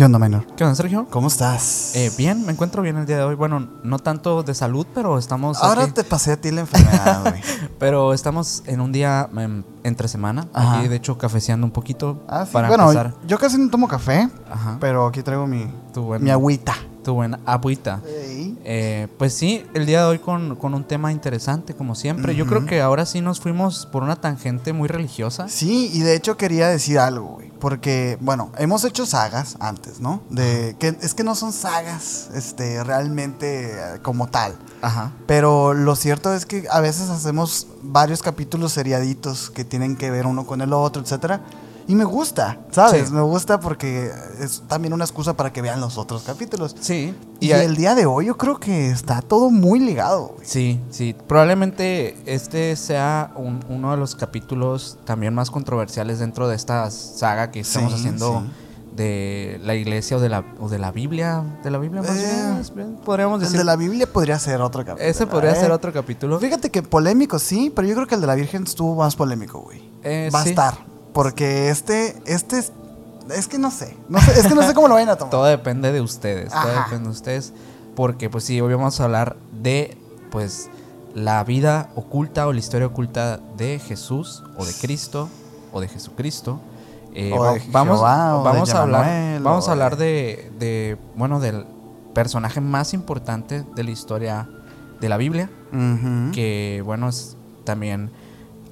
[0.00, 0.46] ¿Qué onda, menor?
[0.56, 1.06] ¿Qué onda, Sergio?
[1.10, 1.94] ¿Cómo estás?
[1.94, 3.34] Eh, bien, me encuentro bien el día de hoy.
[3.34, 5.58] Bueno, no tanto de salud, pero estamos.
[5.62, 7.42] Ahora aquí- te pasé a ti la enfermedad, güey.
[7.78, 10.48] Pero estamos en un día em, entre semana.
[10.54, 10.78] Ajá.
[10.78, 12.50] Aquí, de hecho, cafeceando un poquito Ah, sí.
[12.54, 13.12] para Bueno, empezar.
[13.26, 14.78] yo casi no tomo café, Ajá.
[14.80, 16.72] pero aquí traigo mi, Tu buen- mi agüita.
[17.04, 18.00] Tu buena agüita.
[18.72, 22.36] Eh, pues sí, el día de hoy con, con un tema interesante, como siempre.
[22.36, 25.48] Yo creo que ahora sí nos fuimos por una tangente muy religiosa.
[25.48, 27.50] Sí, y de hecho quería decir algo, güey.
[27.58, 30.22] Porque, bueno, hemos hecho sagas antes, ¿no?
[30.30, 34.54] De que es que no son sagas, este, realmente eh, como tal.
[34.82, 35.14] Ajá.
[35.26, 40.26] Pero lo cierto es que a veces hacemos varios capítulos seriaditos que tienen que ver
[40.28, 41.40] uno con el otro, etcétera.
[41.90, 43.08] Y me gusta, ¿sabes?
[43.08, 43.14] Sí.
[43.14, 46.76] Me gusta porque es también una excusa para que vean los otros capítulos.
[46.78, 47.16] Sí.
[47.40, 50.46] Y, el día de hoy yo creo que está todo muy ligado, güey.
[50.46, 51.16] Sí, sí.
[51.26, 57.50] Probablemente este sea un- uno de los capítulos también más controversiales dentro de esta saga
[57.50, 58.96] que estamos Sí, haciendo sí.
[58.96, 61.42] de la iglesia o de la, o de la Biblia.
[61.64, 63.58] De la Biblia más Eh, bien, bien, podríamos El decir.
[63.58, 65.10] de la Biblia podría ser otro capítulo.
[65.10, 65.56] Ese podría ¿eh?
[65.56, 66.38] ser otro capítulo.
[66.38, 69.58] Fíjate que polémico sí, pero yo creo que el de la Virgen estuvo más polémico,
[69.58, 69.82] güey.
[70.04, 70.48] Eh, Va sí.
[70.48, 70.89] a estar.
[71.12, 72.72] Porque este, este es,
[73.34, 75.30] es que no sé, no sé, es que no sé cómo lo vayan a tomar.
[75.30, 76.50] Todo depende de ustedes.
[76.52, 77.52] Todo depende de ustedes.
[77.96, 79.96] Porque, pues sí, hoy vamos a hablar de,
[80.30, 80.70] pues,
[81.14, 85.28] la vida oculta o la historia oculta de Jesús o de Cristo
[85.72, 86.60] o de Jesucristo.
[87.12, 90.96] Eh, O de vamos Jehová, o de vamos a hablar, vamos a hablar de- de,
[91.16, 91.66] bueno, del
[92.14, 94.48] personaje más importante de la historia
[95.00, 95.50] de la Biblia,
[96.32, 98.12] que, bueno, es también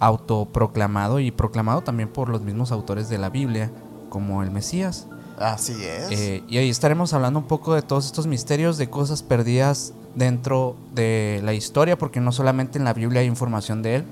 [0.01, 3.71] autoproclamado y proclamado también por los mismos autores de la Biblia,
[4.09, 5.07] como el Mesías.
[5.39, 6.11] Así es.
[6.11, 10.77] Eh, y ahí estaremos hablando un poco de todos estos misterios, de cosas perdidas dentro
[10.95, 14.05] de la historia, porque no solamente en la Biblia hay información de él,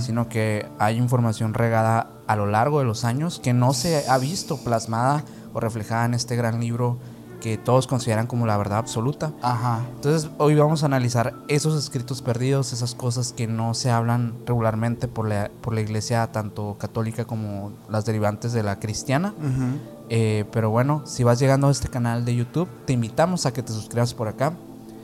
[0.00, 4.18] sino que hay información regada a lo largo de los años que no se ha
[4.18, 5.24] visto plasmada
[5.54, 6.98] o reflejada en este gran libro
[7.40, 9.32] que todos consideran como la verdad absoluta.
[9.42, 9.80] Ajá.
[9.94, 15.08] Entonces hoy vamos a analizar esos escritos perdidos, esas cosas que no se hablan regularmente
[15.08, 19.34] por la, por la iglesia tanto católica como las derivantes de la cristiana.
[20.08, 23.62] Eh, pero bueno, si vas llegando a este canal de YouTube, te invitamos a que
[23.62, 24.52] te suscribas por acá.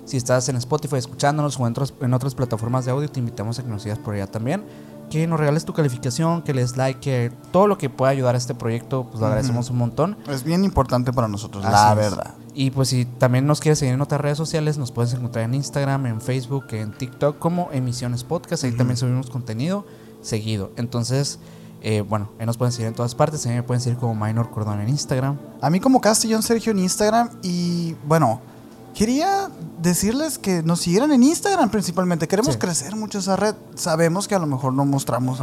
[0.04, 3.58] Si estás en Spotify escuchándonos o en otras, en otras plataformas de audio, te invitamos
[3.58, 4.64] a que nos sigas por allá también.
[5.12, 8.38] Que nos regales tu calificación, que les like, que todo lo que pueda ayudar a
[8.38, 10.16] este proyecto, pues lo agradecemos un montón.
[10.26, 11.96] Es bien importante para nosotros, Así la es.
[12.10, 12.34] verdad.
[12.54, 15.52] Y pues si también nos quieres seguir en otras redes sociales, nos puedes encontrar en
[15.52, 18.64] Instagram, en Facebook, en TikTok como Emisiones Podcast.
[18.64, 19.84] Ahí también subimos contenido
[20.22, 20.70] seguido.
[20.76, 21.38] Entonces,
[21.82, 23.42] eh, bueno, ahí nos pueden seguir en todas partes.
[23.42, 25.36] También me pueden seguir como Minor Cordón en Instagram.
[25.60, 28.40] A mí como Castellón Sergio en Instagram y bueno,
[28.94, 29.48] quería
[29.80, 32.28] decirles que nos siguieran en Instagram principalmente.
[32.28, 32.58] Queremos Sí.
[32.58, 33.54] crecer mucho esa red.
[33.74, 35.40] Sabemos que a lo mejor no mostramos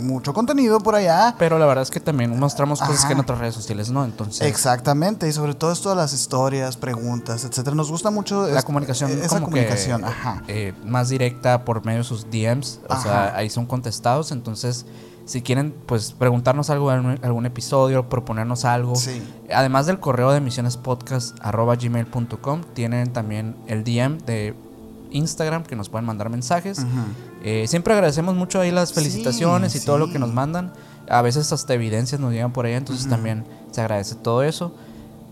[0.00, 1.34] mucho contenido por allá.
[1.38, 3.08] Pero la verdad es que también mostramos cosas Ajá.
[3.08, 4.04] que en otras redes sociales no.
[4.04, 7.74] Entonces, Exactamente, y sobre todo esto de las historias, preguntas, etcétera.
[7.74, 10.42] Nos gusta mucho la es- comunicación, esa como comunicación, que, ajá.
[10.48, 12.80] eh, más directa por medio de sus DMs.
[12.88, 14.30] O sea, ahí son contestados.
[14.32, 14.86] Entonces,
[15.30, 18.96] si quieren, pues preguntarnos algo, algún, algún episodio, proponernos algo.
[18.96, 19.22] Sí.
[19.54, 24.54] Además del correo de emisionespodcast.gmail.com, tienen también el DM de
[25.12, 26.84] Instagram que nos pueden mandar mensajes.
[27.44, 30.72] Eh, siempre agradecemos mucho ahí las felicitaciones Sí, y todo lo que nos mandan.
[31.08, 34.72] A veces hasta evidencias nos llegan por ahí, entonces también se agradece todo eso.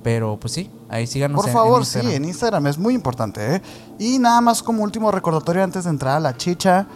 [0.05, 3.57] Pero pues sí, ahí síganos Por en- en favor, sí, en Instagram es muy importante.
[3.57, 3.63] ¿eh?
[3.99, 6.87] Y nada más como último recordatorio antes de entrar a la chicha,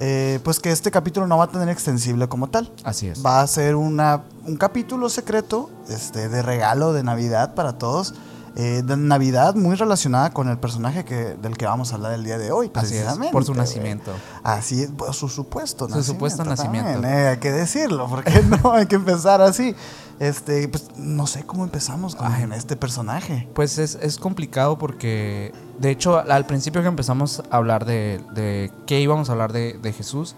[0.00, 2.70] eh, pues que este capítulo no va a tener extensible como tal.
[2.84, 3.24] Así es.
[3.24, 8.14] Va a ser una, un capítulo secreto este, de regalo de Navidad para todos.
[8.56, 12.24] Eh, de Navidad muy relacionada con el personaje que, del que vamos a hablar el
[12.24, 12.70] día de hoy.
[12.74, 14.12] Así es, precisamente, por su nacimiento.
[14.42, 16.92] Así es, por su supuesto Su supuesto nacimiento.
[16.92, 19.74] también, eh, hay que decirlo, porque no hay que empezar así.
[20.20, 22.48] Este, pues no sé cómo empezamos con Ay.
[22.56, 23.48] este personaje.
[23.54, 28.72] Pues es, es complicado porque, de hecho, al, principio que empezamos a hablar de, de
[28.86, 30.34] qué íbamos a hablar de, de Jesús,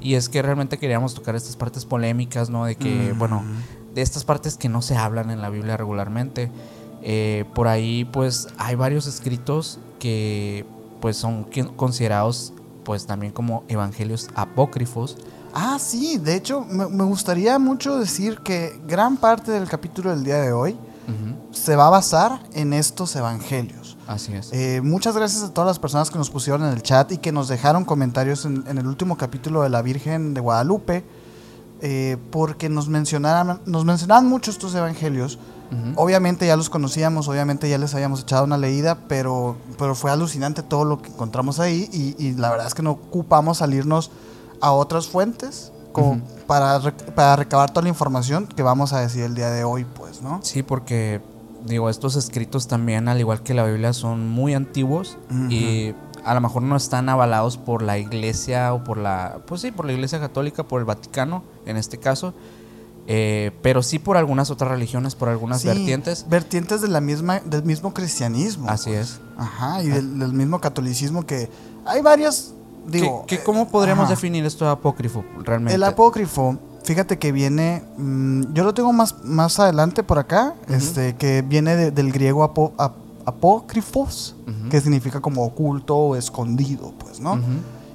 [0.00, 2.66] y es que realmente queríamos tocar estas partes polémicas, ¿no?
[2.66, 3.42] De que, bueno,
[3.94, 6.50] de estas partes que no se hablan en la Biblia regularmente.
[7.02, 10.64] Eh, por ahí, pues, hay varios escritos que,
[11.00, 11.46] pues, son
[11.76, 12.52] considerados,
[12.84, 15.16] pues, también como evangelios apócrifos.
[15.54, 20.24] Ah, sí, de hecho, me, me gustaría mucho decir que gran parte del capítulo del
[20.24, 20.76] día de hoy
[21.50, 23.98] se va a basar en estos evangelios.
[24.06, 24.50] Así es.
[24.52, 27.32] Eh, muchas gracias a todas las personas que nos pusieron en el chat y que
[27.32, 31.04] nos dejaron comentarios en, en el último capítulo de la Virgen de Guadalupe,
[31.80, 35.38] eh, porque nos mencionaron, nos mencionaban mucho estos evangelios.
[35.96, 40.62] Obviamente ya los conocíamos, obviamente ya les habíamos echado una leída, pero, pero fue alucinante
[40.62, 44.10] todo lo que encontramos ahí y, y la verdad es que no ocupamos salirnos
[44.60, 46.80] a otras fuentes como para,
[47.14, 50.40] para recabar toda la información que vamos a decir el día de hoy, pues, ¿no?
[50.42, 51.20] Sí, porque
[51.66, 56.40] digo, estos escritos también, al igual que la Biblia, son muy antiguos y a lo
[56.40, 60.20] mejor no están avalados por la iglesia o por la, pues sí, por la iglesia
[60.20, 62.34] católica, por el Vaticano, en este caso.
[63.08, 66.26] Eh, pero sí por algunas otras religiones, por algunas Sí, vertientes.
[66.28, 68.68] Vertientes de la misma, del mismo cristianismo.
[68.68, 69.20] Así es.
[69.36, 71.50] Ajá, y del, del mismo catolicismo que
[71.84, 72.54] hay varias,
[72.86, 73.24] digo...
[73.26, 74.14] ¿Qué, qué- eh, cómo podríamos ajá.
[74.14, 75.74] definir esto de apócrifo realmente?
[75.74, 81.16] El apócrifo, fíjate que viene, mm, yo lo tengo más, más adelante por acá, este,
[81.16, 82.94] que viene de- del griego apo- ap-
[83.26, 84.36] apócrifos,
[84.70, 87.38] que significa como oculto o escondido, pues, ¿no?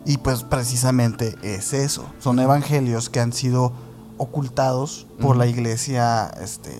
[0.05, 3.71] Y pues precisamente es eso, son evangelios que han sido
[4.17, 6.71] ocultados por la iglesia, este,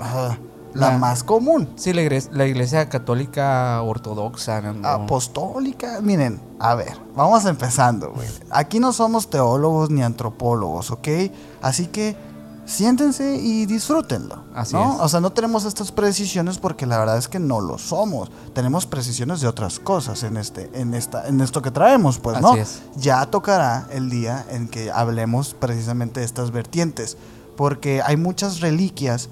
[0.00, 0.36] ah,
[0.74, 1.68] la La- más común.
[1.76, 4.60] Sí, la iglesia, la iglesia católica ortodoxa.
[4.62, 4.88] ¿no?
[4.88, 8.26] Apostólica, miren, a ver, vamos empezando, güey.
[8.50, 11.08] Aquí no somos teólogos ni antropólogos, ¿ok?
[11.60, 12.16] Así que
[12.64, 14.44] siéntense y disfrútenlo.
[14.54, 14.94] Así ¿no?
[14.94, 15.00] es.
[15.00, 18.30] O sea, no tenemos estas precisiones porque la verdad es que no lo somos.
[18.54, 22.52] Tenemos precisiones de otras cosas en este, en esta, en esto que traemos, pues, ¿no?
[22.52, 22.82] Así es.
[22.96, 27.16] Ya tocará el día en que hablemos precisamente de estas vertientes.
[27.56, 29.28] Porque hay muchas reliquias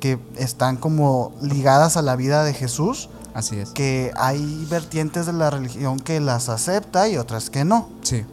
[0.00, 3.70] que están como ligadas a la vida de Jesús Así es.
[3.70, 7.88] que hay vertientes de la religión que las acepta y otras que no.
[8.02, 8.24] Sí.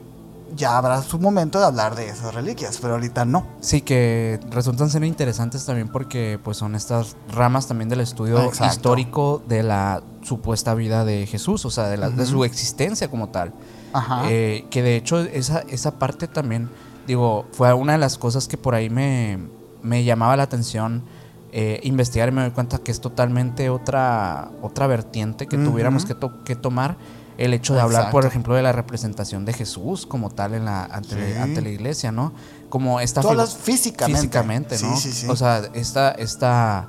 [0.55, 3.45] Ya habrá su momento de hablar de esas reliquias, pero ahorita no.
[3.61, 8.65] Sí, que resultan ser interesantes también porque pues son estas ramas también del estudio Exacto.
[8.73, 13.29] histórico de la supuesta vida de Jesús, o sea, de, la- de su existencia como
[13.29, 13.53] tal.
[13.93, 14.23] Ajá.
[14.29, 16.69] Eh, que de hecho esa, esa parte también,
[17.07, 19.39] digo, fue una de las cosas que por ahí me,
[19.81, 21.03] me llamaba la atención
[21.51, 25.71] eh, investigar y me doy cuenta que es totalmente otra, otra vertiente que Ujú.
[25.71, 26.97] tuviéramos que, to- que tomar.
[27.39, 30.83] El hecho de hablar, por ejemplo, de la representación de Jesús como tal en la,
[30.85, 31.37] ante, Sí.
[31.39, 32.33] ante la iglesia, ¿no?
[32.69, 34.19] Como esta hablas físicamente.
[34.21, 34.95] físicamente, ¿no?
[34.97, 35.27] Sí, sí, sí.
[35.29, 36.87] O sea, esta, esta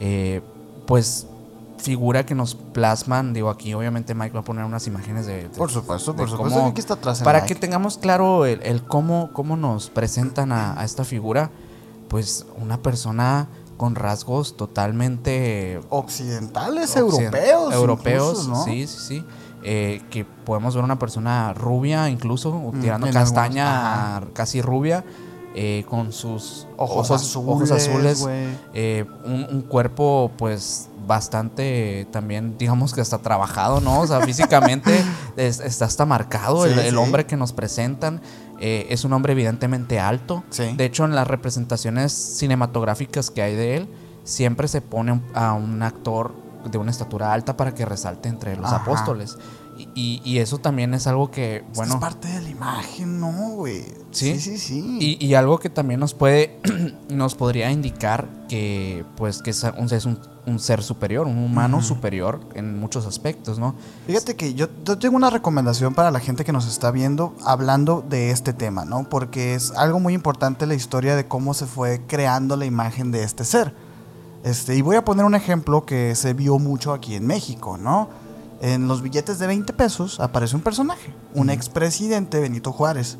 [0.00, 0.42] eh,
[0.86, 1.26] pues,
[1.78, 5.44] figura que nos plasman, digo, aquí obviamente Mike va a poner unas imágenes de...
[5.44, 6.58] de- por supuesto, de por supuesto.
[6.58, 7.54] cómo- Aquí está atrás para Mike.
[7.54, 11.50] que tengamos claro el, el cómo, cómo nos presentan a, a esta figura,
[12.08, 17.74] pues una persona con rasgos totalmente Occidentales, occiden- europeos.
[17.74, 18.64] europeos, incluso, ¿no?
[18.64, 19.24] sí, sí, sí.
[19.66, 25.04] Eh, que podemos ver una persona rubia incluso, o Mm, tirando castaña, casi rubia,
[25.54, 27.48] eh, con sus Ojos, ojos, azules.
[27.48, 28.46] ojos azules, güey.
[28.74, 34.00] eh, un, un cuerpo pues bastante también digamos que hasta trabajado, ¿no?
[34.00, 34.92] O sea, físicamente
[35.36, 36.96] es- está hasta marcado el, Sí, el sí.
[36.96, 38.20] hombre que nos presentan.
[38.60, 40.44] eh, es un hombre evidentemente alto.
[40.50, 40.74] Sí.
[40.76, 43.88] De hecho, en las representaciones cinematográficas que hay de él,
[44.24, 46.34] siempre se pone a un actor
[46.70, 48.76] de una estatura alta para que resalte entre los Ajá.
[48.76, 49.36] apóstoles.
[49.76, 53.32] Y, y- y eso también es algo que, bueno, es parte de la imagen, ¿no,
[53.56, 53.82] güey?
[54.12, 54.38] Sí.
[54.38, 54.98] Sí, sí, sí.
[55.20, 56.60] y, y algo que también nos puede,
[57.08, 61.82] nos podría indicar que, pues, que es un, es un, un ser superior, un humano
[61.82, 63.74] superior en muchos aspectos, ¿no?
[64.06, 68.04] Fíjate que yo, yo tengo una recomendación para la gente que nos está viendo hablando
[68.08, 69.08] de este tema, ¿no?
[69.08, 73.24] Porque es algo muy importante la historia de cómo se fue creando la imagen de
[73.24, 73.74] este ser.
[74.44, 78.10] Este, y voy a poner un ejemplo que se vio mucho aquí en México, ¿no?
[78.60, 83.16] En los billetes de 20 pesos aparece un personaje, un expresidente Benito Juárez.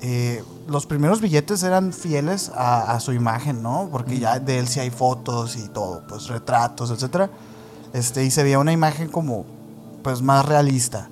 [0.00, 3.88] Eh, los primeros billetes eran fieles a, a su imagen, ¿no?
[3.92, 7.30] Porque ya de él sí hay fotos y todo, pues retratos, etcétera.
[7.92, 9.46] Este, y se veía una imagen como
[10.02, 11.08] pues más realista.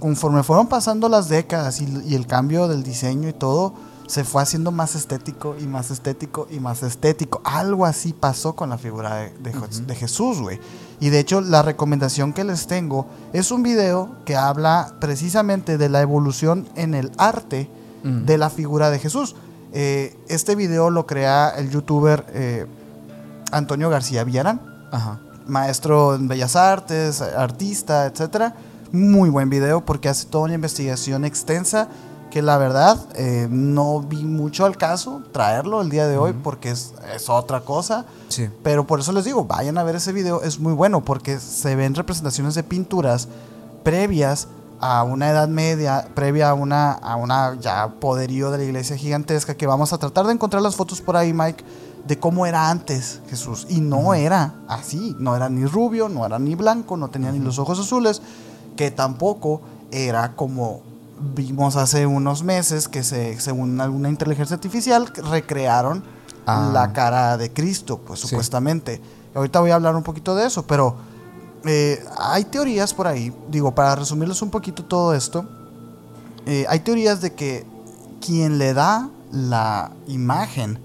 [0.00, 3.72] Conforme fueron pasando las décadas y, y el cambio del diseño y todo,
[4.08, 7.42] se fue haciendo más estético y más estético y más estético.
[7.44, 10.58] Algo así pasó con la figura de, Jesús, güey.
[10.98, 15.90] Y de hecho, la recomendación que les tengo es un video que habla precisamente de
[15.90, 17.70] la evolución en el arte
[18.02, 19.36] de la figura de Jesús.
[19.72, 22.64] Eh, este video lo crea el youtuber eh,
[23.52, 25.20] Antonio García Villarán Ajá.
[25.46, 28.54] maestro en bellas artes, artista, etcétera.
[28.90, 31.88] Muy buen video porque hace toda una investigación extensa
[32.30, 36.70] que la verdad eh, no vi mucho al caso traerlo el día de hoy porque
[36.70, 38.04] es, es otra cosa.
[38.28, 38.48] Sí.
[38.62, 41.74] Pero por eso les digo, vayan a ver ese video, es muy bueno porque se
[41.74, 43.28] ven representaciones de pinturas
[43.82, 44.48] previas
[44.80, 49.56] a una edad media, previa a una, a una ya poderío de la iglesia gigantesca
[49.56, 51.64] que vamos a tratar de encontrar las fotos por ahí, Mike,
[52.06, 53.66] de cómo era antes Jesús.
[53.68, 57.38] Y no era así, no era ni rubio, no era ni blanco, no tenía ni
[57.38, 58.22] los ojos azules,
[58.76, 60.82] que tampoco era como
[61.34, 66.02] vimos hace unos meses que se, según alguna inteligencia artificial recrearon
[66.46, 66.70] Ah.
[66.72, 68.28] la cara de Cristo, pues Sí.
[68.28, 69.02] supuestamente.
[69.34, 70.96] Ahorita voy a hablar un poquito de eso, pero
[71.64, 75.44] eh, hay teorías por ahí, digo, para resumirles un poquito todo esto,
[76.46, 77.66] eh, hay teorías de que
[78.24, 80.78] quien le da la imagen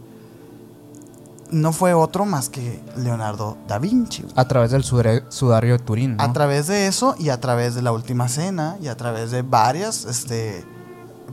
[1.53, 4.25] no fue otro más que Leonardo da Vinci.
[4.35, 6.23] A través del sudario de Turín, ¿no?
[6.23, 9.41] A través de eso y a través de la última cena y a través de
[9.43, 10.65] varias este,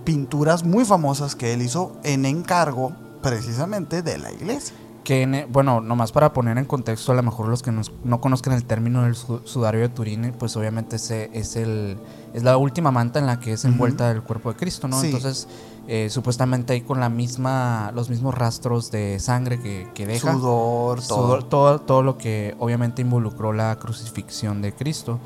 [0.05, 4.75] pinturas muy famosas que él hizo en encargo precisamente de la iglesia.
[5.05, 8.21] Que, en- bueno, nomás para poner en contexto, a lo mejor los que nos- no
[8.21, 11.99] conozcan el término del su- sudario de Turín, pues obviamente ese es, el,
[12.35, 15.01] es la última manta en la que es envuelta el cuerpo de Cristo, ¿no?
[15.01, 15.07] Sí.
[15.07, 15.49] Entonces,
[15.89, 20.33] eh, supuestamente ahí con la misma, los mismos rastros de sangre que, que deja.
[20.33, 21.23] Sudor, todo.
[21.23, 25.19] Sudor, todo, todo lo que obviamente involucró la crucifixión de Cristo,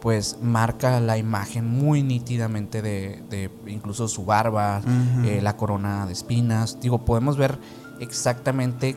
[0.00, 4.80] pues marca la imagen muy nítidamente de, de incluso su barba,
[5.24, 6.78] eh, la corona de espinas.
[6.80, 7.58] Digo, podemos ver
[8.00, 8.96] exactamente,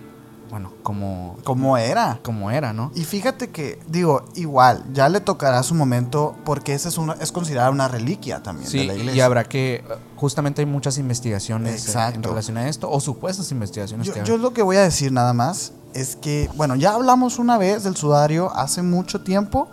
[0.53, 2.19] bueno, como, ¿Cómo era?
[2.22, 2.91] como era, ¿no?
[2.93, 7.31] Y fíjate que, digo, igual, ya le tocará su momento porque esa es, una, es
[7.31, 9.25] considerada una reliquia también de Sí, la y iglesia.
[9.25, 9.83] habrá que,
[10.15, 12.29] justamente hay muchas investigaciones eh, en Exacto.
[12.29, 15.33] relación a esto, o supuestas investigaciones Yo, que yo lo que voy a decir nada
[15.33, 19.69] más es que, bueno, ya hablamos una vez del sudario hace mucho tiempo,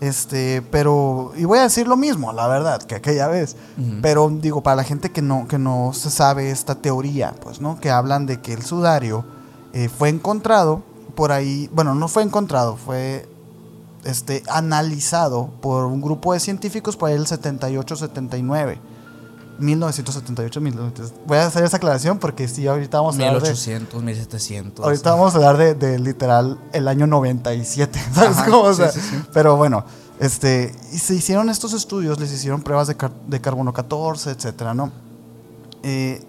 [0.00, 3.56] este, pero, y voy a decir lo mismo, la verdad, que aquella vez,
[4.00, 7.80] pero digo, para la gente que no, que no se sabe esta teoría, pues, ¿no?
[7.80, 9.24] Que hablan de que el sudario
[9.72, 10.82] eh, fue encontrado
[11.14, 13.28] por ahí, bueno, no fue encontrado, fue
[14.04, 18.78] este, analizado por un grupo de científicos por ahí el 78-79.
[19.58, 21.12] 1978, 1900.
[21.26, 24.84] Voy a hacer esa aclaración porque sí, ahorita vamos a hablar de, 1800, 1700.
[24.86, 28.62] ahorita vamos a hablar de, de literal el año 97, ¿sabes Ajá, cómo?
[28.62, 29.16] O sí, sea, sí, sí.
[29.34, 29.84] Pero bueno,
[30.18, 34.72] este, y se hicieron estos estudios, les hicieron pruebas de, car- de carbono 14, etcétera,
[34.72, 34.90] ¿no?
[35.82, 36.24] Eh,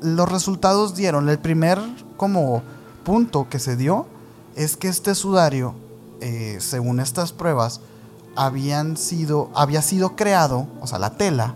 [0.00, 1.78] los resultados dieron, el primer
[2.16, 2.62] como
[3.04, 4.06] punto que se dio
[4.54, 5.74] es que este sudario,
[6.20, 7.80] eh, según estas pruebas,
[8.36, 11.54] habían sido, había sido creado, o sea, la tela,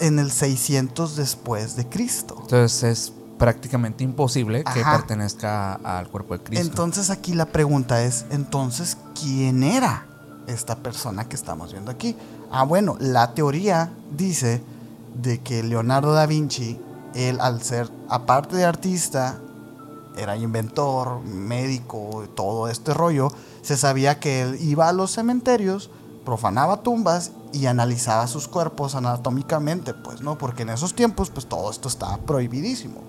[0.00, 2.36] en el 600 después de Cristo.
[2.42, 6.66] Entonces es prácticamente imposible que pertenezca al cuerpo de Cristo.
[6.66, 10.06] Entonces aquí la pregunta es, entonces, ¿quién era
[10.46, 12.16] esta persona que estamos viendo aquí?
[12.50, 14.62] Ah, bueno, la teoría dice
[15.14, 16.78] de que Leonardo da Vinci,
[17.14, 19.40] él al ser, aparte de artista,
[20.16, 25.90] era inventor, médico, todo este rollo, se sabía que él iba a los cementerios,
[26.24, 30.38] profanaba tumbas y analizaba sus cuerpos anatómicamente, pues, ¿no?
[30.38, 33.00] Porque en esos tiempos, pues, todo esto estaba prohibidísimo.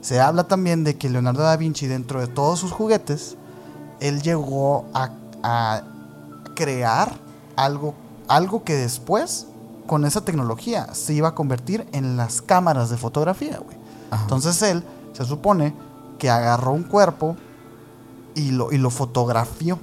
[0.00, 3.36] Se habla también de que Leonardo da Vinci, dentro de todos sus juguetes,
[4.00, 5.10] él llegó a,
[6.54, 7.12] crear
[7.56, 7.94] algo,
[8.28, 9.46] algo que después,
[9.92, 13.76] con esa tecnología, se iba a convertir en las cámaras de fotografía, güey.
[14.22, 14.82] Entonces él
[15.12, 15.74] se supone
[16.18, 17.36] que agarró un cuerpo
[18.34, 19.78] y lo, y lo fotografió.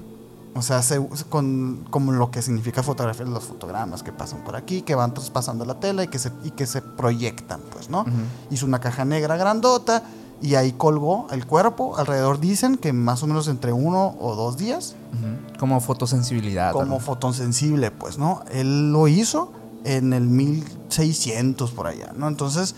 [0.56, 1.00] O sea, se-
[1.30, 5.64] con, como lo que significa fotografía, los fotogramas que pasan por aquí, que van traspasando
[5.64, 8.02] la tela y que se, y que se proyectan, pues, ¿no?
[8.02, 8.10] Ujú.
[8.50, 10.02] Hizo una caja negra grandota
[10.42, 11.98] y ahí colgó el cuerpo.
[12.00, 15.60] Alrededor dicen que más o menos entre uno o dos días, Ujú.
[15.60, 16.72] Como fotosensibilidad.
[16.74, 17.00] como ¿no?
[17.00, 18.42] fotosensible, pues, ¿no?
[18.52, 19.52] Él lo hizo
[19.84, 22.28] en el 1600 por allá, ¿no?
[22.28, 22.76] Entonces,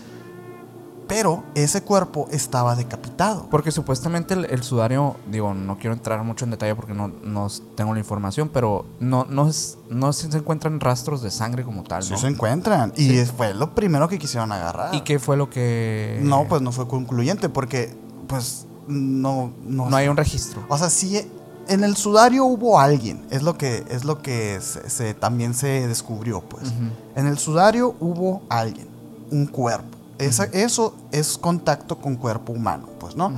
[1.08, 3.46] pero ese cuerpo estaba decapitado.
[3.50, 7.48] Porque supuestamente el, el sudario, digo, no quiero entrar mucho en detalle porque no, no
[7.74, 12.02] tengo la información, pero no, no, es, no se encuentran rastros de sangre como tal,
[12.02, 12.18] Sí ¿no?
[12.18, 12.94] se encuentran.
[12.96, 14.94] Y fue lo primero que quisieron agarrar.
[14.94, 16.18] ¿Y qué fue lo que...?
[16.22, 17.94] No, pues no fue concluyente porque,
[18.26, 19.52] pues, no...
[19.66, 20.64] No, No hay un registro.
[20.68, 21.30] O sea, sí,
[21.68, 23.24] en el sudario hubo alguien.
[23.30, 26.72] Es lo que, es lo que se, se- también se descubrió, pues.
[27.16, 28.88] En el sudario hubo alguien,
[29.30, 29.98] un cuerpo.
[30.18, 33.32] Esa- Eso es contacto con cuerpo humano, pues, ¿no?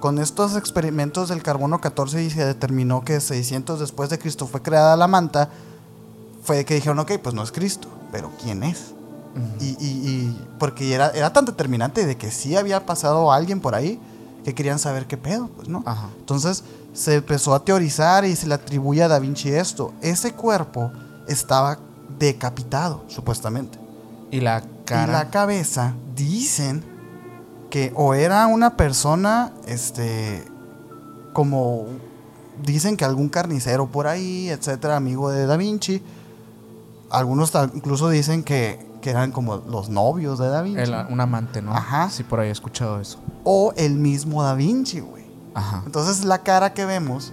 [0.00, 4.60] Con estos experimentos del carbono 14 y se determinó que 600 después de Cristo fue
[4.62, 5.48] creada la manta,
[6.42, 8.92] fue que dijeron, ok, pues no es Cristo, pero ¿quién es?
[9.60, 13.74] Y, y- y porque era, era tan determinante de que sí había pasado alguien por
[13.74, 14.00] ahí
[14.46, 15.82] que querían saber qué pedo, pues, ¿no?
[15.84, 16.08] Ajá.
[16.20, 16.62] Entonces
[16.92, 19.92] se empezó a teorizar y se le atribuye a Da Vinci esto.
[20.02, 20.92] Ese cuerpo
[21.26, 21.80] estaba
[22.16, 23.76] decapitado, supuestamente.
[24.30, 25.08] Y la cara...
[25.08, 26.84] Y la cabeza, dicen
[27.70, 30.44] que o era una persona, este,
[31.32, 31.86] como
[32.64, 36.00] dicen que algún carnicero por ahí, etcétera, amigo de Da Vinci.
[37.10, 40.80] Algunos incluso dicen que, que eran como los novios de Da Vinci.
[40.80, 41.72] el- un amante, ¿no?
[41.72, 42.10] Ajá.
[42.10, 43.20] Sí, por ahí he escuchado eso.
[43.44, 45.24] O el mismo Da Vinci, güey.
[45.54, 45.84] Ajá.
[45.86, 47.32] Entonces la cara que vemos.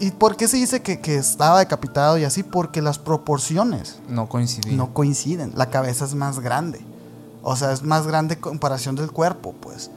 [0.00, 2.42] ¿Y por qué se dice que, que estaba decapitado y así?
[2.42, 4.76] Porque las proporciones No coincidí.
[4.76, 5.52] no coinciden.
[5.54, 6.84] La cabeza es más grande.
[7.42, 9.90] O sea, es más grande en comparación del cuerpo, pues.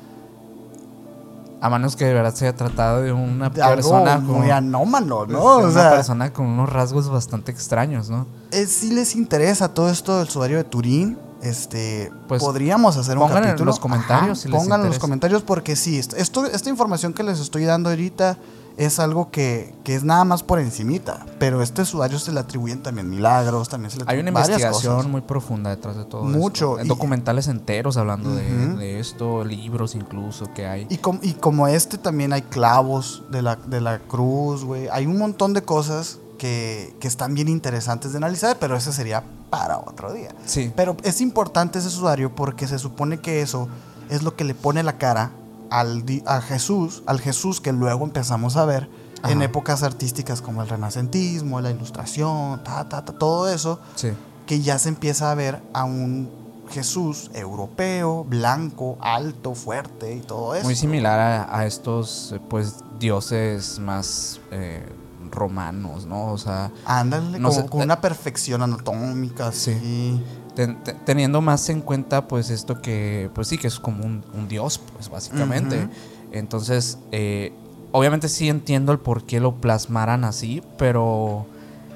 [1.59, 4.25] A menos que de verdad se haya tratado de una De algo persona con...
[4.39, 5.39] muy anómalo, ¿no?
[5.39, 8.27] O una sea, persona con unos rasgos bastante extraños, ¿no?
[8.51, 11.17] eh, sí les interesa todo esto del sudario de Turín.
[11.41, 13.71] este, Pues, podríamos hacer un pongan en capítulo.
[13.71, 17.39] los comentarios si les pongan en los comentarios porque sí, esto- esta información que les
[17.39, 18.37] estoy dando ahorita
[18.77, 22.83] es algo que, que es nada más por encimita, pero este usuario se le atribuyen
[22.83, 25.11] también milagros, también se le Hay una investigación cosas.
[25.11, 26.87] muy profunda detrás de todo Mucho, esto.
[26.93, 30.85] Documentales enteros hablando de- de, esto, libros incluso que hay.
[30.89, 34.87] Y, com- y como este también hay clavos de la, de la cruz, güey.
[34.91, 39.23] Hay un montón de cosas que, que están bien interesantes de analizar, pero ese sería
[39.49, 40.29] para otro día.
[40.45, 40.71] sí.
[40.75, 43.67] Pero es importante ese usuario porque se supone que eso
[44.11, 45.31] es lo que le pone la cara
[45.69, 48.89] al a Jesús, al Jesús que luego empezamos a ver
[49.23, 54.09] en épocas artísticas como el renacentismo, la ilustración, ta, ta, ta, todo eso, Sí.
[54.45, 56.29] que ya se empieza a ver a un
[56.69, 60.65] Jesús europeo, blanco, alto, fuerte y todo eso.
[60.65, 64.85] Muy similar a, a estos eh, pues dioses más eh,
[65.31, 66.31] romanos, ¿no?
[66.31, 70.21] O sea, Ándale, No sé, con eh, una perfección anatómica, sí.
[70.57, 74.23] Ten- te- teniendo más en cuenta pues esto que pues sí que es como un,
[74.33, 75.87] un dios pues básicamente.
[76.31, 77.53] Entonces, eh,
[77.91, 81.45] obviamente sí entiendo el por qué lo plasmaran así, pero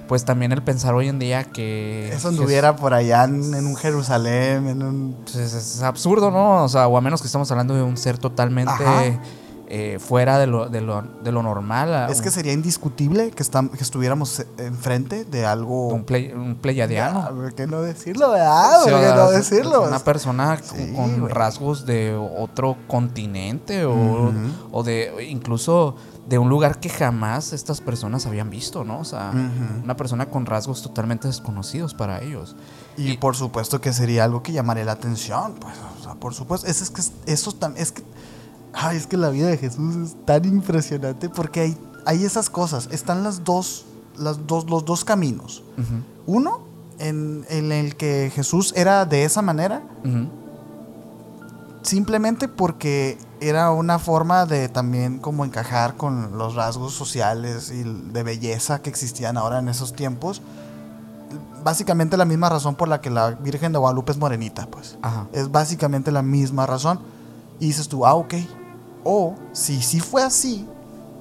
[0.07, 2.11] pues también el pensar hoy en día que...
[2.13, 5.15] Eso anduviera por allá en, en un Jerusalén, en un...
[5.23, 6.63] Pues es, es absurdo, ¿no?
[6.63, 9.19] O sea, o a menos que estamos hablando de un ser totalmente Ajá.
[9.73, 12.11] Eh, fuera de lo, de, lo, de lo normal.
[12.11, 15.87] Es que sería indiscutible que, estam- que estuviéramos enfrente de algo...
[15.87, 17.29] un, play- un pleyadiano.
[17.33, 18.83] ¿Por qué no decirlo, verdad?
[18.83, 19.81] ¿Por qué no decirlo?
[19.87, 24.31] Una persona Sí, con rasgos de otro continente o,
[24.73, 25.95] o de incluso
[26.27, 28.99] de un lugar que jamás estas personas habían visto, ¿no?
[28.99, 29.31] O sea,
[29.83, 32.55] una persona con rasgos totalmente desconocidos para ellos.
[32.97, 36.33] Y Y- por supuesto que sería algo que llamaría la atención, pues, o sea, por
[36.33, 36.67] supuesto.
[36.67, 38.03] Es, es que es- eso es que,
[38.73, 42.89] ay, es que la vida de Jesús es tan impresionante porque hay, hay esas cosas.
[42.91, 43.85] Están las dos,
[44.17, 45.63] las dos, los dos caminos.
[46.25, 46.61] Uno,
[46.99, 49.83] en, en el que Jesús era de esa manera,
[51.81, 58.23] simplemente porque era una forma de también como encajar con los rasgos sociales y de
[58.23, 60.41] belleza que existían ahora en esos tiempos.
[61.63, 64.97] Básicamente la misma razón por la que la Virgen de Guadalupe es morenita, pues.
[65.01, 65.27] Ajá.
[65.31, 66.99] Es básicamente la misma razón.
[67.59, 68.33] Y dices tú, ah, ok.
[69.03, 70.67] O si sí fue así,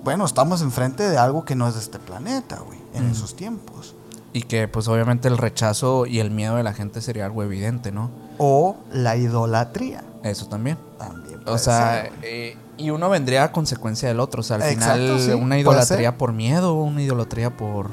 [0.04, 3.12] bueno, estamos enfrente de algo que no es de este planeta, güey, en Mm.
[3.12, 3.94] esos tiempos.
[4.32, 7.90] Y que pues obviamente el rechazo y el miedo de la gente sería algo evidente,
[7.90, 8.10] ¿no?
[8.38, 10.04] O la idolatría.
[10.22, 10.78] Eso también.
[10.98, 14.40] También O sea, eh, y uno vendría a consecuencia del otro.
[14.40, 17.88] O sea, al Exacto, final sí, una idolatría por miedo, una idolatría por,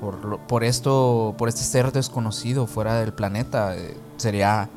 [0.00, 4.68] por, por esto, por este ser desconocido fuera del planeta, eh, sería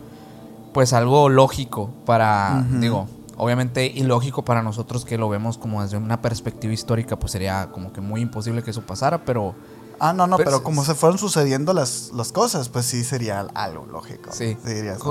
[0.74, 3.08] pues algo lógico para, digo,
[3.40, 7.92] obviamente ilógico para nosotros que lo vemos como desde una perspectiva histórica, pues sería como
[7.92, 9.56] que muy imposible que eso pasara, pero
[10.00, 13.42] Ah, no, no, Pero pero, como se fueron sucediendo las, las cosas, pues sí sería
[13.42, 14.32] algo lógico.
[14.32, 14.58] sí,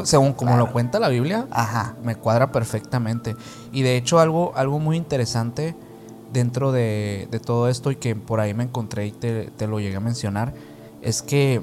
[0.05, 0.67] según como claro.
[0.67, 1.95] lo cuenta la Biblia, Ajá.
[2.03, 3.37] me cuadra perfectamente.
[3.71, 5.77] Y de hecho algo, algo muy interesante
[6.33, 9.79] dentro de, de todo esto y que por ahí me encontré y te, te lo
[9.79, 10.55] llegué a mencionar,
[11.03, 11.61] es que,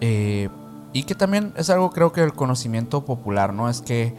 [0.00, 0.48] eh,
[0.92, 3.68] y que también es algo creo que el conocimiento popular, ¿no?
[3.68, 4.14] Es que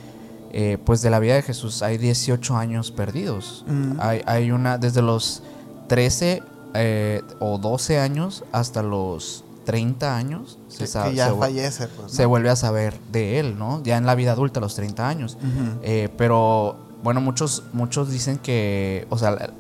[0.58, 3.66] eh, pues de la vida de Jesús hay 18 años perdidos.
[3.68, 4.00] Mm.
[4.00, 5.44] Hay, hay una, desde los
[5.90, 6.42] 13
[6.74, 11.88] eh, o 12 años hasta los 30 años, se Que, sabe- que ya se fallece,
[11.90, 12.12] pues.
[12.12, 12.30] se ¿no?
[12.30, 13.84] vuelve a saber de él, ¿no?
[13.84, 15.38] Ya en la vida adulta, a los 30 años.
[15.84, 19.52] Eh, pero bueno, muchos, muchos dicen que, o sea,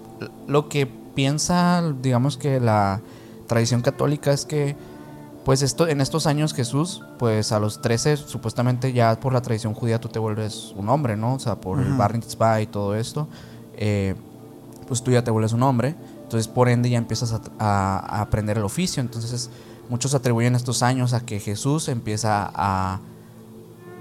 [0.48, 3.02] lo que piensa, digamos que la
[3.48, 4.76] tradición católica es que,
[5.46, 9.74] pues esto, en estos años Jesús, pues a los 13, supuestamente ya por la tradición
[9.74, 11.36] judía tú te vuelves un hombre, ¿no?
[11.36, 11.94] O sea, por el.
[11.94, 13.28] Bar Mitzvah y todo esto,
[13.78, 14.16] eh,
[14.88, 15.96] pues tú ya te vuelves un hombre.
[16.24, 19.00] Entonces, por ende, ya empiezas a, a- a aprender el oficio.
[19.02, 19.50] Entonces,
[19.90, 23.00] muchos atribuyen estos años a que Jesús empieza a,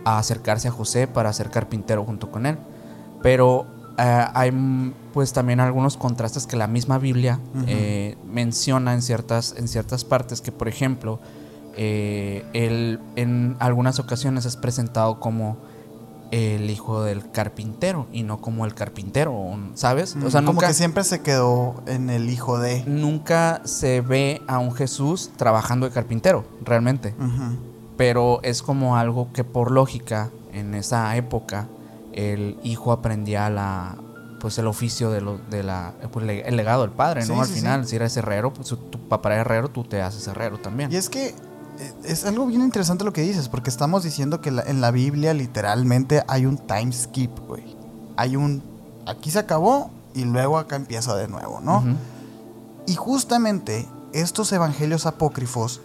[0.07, 2.57] a acercarse a José para ser carpintero junto con él.
[3.23, 3.67] Pero
[3.99, 4.53] eh, hay
[5.13, 10.41] pues también algunos contrastes que la misma Biblia eh, menciona en ciertas, en ciertas partes,
[10.41, 11.21] que por ejemplo,
[11.77, 15.57] eh, él en algunas ocasiones es presentado como
[16.31, 20.17] el hijo del carpintero y no como el carpintero, ¿sabes?
[20.17, 22.83] O sea, como nunca, que siempre se quedó en el hijo de.
[22.87, 27.15] nunca se ve a un Jesús trabajando de carpintero, realmente
[27.97, 31.69] pero es como algo que por lógica en esa época
[32.15, 33.97] el hijo aprendía la
[34.41, 37.35] pues el oficio de, lo, de la pues, el legado del padre, ¿no?
[37.35, 40.27] Sí, Al sí, final, si eres herrero, pues tu papá era herrero, tú te haces
[40.27, 40.93] herrero también.
[40.93, 41.35] Y es que eh,
[42.05, 45.33] es algo bien interesante lo que dices, porque estamos diciendo que la- en la Biblia
[45.33, 47.75] literalmente hay un time skip, güey.
[48.17, 48.63] Hay un.
[49.07, 51.83] Aquí se acabó y luego acá empieza de nuevo, ¿no?
[52.87, 55.81] Y justamente estos evangelios apócrifos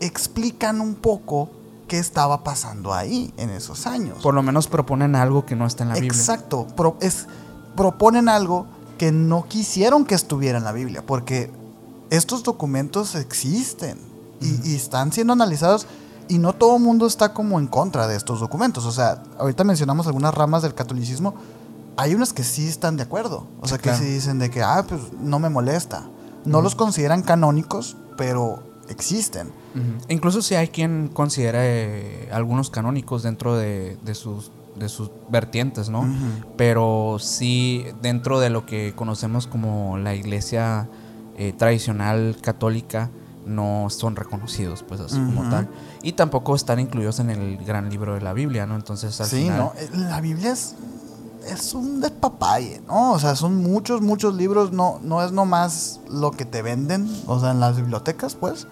[0.00, 1.48] explican un poco
[1.88, 4.18] qué estaba pasando ahí en esos años.
[4.22, 6.12] Por lo menos proponen algo que no está en la Biblia.
[6.12, 7.26] Exacto, pro- es,
[7.74, 8.66] proponen algo
[8.98, 11.50] que no quisieron que estuviera en la Biblia, porque
[12.10, 13.98] estos documentos existen
[14.40, 15.86] y, y están siendo analizados
[16.28, 18.84] y no todo el mundo está como en contra de estos documentos.
[18.84, 21.34] O sea, ahorita mencionamos algunas ramas del catolicismo,
[21.96, 23.98] hay unas que sí están de acuerdo, o sea, Sí, que claro.
[24.04, 26.04] sí dicen de que, ah, pues no me molesta.
[26.44, 29.50] No los consideran canónicos, pero existen.
[30.08, 35.88] Incluso si hay quien considera eh, algunos canónicos dentro de, de sus de sus vertientes,
[35.88, 36.06] ¿no?
[36.56, 40.88] Pero sí dentro de lo que conocemos como la iglesia
[41.36, 43.10] eh, tradicional católica
[43.44, 45.68] no son reconocidos, pues así como tal.
[46.02, 48.76] Y tampoco están incluidos en el gran libro de la Biblia, ¿no?
[48.76, 49.58] Entonces al Sí, final...
[49.58, 49.72] ¿no?
[49.78, 50.76] Eh, La Biblia es,
[51.52, 53.12] es un despapalle, ¿no?
[53.12, 57.40] O sea, son muchos, muchos libros, no, no es nomás lo que te venden, o
[57.40, 58.66] sea, en las bibliotecas, pues,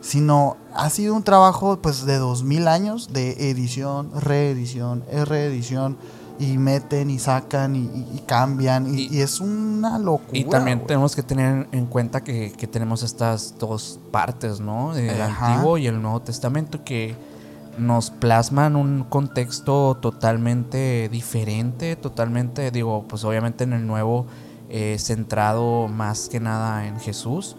[0.00, 5.96] sino ha sido un trabajo, pues, de dos mil años de edición, reedición, reedición,
[6.36, 10.36] y meten y sacan y, y- y cambian, y, es una locura.
[10.36, 14.96] Y también tenemos que tener en cuenta que, que tenemos estas dos partes, ¿no?
[14.96, 15.52] El Ajá.
[15.54, 17.14] Antiguo y el Nuevo Testamento que
[17.78, 24.26] nos plasman un contexto totalmente diferente, totalmente, digo, pues obviamente en el Nuevo
[24.70, 27.56] eh, centrado más que nada en Jesús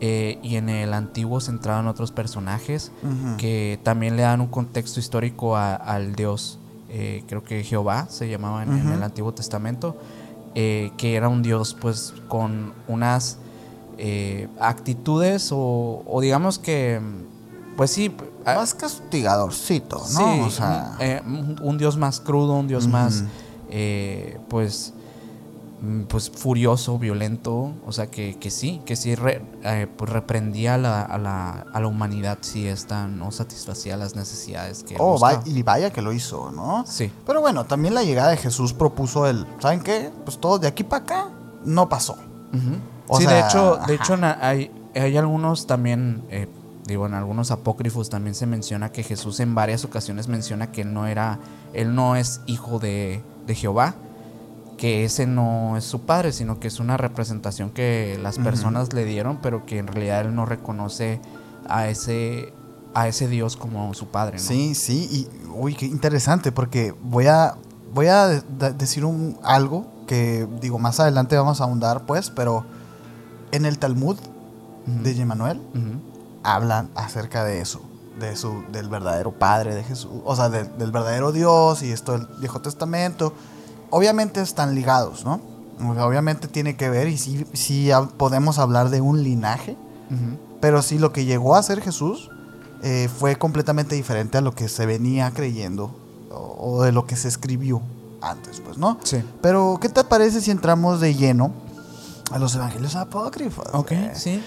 [0.00, 2.92] eh, y en el Antiguo centrado en otros personajes
[3.36, 8.28] que también le dan un contexto histórico a- al Dios, eh, creo que Jehová se
[8.28, 9.96] llamaba en, el Antiguo Testamento,
[10.54, 13.38] que era un Dios pues con unas
[14.58, 17.00] actitudes o, o digamos que,
[17.76, 18.12] pues sí,
[18.56, 20.04] Más castigadorcito, ¿no?
[20.04, 21.22] sí, o sea, un, eh,
[21.62, 23.24] un- Dios más crudo, un Dios más,
[23.70, 24.94] eh, pues,
[25.80, 30.74] mm, pues furioso, violento, o sea que, que sí, que sí re- eh, pues reprendía
[30.74, 35.18] a la, a, la, a la humanidad si esta no satisfacía las necesidades que oh,
[35.44, 36.84] y vaya que lo hizo, ¿no?
[36.86, 40.10] Sí, Pero bueno, también la llegada de Jesús propuso el, ¿saben qué?
[40.24, 41.28] Pues todo de aquí para acá
[41.64, 42.16] no pasó.
[43.10, 46.48] O sí, de hecho, de hecho hay, hay algunos también, eh,
[46.88, 50.92] digo, en algunos apócrifos también se menciona que Jesús en varias ocasiones menciona que él
[50.92, 51.38] no era,
[51.74, 53.94] él no es hijo de, de Jehová,
[54.76, 59.04] que ese no es su padre, sino que es una representación que las personas le
[59.04, 61.20] dieron, pero que en realidad él no reconoce
[61.68, 62.52] a ese,
[62.94, 64.42] a ese Dios como su padre, ¿no?
[64.42, 67.54] Sí, sí, y uy, qué interesante, porque voy a,
[67.92, 72.30] voy a de- de- decir un, algo que digo, más adelante vamos a ahondar, pues,
[72.30, 72.64] pero
[73.52, 74.16] en el Talmud
[74.86, 76.00] de Yemanuel Ujú.
[76.42, 77.80] Hablan acerca de eso,
[78.18, 82.12] de su, del verdadero Padre de Jesús, o sea, de- del verdadero Dios y esto
[82.12, 83.32] del Viejo Testamento.
[83.90, 85.40] Obviamente están ligados, ¿no?
[86.04, 89.76] Obviamente tiene que ver y sí, sí podemos hablar de un linaje,
[90.60, 92.30] pero sí lo que llegó a ser Jesús
[92.82, 95.94] eh, fue completamente diferente a lo que se venía creyendo
[96.30, 97.80] o, o de lo que se escribió
[98.20, 98.98] antes, pues, ¿no?
[99.04, 99.22] Sí.
[99.40, 101.52] Pero, ¿qué te parece si entramos de lleno
[102.30, 103.66] a los evangelios apócrifos?
[103.72, 104.10] Ok, güey?
[104.14, 104.42] sí.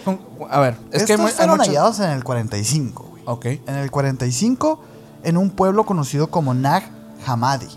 [0.50, 3.24] A ver, es Estos que hay fueron muchos- hallados en el 45, güey.
[3.26, 3.46] Ok.
[3.67, 4.80] En el 45,
[5.24, 6.84] en un pueblo conocido como Nag
[7.26, 7.67] Hammadi,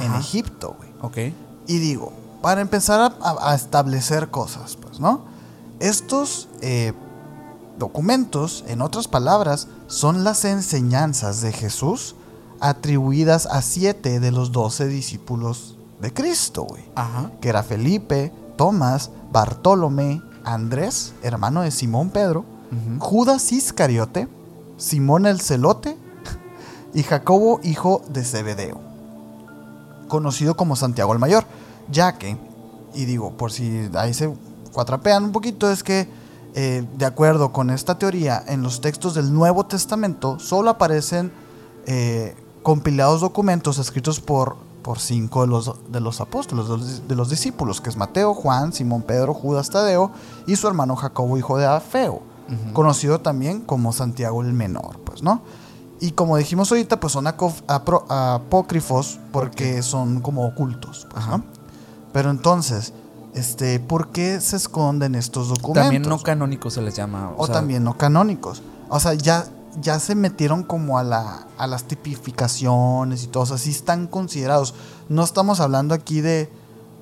[0.00, 0.14] en.
[0.14, 0.90] Egipto, güey.
[1.02, 1.34] Ok.
[1.66, 5.24] Y digo, para empezar a, a- a establecer cosas, pues, ¿no?
[5.80, 6.92] Estos eh,
[7.78, 12.14] documentos, en otras palabras, son las enseñanzas de Jesús
[12.60, 16.82] atribuidas a siete de los doce discípulos de Cristo, güey.
[16.94, 17.30] Ajá.
[17.40, 22.44] Que era Felipe, Tomás, Bartolomé, Andrés, hermano de Simón Pedro.
[22.98, 24.28] Judas Iscariote,
[24.76, 25.96] Simón el Celote
[26.94, 28.80] y Jacobo, hijo de Zebedeo,
[30.08, 31.44] conocido como Santiago el Mayor,
[31.90, 32.36] ya que,
[32.94, 34.34] y digo, por si ahí se
[34.72, 36.08] cuatrapean un poquito, es que,
[36.54, 41.30] eh, de acuerdo con esta teoría, en los textos del Nuevo Testamento solo aparecen
[41.86, 47.16] eh, compilados documentos escritos por, por cinco de los, de los apóstoles, de los, de
[47.16, 50.12] los discípulos, que es Mateo, Juan, Simón Pedro, Judas Tadeo
[50.46, 52.22] y su hermano Jacobo, hijo de Afeo
[52.72, 55.42] conocido también como Santiago el Menor, pues, ¿no?
[55.98, 61.24] Y como dijimos ahorita, pues son apócrifos porque son como ocultos, pues.
[62.12, 62.92] Pero entonces,
[63.34, 65.82] este, ¿por qué se esconden estos documentos?
[65.82, 67.32] También no canónicos se les llama.
[67.36, 68.62] o sea, también no canónicos.
[68.88, 69.48] O sea, ya,
[69.80, 74.06] ya se metieron como a, la, a las tipificaciones y todo, o sea, sí están
[74.06, 74.74] considerados.
[75.08, 76.50] No estamos hablando aquí de,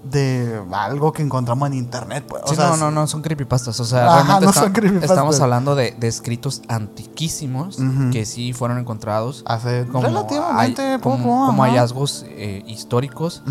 [0.05, 2.25] de algo que encontramos en internet.
[2.29, 2.43] Pues.
[2.45, 3.79] O Sí, sea, no, no, no, son creepypastas.
[3.81, 5.11] O sea, Ajá, realmente no está- son creepypastas.
[5.11, 7.79] estamos hablando de, de escritos antiquísimos
[8.13, 9.43] que sí fueron encontrados.
[9.47, 11.17] Hace como relativamente hay- poco.
[11.17, 13.43] como, hallazgos eh, históricos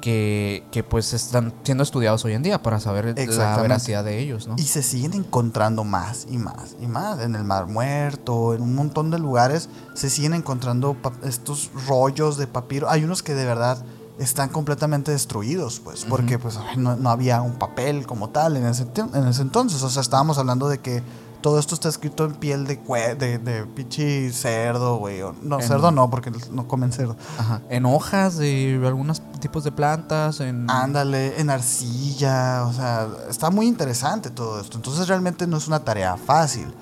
[0.00, 4.46] que, que pues están siendo estudiados hoy en día para saber la veracidad de ellos,
[4.48, 4.56] ¿no?
[4.58, 7.20] Y se siguen encontrando más y más y más.
[7.20, 12.46] En el Mar Muerto, en un montón de lugares, se siguen encontrando estos rollos de
[12.46, 12.90] papiro.
[12.90, 13.82] Hay unos que de verdad
[14.20, 18.86] están completamente destruidos, pues, porque pues no, no había un papel como tal en ese,
[19.14, 19.82] en ese entonces.
[19.82, 21.02] O sea, estábamos hablando de que
[21.40, 25.22] todo esto está escrito en piel de, cue- de, de pinche cerdo, güey.
[25.42, 27.16] No, En- cerdo no, porque no comen cerdo.
[27.38, 27.62] Ajá.
[27.70, 30.70] En hojas de algunos tipos de plantas, en...
[30.70, 34.76] Ándale, en arcilla, o sea, está muy interesante todo esto.
[34.76, 36.72] Entonces realmente no es una tarea fácil.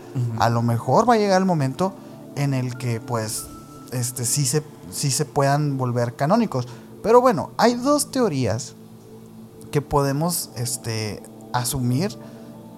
[0.41, 1.95] A lo mejor va a llegar el momento
[2.35, 3.45] en el que pues
[3.93, 6.67] este sí se sí se puedan volver canónicos.
[7.09, 8.75] Pero bueno, hay dos teorías
[9.71, 11.23] que podemos este
[11.55, 12.11] asumir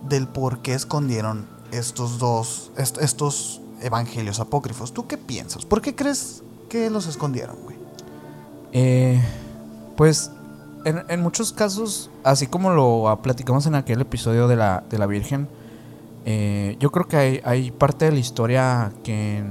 [0.09, 4.93] del por qué escondieron estos dos est- estos evangelios apócrifos.
[4.95, 5.65] ¿Tú qué piensas?
[5.65, 7.77] ¿Por qué crees que los escondieron, güey?
[8.71, 9.21] Eh,
[9.97, 10.31] pues
[10.85, 15.07] en, en muchos casos, así como lo platicamos en aquel episodio de la, de la
[15.07, 15.49] Virgen,
[16.25, 19.43] eh, yo creo que hay, hay parte de la historia que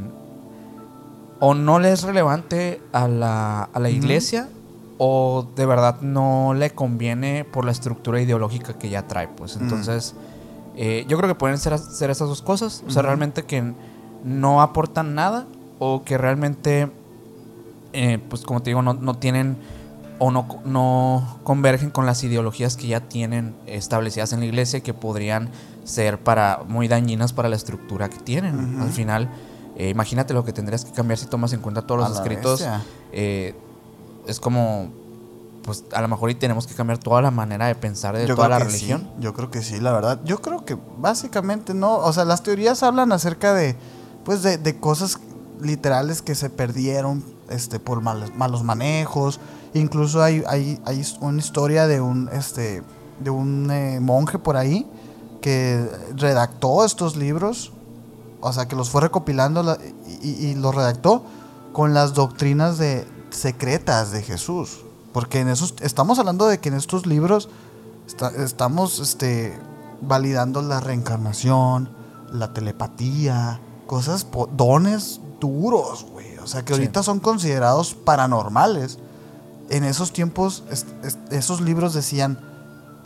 [1.41, 4.47] o no le es relevante a la, a la iglesia
[5.01, 9.29] o de verdad no le conviene por la estructura ideológica que ya trae.
[9.29, 9.63] Pues Mm.
[9.63, 10.13] entonces,
[10.75, 12.83] eh, yo creo que pueden ser, ser esas dos cosas.
[12.85, 13.73] O sea, realmente que
[14.25, 15.45] no aportan nada
[15.79, 16.91] o que realmente,
[17.93, 19.57] eh, pues como te digo, no, no tienen
[20.21, 24.81] o no, no convergen con las ideologías que ya tienen establecidas en la iglesia y
[24.81, 25.47] que podrían
[25.85, 28.81] ser para muy dañinas para la estructura que tienen.
[28.81, 29.29] Al final,
[29.77, 32.67] eh, imagínate lo que tendrías que cambiar si tomas en cuenta todos A los escritos.
[34.29, 34.89] Es como,
[35.63, 38.35] pues a lo mejor y tenemos que cambiar toda la manera de pensar de Yo
[38.35, 39.01] toda la religión.
[39.15, 40.19] sí, yo creo que sí, la verdad.
[40.23, 41.97] Yo creo que básicamente no.
[41.97, 43.75] O sea, las teorías hablan acerca de.
[44.25, 45.19] Pues de, de cosas
[45.61, 49.39] literales que se perdieron este, por malos, malos manejos.
[49.73, 52.81] Incluso hay, hay, hay una historia de un, este,
[53.19, 54.85] de un eh, monje por ahí
[55.41, 57.71] que redactó estos libros.
[58.41, 59.77] O sea, que los fue recopilando la-
[60.21, 61.23] y- y los redactó
[61.73, 63.05] con las doctrinas de,
[63.39, 64.79] secretas de Jesús.
[65.13, 67.49] Porque en esos, estamos hablando de que en estos libros
[68.07, 69.55] Está- estamos este,
[70.01, 71.89] validando la reencarnación,
[72.33, 74.25] la telepatía, cosas,
[74.57, 76.35] dones duros, güey.
[76.39, 76.79] O sea, que Sí.
[76.81, 78.97] ahorita son considerados paranormales.
[79.69, 80.63] En esos tiempos,
[81.29, 82.39] esos libros decían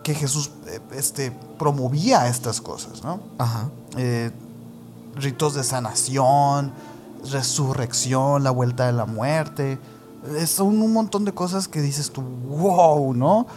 [0.03, 3.19] que Jesús eh, este, promovía estas cosas, ¿no?
[3.37, 3.69] Ajá.
[3.97, 4.31] eh,
[5.15, 6.71] ritos de sanación,
[7.29, 9.77] resurrección, la vuelta de la muerte.
[10.37, 13.47] Eh, Son un montón de cosas que dices tú, wow, ¿no?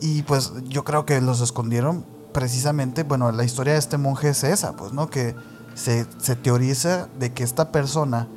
[0.00, 4.44] Y pues yo creo que los escondieron precisamente, bueno, la historia de este monje es
[4.44, 5.10] esa, pues, ¿no?
[5.10, 5.34] Que
[5.74, 8.28] se, se teoriza de que esta persona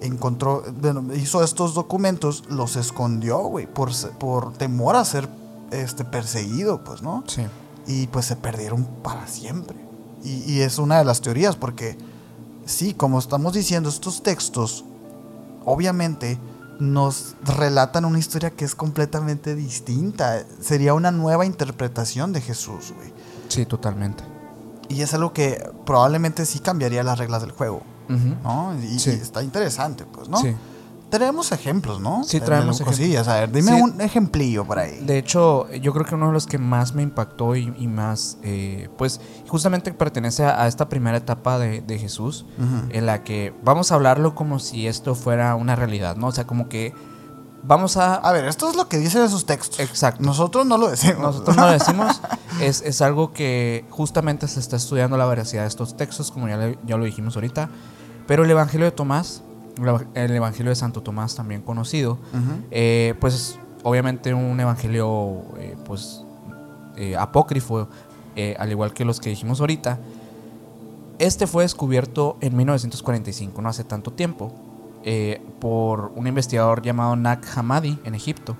[0.00, 5.28] encontró, bueno, hizo estos documentos, los escondió, güey, por, por temor a ser
[5.70, 7.24] este, perseguido, pues, ¿no?
[7.26, 7.42] Sí.
[7.86, 9.76] y pues se perdieron para siempre.
[10.22, 11.98] Y, y es una de las teorías, porque
[12.64, 14.84] sí, como estamos diciendo, estos textos
[15.66, 16.38] obviamente
[16.80, 20.44] nos relatan una historia que es completamente distinta.
[20.60, 23.12] Sería una nueva interpretación de Jesús, güey.
[23.48, 24.24] Sí, totalmente.
[24.88, 27.82] Y es algo que probablemente sí cambiaría las reglas del juego.
[28.08, 28.74] ¿no?
[28.82, 29.10] Y, Sí.
[29.10, 30.36] y está interesante, pues, ¿no?
[30.38, 30.54] Sí.
[31.18, 32.24] Tenemos ejemplos, ¿no?
[32.24, 33.28] Sí, De- traemos de cosillas.
[33.28, 33.80] A ver, dime Sí.
[33.80, 34.98] un ejemplillo por ahí.
[35.04, 38.38] De hecho, yo creo que uno de los que más me impactó y, y más,
[38.42, 42.46] eh, pues justamente pertenece a, a esta primera etapa de, de Jesús,
[42.90, 46.26] en la que vamos a hablarlo como si esto fuera una realidad, ¿no?
[46.26, 46.92] O sea, como que
[47.62, 48.16] vamos a...
[48.16, 49.78] A ver, esto es lo que dicen esos textos.
[49.80, 50.22] Exacto.
[50.22, 51.18] Nosotros no lo decimos.
[51.20, 52.20] Nosotros no lo decimos,
[52.60, 56.56] es, es algo que justamente se está estudiando la veracidad de estos textos, como ya,
[56.56, 57.70] le- ya lo dijimos ahorita.
[58.26, 59.42] Pero el Evangelio de Tomás,
[60.14, 62.64] el Evangelio de Santo Tomás, también conocido, Ujú.
[62.70, 66.22] eh, pues obviamente un evangelio eh, pues
[66.96, 67.88] eh, apócrifo,
[68.58, 69.98] al igual que los que dijimos ahorita.
[71.20, 74.52] Este fue descubierto en 1945, no hace tanto tiempo,
[75.60, 78.56] por un investigador llamado Nag Hammadi en Egipto.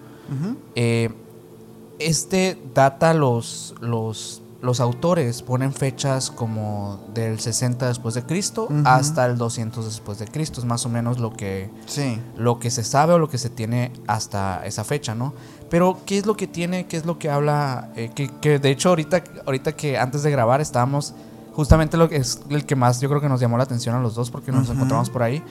[1.99, 9.27] Este data los, los, los autores ponen fechas como del 60 después de Cristo hasta
[9.27, 12.19] el 200 después de Cristo, es más o menos lo que Sí.
[12.37, 15.35] lo que se sabe o lo que se tiene hasta esa fecha, ¿no?
[15.69, 16.87] Pero, ¿qué es lo que tiene?
[16.87, 17.91] ¿Qué es lo que habla?
[17.95, 21.15] Eh, que, que de hecho, ahorita, ahorita que antes de grabar estábamos,
[21.53, 24.01] justamente lo que es el que más yo creo que nos llamó la atención a
[24.01, 25.43] los dos porque nos encontramos por ahí.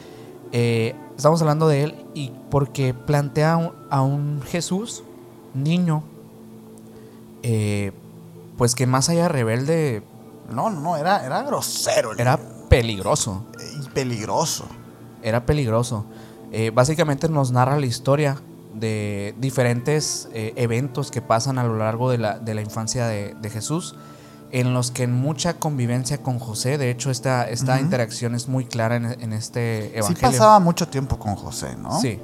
[0.51, 5.03] Eh, estamos hablando de él y porque plantea un- a un Jesús
[5.53, 6.03] niño
[7.43, 7.91] eh,
[8.63, 10.03] pues que más allá de rebelde,
[10.49, 12.13] No, no, era, era grosero.
[12.13, 13.45] el era peligroso.
[13.77, 14.65] Y peligroso.
[15.21, 16.05] Era peligroso.
[16.53, 18.41] Eh, básicamente nos narra la historia
[18.73, 23.35] de diferentes eh, eventos que pasan a lo largo de la, de la infancia de,
[23.41, 23.95] de Jesús,
[24.51, 28.63] en los que en mucha convivencia con José, de hecho esta, esta interacción es muy
[28.63, 30.31] clara en, en este Sí evangelio.
[30.31, 31.99] pasaba mucho tiempo con José, ¿no?
[31.99, 32.17] Sí.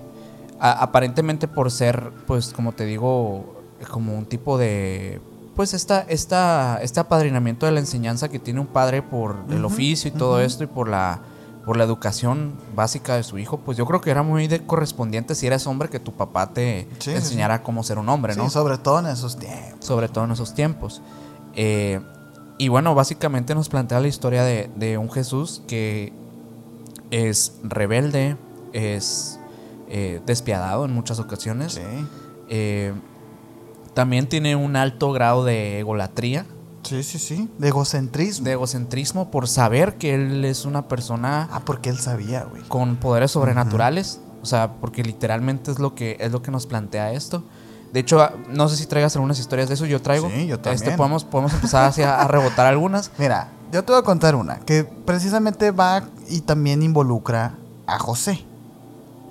[0.57, 3.55] A- aparentemente por ser, pues, como te digo,
[3.91, 5.19] como un tipo de.
[5.59, 10.07] Pues esta, esta, este apadrinamiento de la enseñanza que tiene un padre por el oficio
[10.07, 11.19] y todo esto y por la,
[11.65, 15.35] por la educación básica de su hijo, pues yo creo que era muy de correspondiente
[15.35, 18.39] si eres hombre que tu papá te Sí, sí, enseñara cómo ser un hombre, Sí,
[18.39, 18.49] ¿no?
[18.49, 19.85] sobre todo en esos tiempos.
[19.85, 21.01] sobre todo en esos tiempos.
[21.55, 21.99] Eh,
[22.57, 26.13] y bueno, básicamente nos plantea la historia de, de un Jesús que
[27.11, 28.37] es rebelde,
[28.71, 29.37] es
[29.89, 31.73] eh, despiadado en muchas ocasiones.
[31.73, 31.81] Sí.
[32.47, 32.93] Eh,
[33.99, 36.45] también tiene un alto grado de egolatría,
[36.83, 37.49] Sí, sí, sí.
[37.57, 38.45] De egocentrismo.
[38.45, 42.63] de egocentrismo, por saber que él es una persona Ah, porque él sabía, güey.
[42.69, 44.21] con poderes sobrenaturales.
[44.41, 47.43] O sea, porque literalmente es lo que es lo que nos plantea esto.
[47.91, 49.85] De hecho, no sé si traigas algunas historias de eso.
[49.85, 50.29] Yo traigo.
[50.29, 50.95] Sí, yo Este, también.
[50.95, 53.11] podemos, podemos empezar así a, a rebotar algunas.
[53.17, 57.55] Mira, yo te voy a contar una que precisamente va y también involucra
[57.87, 58.45] a José.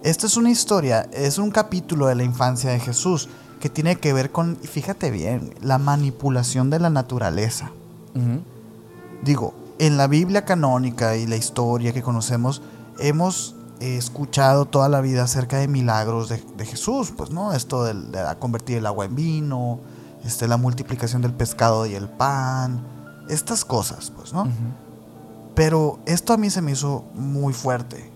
[0.04, 4.12] Esta es una historia, es un capítulo de la infancia de Jesús que tiene que
[4.12, 7.70] ver con, fíjate bien, la manipulación de la naturaleza.
[9.22, 12.62] Digo, en la Biblia canónica y la historia que conocemos,
[12.98, 17.52] hemos eh, escuchado toda la vida acerca de milagros de, de Jesús, pues, ¿no?
[17.52, 17.94] Esto de,
[18.40, 19.78] convertir el agua en vino,
[20.24, 22.82] este, la multiplicación del pescado y el pan,
[23.28, 24.48] estas cosas, pues, ¿no?
[25.54, 28.10] Pero esto a mí se me hizo muy fuerte,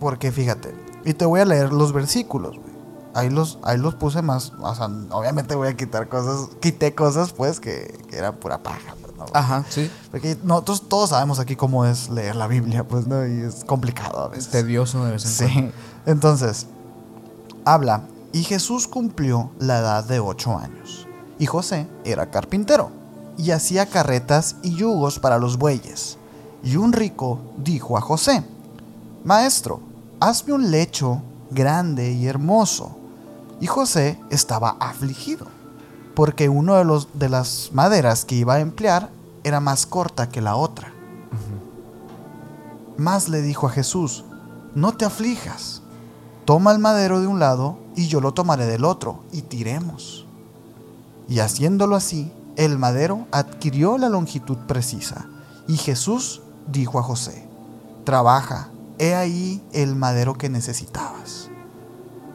[0.00, 2.73] porque fíjate, y te voy a leer los versículos, güey.
[3.14, 7.32] Ahí los, ahí los puse más, o sea, obviamente voy a quitar cosas, quité cosas,
[7.32, 9.24] pues, que, que eran pura paja, pues, ¿no?
[9.32, 9.88] Ajá, sí.
[10.10, 13.24] Porque nosotros todos sabemos aquí cómo es leer la Biblia, pues, ¿no?
[13.24, 14.50] Y es complicado a Es veces.
[14.50, 15.70] tedioso de vez en cuando.
[15.70, 15.76] Sí.
[16.06, 16.66] Entonces,
[17.64, 21.06] habla, y Jesús cumplió la edad de ocho años,
[21.38, 22.90] y José era carpintero,
[23.38, 26.18] y hacía carretas y yugos para los bueyes.
[26.64, 28.44] Y un rico dijo a José,
[29.22, 29.80] Maestro,
[30.18, 31.22] hazme un lecho
[31.52, 32.96] grande y hermoso.
[33.60, 35.46] Y José estaba afligido,
[36.14, 39.10] porque uno de, los, de las maderas que iba a emplear
[39.42, 40.92] era más corta que la otra.
[42.96, 44.24] Más le dijo a Jesús,
[44.74, 45.82] no te aflijas,
[46.44, 50.26] toma el madero de un lado y yo lo tomaré del otro, y tiremos.
[51.28, 55.26] Y haciéndolo así, el madero adquirió la longitud precisa,
[55.66, 57.46] y Jesús dijo a José,
[58.04, 61.43] trabaja, he ahí el madero que necesitabas.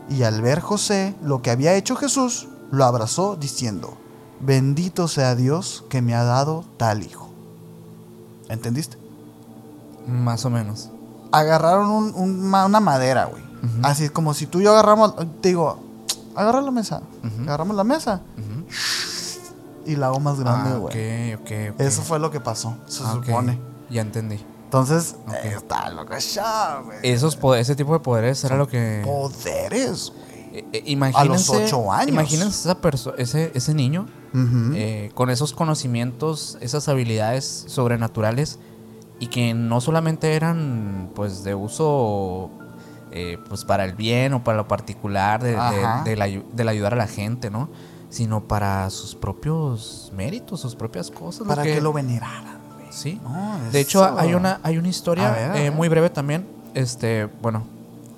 [0.10, 3.94] Y al ver José lo que había hecho Jesús, lo abrazó diciendo,
[4.40, 7.30] bendito sea Dios que me ha dado tal hijo.
[8.50, 8.98] ¿Entendiste?
[10.08, 10.90] Más o menos.
[11.32, 13.44] agarraron un- un ma- una madera, güey.
[13.44, 13.82] Ujú.
[13.84, 15.78] Así como si tú y yo agarramos, te digo,
[16.36, 17.04] agarra la mesa.
[17.44, 18.22] Agarramos la mesa
[19.86, 21.34] y la hago más grande, Ah, güey.
[21.36, 21.80] ok, ok, ok.
[21.82, 23.60] Eso fue lo que pasó, se Ah, supone.
[23.92, 24.40] Ya entendí.
[24.70, 27.00] Entonces, eh, está loco ya, güey.
[27.02, 29.02] Esos ese tipo de poderes era lo que.
[29.04, 30.30] Poderes, güey.
[30.60, 32.10] Eh, eh, imagínense, ocho años.
[32.10, 34.06] Imagínense esa perso- ese, ese niño
[34.76, 38.60] eh, con esos conocimientos, esas habilidades sobrenaturales
[39.20, 42.52] y que no solamente eran pues de uso
[43.12, 45.56] eh, pues para el bien o para lo particular de,
[46.04, 47.70] de- del ayudar a la gente, ¿no?
[48.10, 51.48] Sino para sus propios méritos, sus propias cosas.
[51.48, 52.59] Para que, lo veneraran.
[52.90, 53.20] Sí.
[53.24, 57.26] No, De hecho, eso- hay una, hay una historia ver, eh, muy breve también, este,
[57.42, 57.64] bueno,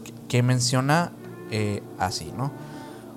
[0.03, 1.11] que, que menciona
[1.51, 2.51] eh, así, ¿no?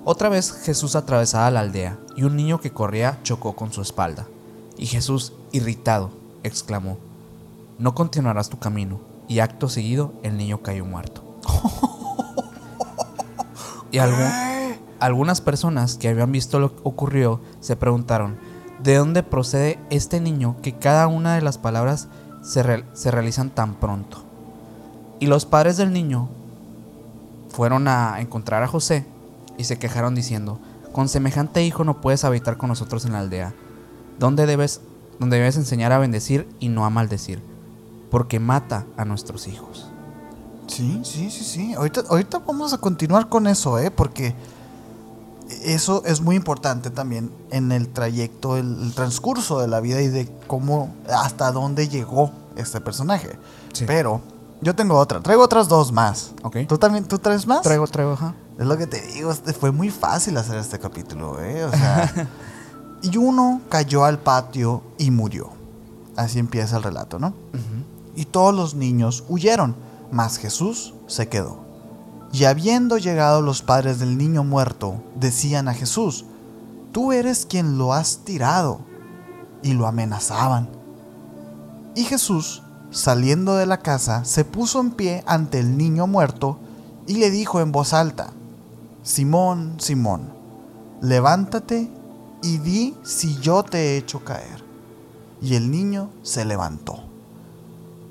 [0.03, 4.27] Otra vez Jesús atravesaba la aldea y un niño que corría chocó con su espalda.
[4.77, 6.11] Y Jesús, irritado,
[6.43, 6.97] exclamó,
[7.79, 8.99] no continuarás tu camino.
[9.27, 11.23] Y acto seguido, el niño cayó muerto.
[13.91, 18.37] y algún- algunas personas que habían visto lo que ocurrió se preguntaron,
[18.83, 22.07] ¿de dónde procede este niño que cada una de las palabras
[22.41, 24.23] se, se realizan tan pronto?
[25.19, 26.29] Y los padres del niño
[27.49, 29.05] fueron a encontrar a José
[29.57, 30.59] y se quejaron diciendo,
[30.91, 33.53] con semejante hijo no puedes habitar con nosotros en la aldea,
[34.19, 34.81] donde debes,
[35.19, 37.41] debes enseñar a bendecir y no a maldecir,
[38.11, 39.89] porque mata a nuestros hijos.
[40.67, 41.73] Sí, sí, sí, sí.
[41.73, 43.91] Ahorita, ahorita vamos a continuar con eso, ¿eh?
[43.91, 44.35] Porque
[45.63, 50.07] eso es muy importante también en el trayecto, el, el transcurso de la vida y
[50.07, 53.37] de cómo, hasta dónde llegó este personaje.
[53.73, 53.85] Sí.
[53.85, 54.21] Pero
[54.61, 56.31] yo tengo otra, traigo otras dos más.
[56.43, 56.57] Ok.
[56.67, 57.61] ¿Tú también, tú traes más?
[57.61, 58.35] Traigo, traigo, ajá.
[58.57, 61.65] Es lo que te digo, este, fue muy fácil hacer este capítulo, ¿eh?
[61.65, 62.11] O sea,
[63.05, 65.51] Y uno cayó al patio y murió.
[66.15, 67.33] Así empieza el relato, ¿no?
[68.15, 69.75] Y todos los niños huyeron,
[70.11, 71.64] mas Jesús se quedó.
[72.35, 76.25] Y habiendo llegado los padres del niño muerto, decían a Jesús,
[76.91, 78.81] Tú eres quien lo has tirado.
[79.63, 80.67] Y lo amenazaban.
[81.95, 82.61] Y Jesús,
[82.91, 86.59] saliendo de la casa, se puso en pie ante el niño muerto
[87.07, 88.33] y le dijo en voz alta,
[89.01, 90.33] Simón, Simón,
[91.01, 91.89] levántate
[92.43, 94.61] y di si yo te he hecho caer.
[95.41, 96.99] Y el niño se levantó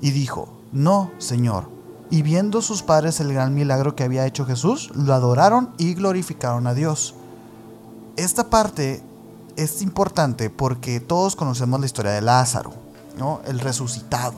[0.01, 1.74] y dijo, No, Señor.
[2.09, 6.67] Y viendo sus padres el gran milagro que había hecho Jesús, lo adoraron y glorificaron
[6.67, 7.15] a Dios.
[8.15, 9.01] Esta parte
[9.55, 12.73] es importante porque todos conocemos la historia de Lázaro,
[13.17, 13.41] ¿no?
[13.45, 14.33] El resucitado,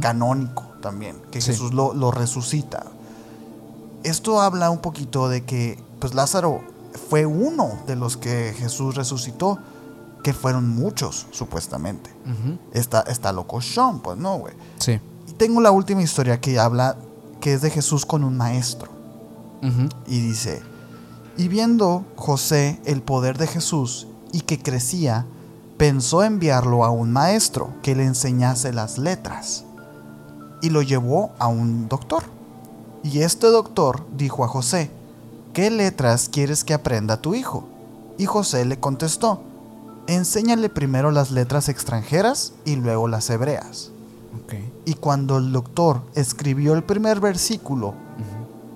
[0.00, 1.52] canónico también, que Sí.
[1.52, 2.84] Jesús lo, lo resucita.
[4.02, 6.62] Esto habla un poquito de que pues Lázaro
[7.08, 9.58] fue uno de los que Jesús resucitó,
[10.22, 12.10] que fueron muchos, supuestamente.
[12.72, 14.54] Está, está loco Sean, pues no, güey.
[14.78, 15.00] Sí.
[15.38, 16.96] Tengo la última historia que habla,
[17.40, 18.90] que es de Jesús con un maestro.
[20.06, 20.62] Y dice,
[21.36, 25.26] y viendo José el poder de Jesús y que crecía,
[25.76, 29.64] pensó enviarlo a un maestro que le enseñase las letras.
[30.60, 32.24] Y lo llevó a un doctor.
[33.04, 34.90] Y este doctor dijo a José,
[35.52, 37.64] ¿qué letras quieres que aprenda tu hijo?
[38.18, 39.40] Y José le contestó,
[40.08, 43.92] enséñale primero las letras extranjeras y luego las hebreas.
[44.84, 47.94] Y cuando el doctor escribió el primer versículo,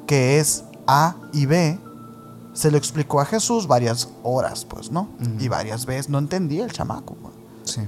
[0.07, 1.79] que es A y B,
[2.53, 5.09] se lo explicó a Jesús varias horas, pues, ¿no?
[5.39, 7.15] Y varias veces no entendía el chamaco.
[7.15, 7.35] pues.
[7.65, 7.81] Sí.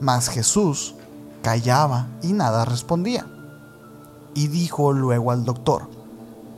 [0.00, 0.94] Mas Jesús
[1.42, 3.26] callaba y nada respondía.
[4.34, 5.88] Y dijo luego al doctor,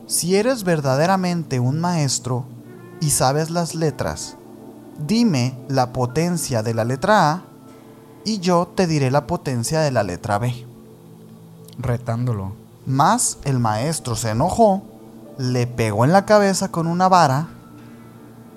[0.07, 2.45] si eres verdaderamente un maestro
[3.01, 4.37] y sabes las letras,
[5.07, 7.43] dime la potencia de la letra A
[8.29, 10.67] y yo te diré la potencia de la letra B.
[11.79, 12.53] Retándolo.
[12.87, 14.83] Mas el maestro se enojó,
[15.39, 17.49] le pegó en la cabeza con una vara,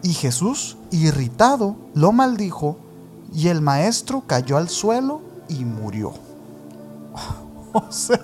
[0.03, 2.78] y Jesús, irritado, lo maldijo,
[3.34, 6.13] y el maestro cayó al suelo y murió.
[7.74, 8.19] o sea,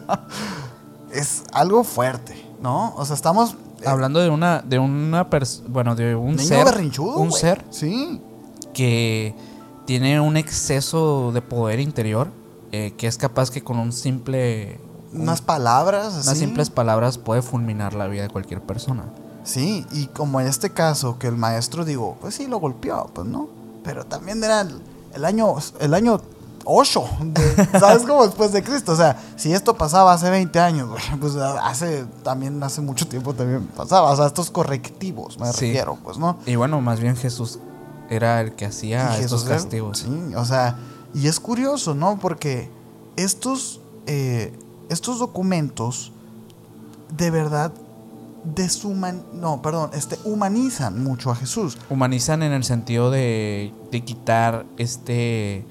[1.12, 2.94] es algo fuerte, ¿no?
[2.96, 3.56] O sea, estamos...
[3.82, 7.64] eh, Hablando de una, de una pers- bueno, de un niño ser, berrinchudo, un ser
[7.70, 8.22] Sí,
[8.74, 9.36] que
[9.88, 12.28] tiene un exceso de poder interior,
[12.72, 14.80] eh, que es capaz que con un simple,
[15.14, 16.28] un- unas palabras así.
[16.28, 19.06] unas simples palabras puede fulminar la vida de cualquier persona.
[19.44, 23.26] Sí, y como en este caso, que el maestro, digo, pues sí, lo golpeó, pues
[23.26, 23.48] no.
[23.84, 24.82] Pero también era el,
[25.16, 26.20] el año el año
[26.66, 28.04] 8, de- ¿sabes?
[28.04, 28.92] Como después de Cristo.
[28.92, 30.90] O sea, si esto pasaba hace 20 años,
[31.22, 34.12] pues hace, también hace mucho tiempo también pasaba.
[34.12, 35.68] O sea, estos correctivos, me Sí.
[35.68, 36.40] refiero, pues, ¿no?
[36.46, 37.60] Y bueno, más bien Jesús
[38.10, 40.00] era el que hacía Y estos castigos.
[40.00, 40.78] Sí, o sea,
[41.14, 42.20] y es curioso, ¿no?
[42.20, 42.70] Porque
[43.16, 44.54] estos, eh,
[44.90, 46.12] estos documentos
[47.16, 47.72] de verdad
[48.44, 51.78] deshuman, no, perdón, este, humanizan mucho a Jesús.
[51.90, 55.66] Humanizan en el sentido de, de quitar este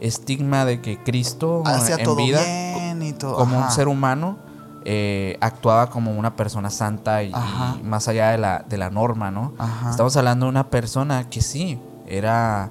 [0.00, 3.36] estigma de que Cristo Hacía en todo vida, bien y todo.
[3.36, 4.38] como un ser humano,
[4.84, 7.32] eh, actuaba como una persona santa y,
[7.82, 9.52] más allá de la, de la norma, ¿no?
[9.58, 9.90] Ajá.
[9.90, 12.70] Estamos hablando de una persona que sí, era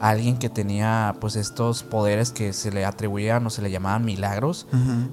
[0.00, 4.66] alguien que tenía pues estos poderes que se le atribuían o se le llamaban milagros,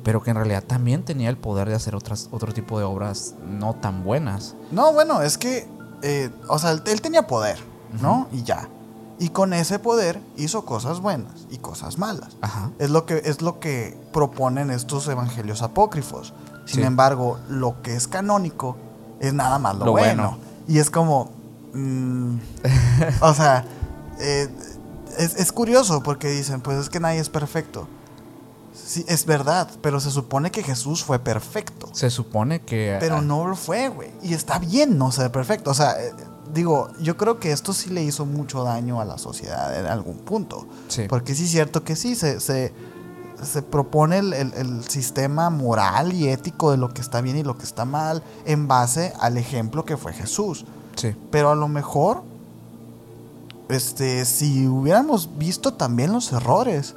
[0.03, 3.35] pero que en realidad también tenía el poder de hacer otras, otro tipo de obras
[3.45, 4.55] no tan buenas.
[4.71, 5.67] No, bueno, es que,
[6.01, 7.57] eh, o sea, él, él tenía poder,
[8.01, 8.27] ¿no?
[8.31, 8.67] Y ya.
[9.23, 12.35] Y con ese poder hizo cosas buenas y cosas malas.
[12.41, 12.71] Ajá.
[12.77, 16.33] Es lo que, es lo que proponen estos evangelios apócrifos.
[16.65, 16.85] Sin Sí.
[16.85, 18.75] embargo, lo que es canónico
[19.21, 20.23] es nada más lo, Lo bueno.
[20.31, 20.37] bueno.
[20.67, 21.31] Y es como.
[21.73, 22.35] mm,
[23.21, 23.63] o sea,
[24.19, 24.49] eh,
[25.17, 27.87] es, es curioso porque dicen: Pues es que nadie es perfecto.
[28.75, 31.87] Sí, es verdad, pero se supone que Jesús fue perfecto.
[31.93, 32.97] Se supone que...
[32.99, 34.11] Pero no lo fue, güey.
[34.21, 35.71] Y está bien no ser perfecto.
[35.71, 36.11] O sea, eh,
[36.53, 40.17] digo, yo creo que esto sí le hizo mucho daño a la sociedad en algún
[40.17, 40.67] punto.
[40.87, 41.03] Sí.
[41.09, 42.73] Porque sí es cierto que sí, se, se,
[43.41, 47.43] se propone el, el- el sistema moral y ético de lo que está bien y
[47.43, 50.65] lo que está mal en base al ejemplo que fue Jesús.
[50.95, 51.15] Sí.
[51.31, 52.23] Pero a lo mejor,
[53.69, 56.95] este, si hubiéramos visto también los errores,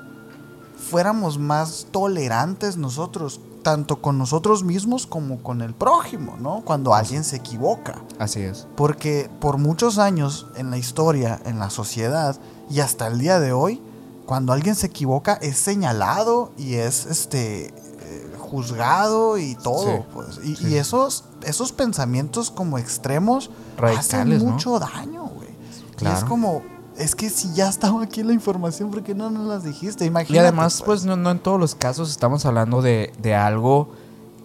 [0.90, 6.62] fuéramos más tolerantes nosotros, tanto con nosotros mismos como con el prójimo, ¿no?
[6.64, 8.00] Cuando alguien se equivoca.
[8.16, 8.68] Así es.
[8.76, 12.36] Porque por muchos años en la historia, en la sociedad
[12.70, 13.82] y hasta el día de hoy,
[14.24, 19.96] cuando alguien se equivoca es señalado y es este eh, juzgado y todo.
[19.96, 20.02] Sí.
[20.14, 20.38] Pues.
[20.44, 20.68] Y, Sí.
[20.68, 23.50] y esos, esos pensamientos como extremos
[23.82, 25.48] hacen mucho daño, güey.
[25.48, 26.28] Y es Claro.
[26.28, 26.62] como,
[26.98, 30.04] es que si ya estaba aquí la información, ¿por qué no nos las dijiste?
[30.04, 30.34] Imagínate.
[30.34, 33.88] Y además, pues, no, no en todos los casos estamos hablando de, de algo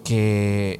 [0.03, 0.79] que,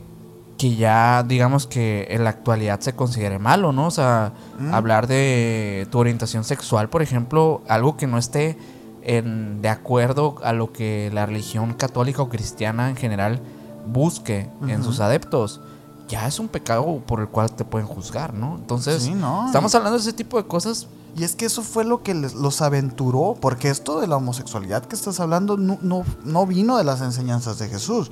[0.57, 3.88] que ya, digamos que en la actualidad se considere malo, ¿no?
[3.88, 4.74] O sea, Mm.
[4.74, 8.57] hablar de tu orientación sexual, por ejemplo, algo que no esté
[9.03, 13.39] en, de acuerdo a lo que la religión católica o cristiana en general
[13.88, 15.59] busque en sus adeptos,
[16.07, 18.55] ya es un pecado por el cual te pueden juzgar, ¿no?
[18.57, 19.47] Entonces, Sí, ¿no?
[19.47, 20.86] estamos hablando de ese tipo de cosas.
[21.16, 24.86] Y es que eso fue lo que les- los aventuró, porque esto de la homosexualidad
[24.86, 28.12] que estás hablando no, no, no vino de las enseñanzas de Jesús.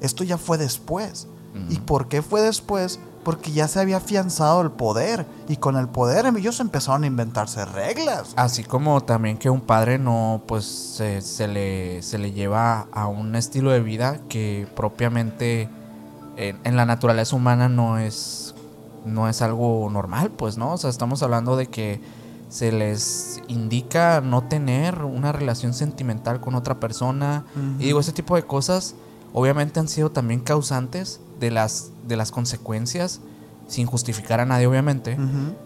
[0.00, 1.26] Esto ya fue después.
[1.70, 3.00] ¿Y por qué fue después?
[3.24, 5.26] Porque ya se había afianzado el poder.
[5.48, 8.32] Y con el poder ellos empezaron a inventarse reglas.
[8.36, 13.08] Así como también que un padre no, pues se, se le, se le lleva a
[13.08, 15.68] un estilo de vida que propiamente
[16.36, 18.54] en, en la naturaleza humana no es,
[19.04, 20.74] no es algo normal, pues, ¿no?
[20.74, 22.00] O sea, estamos hablando de que
[22.48, 27.44] se les indica no tener una relación sentimental con otra persona.
[27.78, 28.94] Y digo, ese tipo de cosas
[29.32, 33.20] obviamente han sido también causantes de las, de las consecuencias,
[33.66, 35.18] sin justificar a nadie, obviamente,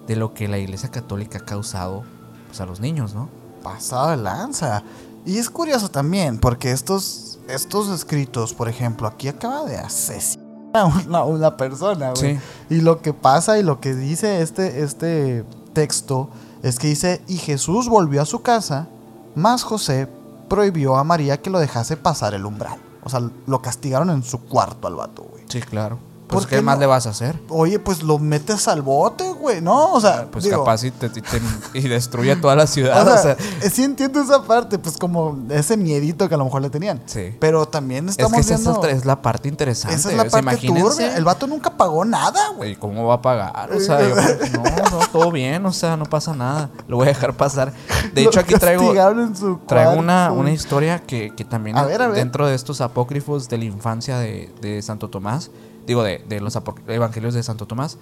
[0.07, 2.03] de lo que la Iglesia Católica ha causado
[2.49, 3.28] pues, a los niños, ¿no?
[3.62, 4.83] Pasado de lanza.
[5.24, 10.87] Y es curioso también, porque estos, estos escritos, por ejemplo, aquí acaba de asesinar a
[10.87, 12.37] una, una persona, güey.
[12.37, 12.41] Sí.
[12.70, 16.28] Y lo que pasa y lo que dice este, este texto
[16.63, 18.89] es que dice, y Jesús volvió a su casa,
[19.35, 20.09] mas José
[20.49, 22.79] prohibió a María que lo dejase pasar el umbral.
[23.03, 25.45] O sea, lo castigaron en su cuarto al vato, güey.
[25.49, 25.99] Sí, claro.
[26.33, 26.80] ¿Por Pues, qué ¿qué más no?
[26.80, 27.39] le vas a hacer?
[27.49, 29.93] Oye, pues lo metes al bote, güey, ¿no?
[29.93, 31.41] O sea, Pues digo, capaz y, te- te- te-
[31.74, 33.05] y destruye toda la o ciudad.
[33.05, 36.45] sea, o sea, eh, sí entiendo esa parte, pues como ese miedito que a lo
[36.45, 37.03] mejor le tenían.
[37.07, 37.35] sí.
[37.39, 38.78] Pero también Es estamos que esa es, viendo...
[38.78, 39.97] otra- es la parte interesante.
[39.97, 41.16] esa es la parte turbia.
[41.16, 42.76] El vato nunca pagó nada, güey.
[42.76, 43.70] ¿Cómo va a pagar?
[43.72, 46.70] O sea, yo que no, no, todo bien, o sea, no pasa nada.
[46.89, 47.72] Lo voy a dejar pasar.
[48.14, 51.85] De hecho, aquí traigo, castigaron en su traigo una, una historia que, que también A
[51.85, 52.16] ver, a ver.
[52.16, 55.51] dentro de estos apócrifos de la infancia de, de Santo Tomás,
[55.87, 56.59] digo, de, los
[56.89, 57.99] evangelios de Santo Tomás,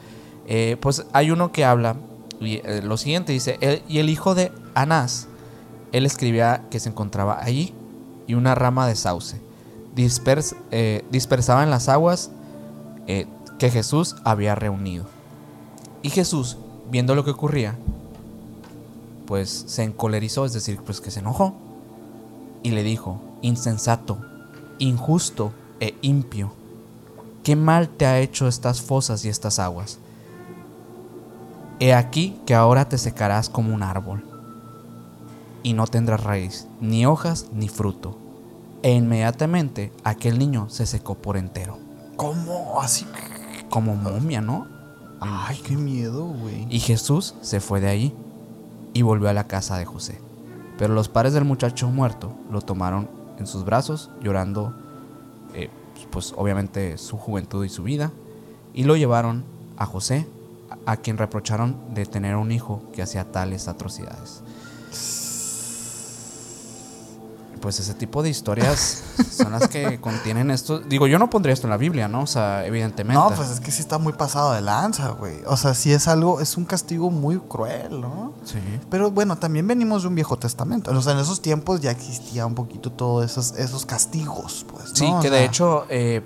[0.47, 1.97] eh, pues hay uno que habla
[2.41, 5.29] y, eh, lo siguiente, dice, "El- y el hijo de Anás,
[5.93, 7.75] él escribía que se encontraba allí
[8.27, 9.41] y una rama de sauce
[9.97, 12.31] dispers- eh, dispersaba en las aguas
[13.59, 15.05] que Jesús había reunido.
[16.03, 16.59] Y Jesús,
[16.93, 17.77] viendo lo que ocurría,
[19.27, 21.55] pues se encolerizó, es decir, pues que se enojó
[22.63, 24.19] y le dijo, insensato,
[24.79, 26.53] injusto e impío,
[27.51, 29.99] ¿qué mal te ha hecho estas fosas y estas aguas?
[31.81, 34.23] He aquí que ahora te secarás como un árbol
[35.65, 38.17] y no tendrás raíz, ni hojas, ni fruto.
[38.85, 41.77] E inmediatamente aquel niño se secó por entero,
[42.15, 42.81] ¿Cómo?
[42.81, 43.05] Así.
[43.69, 44.69] como momia, ¿no?
[45.19, 46.69] Ay, qué miedo, güey.
[46.71, 48.15] Y Jesús se fue de allí
[48.93, 50.21] y volvió a la casa de José.
[50.79, 54.73] Pero los padres del muchacho muerto lo tomaron en sus brazos, llorando,
[55.53, 55.69] eh,
[56.11, 58.13] pues obviamente su juventud y su vida,
[58.75, 59.45] y lo llevaron
[59.77, 60.27] a José,
[60.87, 64.43] a, quien reprocharon de tener un hijo que hacía tales atrocidades.
[67.61, 70.79] Pues ese tipo de historias son las que contienen esto.
[70.81, 72.23] Digo, yo no pondría esto en la Biblia, ¿no?
[72.23, 73.21] O sea, evidentemente.
[73.23, 75.37] No, pues es que sí está muy pasado de lanza, güey.
[75.47, 78.33] O sea, sí es algo, es un castigo muy cruel, ¿no?
[78.45, 78.59] Sí.
[78.91, 80.91] Pero bueno, también venimos de un viejo testamento.
[80.91, 84.89] O sea, en esos tiempos ya existía un poquito todos esos, esos castigos, pues.
[84.91, 84.97] ¿no?
[84.97, 86.23] Sí, O que de hecho, eh,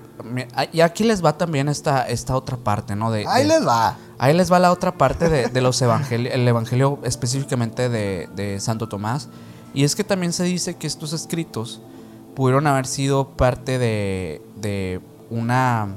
[0.73, 3.11] y aquí les va también esta, esta otra parte, ¿no?
[3.11, 3.97] De, Ahí de- les va.
[4.19, 8.61] ahí les va la otra parte de, de los evangelios, el evangelio específicamente de, de
[8.61, 9.29] Santo Tomás.
[9.75, 11.81] Y es que también se dice que estos escritos
[12.35, 15.01] pudieron haber sido parte de, de
[15.31, 15.89] una,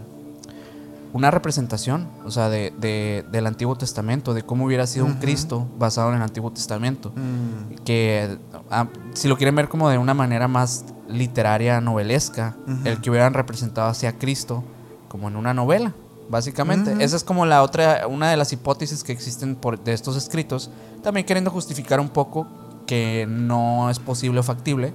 [1.13, 5.13] una representación, o sea, de, de- del Antiguo Testamento, de cómo hubiera sido un.
[5.15, 8.38] Cristo basado en el Antiguo Testamento Mm, que
[8.69, 13.34] ah, si lo quieren ver como de una manera más literaria, novelesca, el que hubieran
[13.34, 14.63] representado hacia Cristo
[15.07, 15.93] como en una novela,
[16.30, 16.91] básicamente.
[16.93, 17.01] Ujú.
[17.01, 20.69] Esa es como la otra, una de las hipótesis que existen por, de estos escritos,
[21.01, 22.45] también queriendo justificar un poco
[22.88, 24.94] que no es posible o factible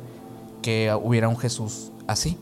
[0.63, 2.39] que hubiera un Jesús así.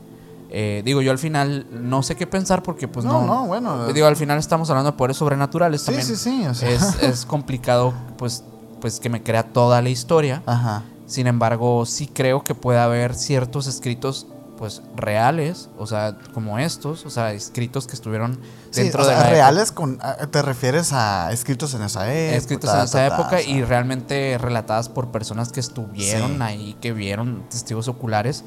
[0.53, 3.27] Eh, digo, yo al final no sé qué pensar porque pues no, no...
[3.27, 3.93] no, bueno.
[3.93, 6.07] Digo, al final estamos hablando de poderes sobrenaturales sí, también.
[6.07, 6.47] sí, sí.
[6.47, 8.43] O sea, Es, es complicado pues,
[8.81, 10.43] pues que me crea toda la historia.
[10.47, 10.83] Ajá.
[11.07, 14.27] Sin embargo, sí creo que puede haber ciertos escritos
[14.61, 18.35] pues reales, o sea, como estos, o sea, escritos que estuvieron
[18.71, 22.13] Sí, dentro o sea, de la reales con, a- te refieres a escritos en esa
[22.13, 22.37] época.
[22.37, 26.43] escritos en esa ta, ta, época y realmente relatadas por personas que estuvieron Sí.
[26.43, 28.45] ahí, que vieron testigos oculares,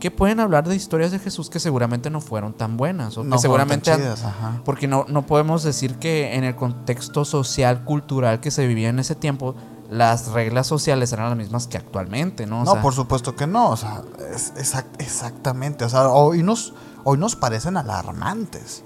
[0.00, 3.38] que pueden hablar de historias de Jesús que seguramente no fueron tan buenas o No
[3.38, 4.62] que fueron tan chidas, ajá.
[4.64, 8.98] porque no, no podemos decir que en el contexto social, cultural que se vivía en
[8.98, 9.54] ese tiempo,
[9.90, 12.62] las reglas sociales eran las mismas que actualmente, ¿no?
[12.62, 13.70] O no, sea, por supuesto que no.
[13.70, 14.02] O sea,
[14.34, 15.84] es- exact- exactamente.
[15.84, 16.72] O sea, hoy nos,
[17.04, 18.84] hoy nos parecen alarmantes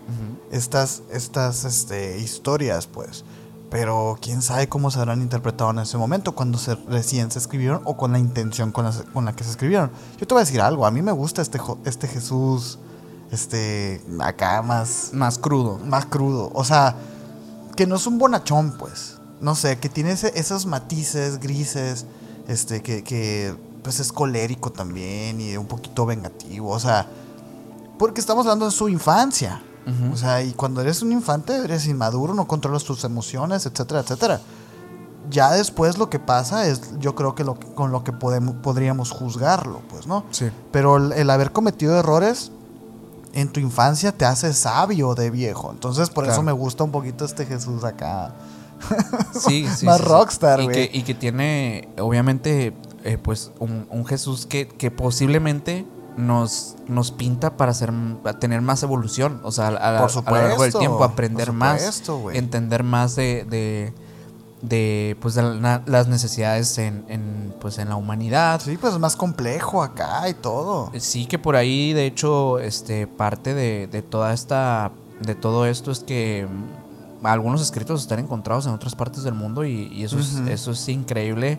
[0.51, 3.25] estas, estas este, historias, pues.
[3.71, 7.83] Pero quién sabe cómo se habrán interpretado en ese momento, cuando se, recién se escribieron
[7.85, 9.91] o con la intención con la, con la que se escribieron.
[10.19, 12.79] Yo te voy a decir algo, a mí me gusta este, este Jesús,
[13.33, 15.79] este, acá más, más crudo.
[15.85, 16.51] más crudo.
[16.55, 16.95] O sea,
[17.75, 19.14] que no es un bonachón, pues.
[19.45, 22.07] No sé, que tiene ese- esos matices grises,
[22.49, 26.71] este, que, que pues es colérico también y un poquito vengativo.
[26.71, 27.07] O sea,
[27.99, 29.63] porque estamos hablando de su infancia.
[30.11, 34.41] O sea, y cuando eres un infante eres inmaduro, no controlas tus emociones, etcétera, etcétera.
[35.29, 39.11] Ya después lo que pasa es, yo creo que lo, con lo que podemos, podríamos
[39.11, 40.25] juzgarlo, pues, ¿no?
[40.31, 40.51] Sí.
[40.73, 42.51] Pero el, el haber cometido errores
[43.35, 45.71] en tu infancia te hace sabio de viejo.
[45.71, 46.33] Entonces, por Claro.
[46.33, 48.33] eso me gusta un poquito este Jesús acá.
[49.33, 49.87] Sí, sí.
[49.87, 50.09] Más sí, sí.
[50.11, 50.89] rockstar, Y güey.
[50.91, 57.11] que, y que tiene, obviamente, eh, pues, un, un Jesús que, que posiblemente nos, nos
[57.11, 59.41] pinta para hacer, para tener más evolución.
[59.43, 62.19] O sea, a, a- Por a lo largo del supuesto, tiempo, aprender por más, supuesto,
[62.19, 62.39] güey.
[62.39, 63.93] entender más de, de,
[64.63, 68.61] de, pues, de la- las necesidades en, en, pues, en la humanidad.
[68.65, 70.91] Sí, pues es más complejo acá y todo.
[70.99, 75.91] Sí, que por ahí, de hecho, este, parte de, de toda esta, de todo esto
[75.91, 76.47] es que
[77.25, 80.89] algunos escritos están encontrados en otras partes del mundo y, y eso, es, eso es
[80.89, 81.59] increíble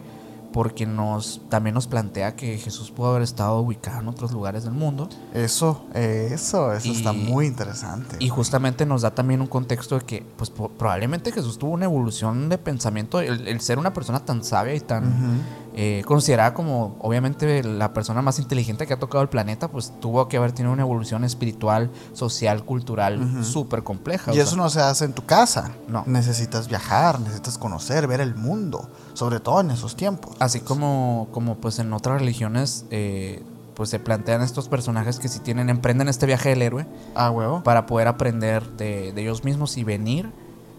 [0.53, 4.71] porque nos, también nos plantea que Jesús pudo haber estado ubicado en otros lugares del
[4.71, 8.15] mundo Eso, eso, eso está muy interesante.
[8.19, 12.47] y justamente nos da también un contexto de que, pues, probablemente Jesús tuvo una evolución
[12.47, 15.41] de pensamiento, el, el ser una persona tan sabia y tan.
[15.77, 20.27] Eh, considerada como obviamente la persona más inteligente que ha tocado el planeta, pues tuvo
[20.29, 23.43] que haber tenido una evolución espiritual, social, cultural Ujú.
[23.43, 24.33] súper compleja.
[24.33, 25.71] Y eso sea, no se hace en tu casa.
[25.89, 26.03] No.
[26.07, 30.35] Necesitas viajar, necesitas conocer, ver el mundo, sobre todo en esos tiempos.
[30.39, 33.43] Así como, como pues en otras religiones, eh,
[33.75, 37.61] pues se plantean estos personajes que si tienen, emprenden este viaje del héroe Ah, huevo.
[37.63, 40.31] para poder aprender de, de ellos mismos y venir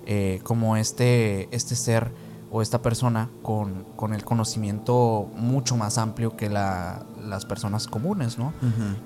[0.07, 2.11] eh, como este, este ser
[2.57, 8.39] o esta persona con, con el conocimiento mucho más amplio que la- las personas comunes,
[8.39, 8.53] ¿no?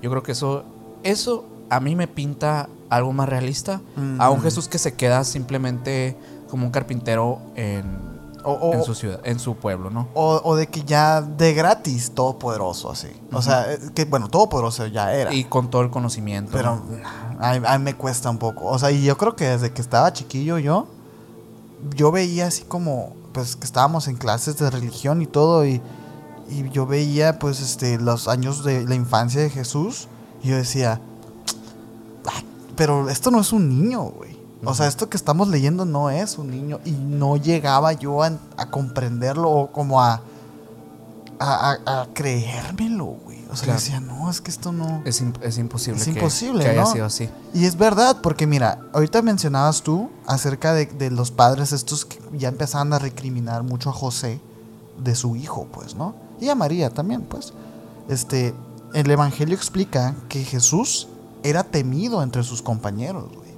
[0.01, 0.63] Yo creo que eso,
[1.03, 3.81] eso a mí me pinta algo más realista
[4.19, 6.15] a un Jesús que se queda simplemente
[6.49, 8.09] como un carpintero en,
[8.43, 10.07] O, o- en su ciudad, en su pueblo, ¿no?
[10.13, 13.09] o- o de que ya de gratis, todopoderoso, así.
[13.33, 15.33] O sea, eh, que bueno, todopoderoso ya era.
[15.33, 16.51] Y con todo el conocimiento.
[16.53, 16.83] pero ¿no?
[17.45, 18.65] a, a mí me cuesta un poco.
[18.67, 20.87] O sea, y yo creo que desde que estaba chiquillo yo,
[21.95, 25.81] yo veía así como, pues que estábamos en clases de religión y todo, y,
[26.49, 30.07] y yo veía pues este los años de la infancia de Jesús,
[30.43, 30.99] y yo decía,
[32.31, 34.39] "Ay, pero esto no es un niño, güey.
[34.63, 38.31] O sea, esto que estamos leyendo no es un niño, y no llegaba yo a,
[38.57, 40.21] a comprenderlo o como a,
[41.39, 43.30] a, a- a creérmelo, güey.
[43.51, 43.79] O sea, Claro.
[43.79, 45.01] decía, no, es que esto no...
[45.03, 46.91] Es, im- es imposible, Es que- imposible, que, haya ¿no?
[46.91, 47.29] sido así.
[47.53, 52.17] Y es verdad, porque mira, ahorita mencionabas tú acerca de, de los padres estos que
[52.37, 54.39] ya empezaban a recriminar mucho a José
[55.03, 56.15] de su hijo, pues, ¿no?
[56.39, 57.51] Y a María también, pues.
[58.07, 58.53] Este,
[58.93, 61.07] el Evangelio explica que Jesús
[61.43, 63.51] era temido entre sus compañeros, güey.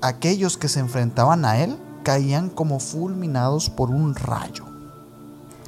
[0.00, 4.64] Aquellos que se enfrentaban a él caían como fulminados por un rayo,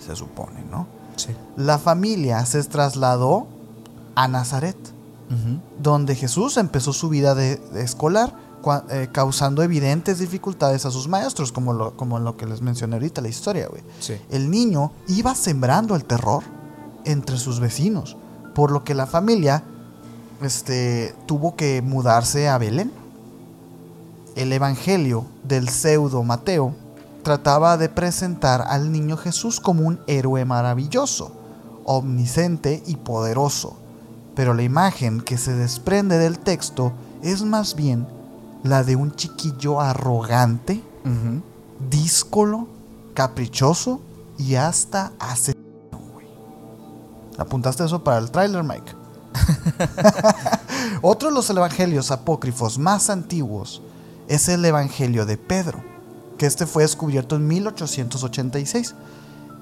[0.05, 0.87] se supone, ¿no?
[1.17, 1.31] Sí.
[1.57, 3.47] La familia se trasladó
[4.15, 4.77] a Nazaret
[5.83, 11.09] donde Jesús empezó su vida de, de escolar, cua- eh, causando evidentes dificultades a sus
[11.09, 13.83] maestros, como lo, como lo que les mencioné ahorita, la historia, güey.
[13.99, 14.15] Sí.
[14.31, 16.45] El niño iba sembrando el terror
[17.05, 18.17] entre sus vecinos,
[18.55, 19.65] por lo que la familia
[20.43, 22.93] este, tuvo que mudarse a Belén.
[24.37, 26.73] El evangelio del pseudo Mateo
[27.27, 31.33] trataba de presentar al niño Jesús como un héroe maravilloso,
[31.85, 33.77] omnisciente y poderoso.
[34.37, 38.07] Pero la imagen que se desprende del texto es más bien
[38.63, 41.43] la de un chiquillo arrogante, Ujú.
[41.91, 42.69] díscolo,
[43.13, 44.01] caprichoso
[44.39, 45.57] y hasta asesino.
[47.39, 48.93] ¿Apuntaste eso para el tráiler, Mike?
[51.03, 53.83] Otro de los evangelios apócrifos más antiguos
[54.29, 55.83] es el evangelio de Pedro,
[56.39, 58.95] que este fue descubierto en 1886.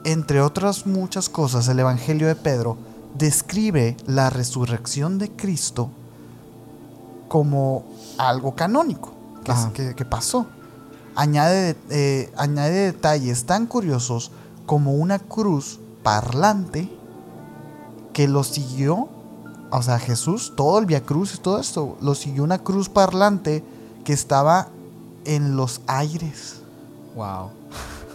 [0.04, 2.76] Entre otras muchas cosas, el evangelio de Pedro
[3.16, 5.88] describe la resurrección de Cristo
[7.28, 7.84] como
[8.18, 9.12] algo canónico
[9.44, 9.72] que, Ajá.
[9.72, 10.46] que- que pasó.
[11.16, 14.30] Añade, eh, añade detalles tan curiosos
[14.66, 16.90] como una cruz parlante
[18.12, 19.08] que lo siguió,
[19.70, 23.64] o sea, Jesús, todo el Via Cruz y todo esto, lo siguió una cruz parlante
[24.04, 24.68] que estaba
[25.24, 26.60] en los aires.
[27.14, 27.50] Wow.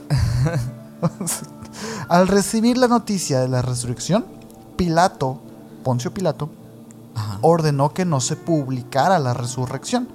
[2.10, 4.26] Al recibir la noticia de la resurrección,
[4.76, 5.40] Pilato,
[5.84, 6.50] Poncio Pilato,
[7.16, 7.40] Ajá.
[7.42, 10.10] ordenó que no se publicara la resurrección.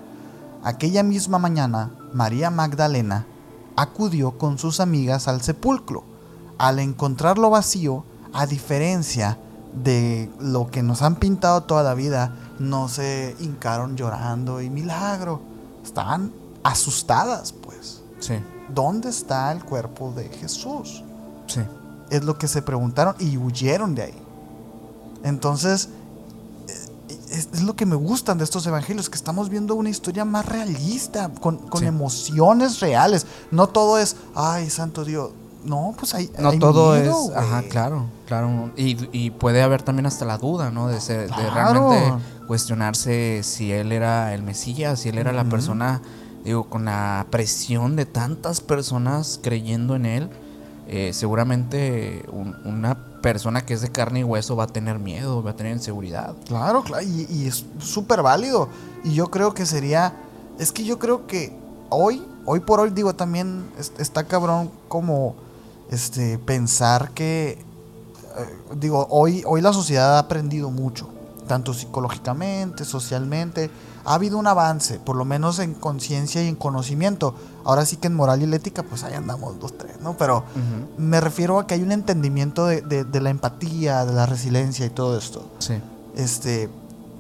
[0.63, 3.27] Aquella misma mañana, María Magdalena
[3.77, 6.05] acudió con sus amigas al sepulcro.
[6.59, 9.39] Al encontrarlo vacío, a diferencia
[9.83, 15.41] de lo que nos han pintado toda la vida, no se hincaron llorando y milagro.
[15.83, 16.33] Estaban
[16.63, 18.03] asustadas, pues.
[18.21, 18.35] Sí,
[18.69, 21.03] ¿Dónde está el cuerpo de Jesús?
[21.47, 21.61] sí.
[22.11, 24.15] Es lo que se preguntaron y huyeron de ahí.
[25.23, 25.89] Entonces,
[26.69, 30.45] eh, es, lo que me gustan de estos evangelios, que estamos viendo una historia más
[30.47, 31.87] realista, con, con Sí.
[31.87, 33.27] emociones reales.
[33.51, 35.31] No todo es, ay, santo Dios.
[35.65, 36.31] No, pues hay.
[36.39, 37.37] No hay todo miedo, es.
[37.37, 38.71] Ajá, claro, claro.
[38.77, 40.89] Y, y puede haber también hasta la duda, ¿no?
[40.89, 42.13] De, ser- de realmente
[42.47, 46.03] cuestionarse si él era el Mesías, si él era la persona,
[46.45, 50.31] digo, con la presión de tantas personas creyendo en él.
[50.87, 55.43] eh, seguramente un- una persona que es de carne y hueso va a tener miedo,
[55.43, 56.35] va a tener inseguridad.
[56.47, 58.69] Claro, claro, y, es súper válido.
[59.03, 60.13] Y yo creo que sería,
[60.59, 61.57] es que yo creo que
[61.89, 65.37] hoy, hoy por hoy, digo, también es- está cabrón como
[65.91, 71.09] este pensar que, eh, digo, hoy, hoy la sociedad ha aprendido mucho,
[71.49, 73.71] tanto psicológicamente, socialmente.
[74.07, 77.35] Ha habido un avance, por lo menos en conciencia y en conocimiento.
[77.65, 80.17] Ahora sí que en moral y en ética, pues ahí andamos dos, tres, ¿no?
[80.17, 80.45] Pero
[80.99, 84.85] me refiero a que hay un entendimiento de, de- de la empatía, de la resiliencia
[84.87, 85.45] y todo esto.
[85.59, 85.75] Sí,
[86.17, 86.69] Este,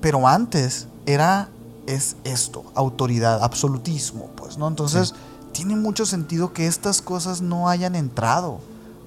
[0.00, 1.48] pero antes era
[1.86, 4.68] es esto, autoridad, absolutismo, pues, ¿no?
[4.68, 5.14] Entonces,
[5.52, 8.58] tiene mucho sentido que estas cosas no hayan entrado.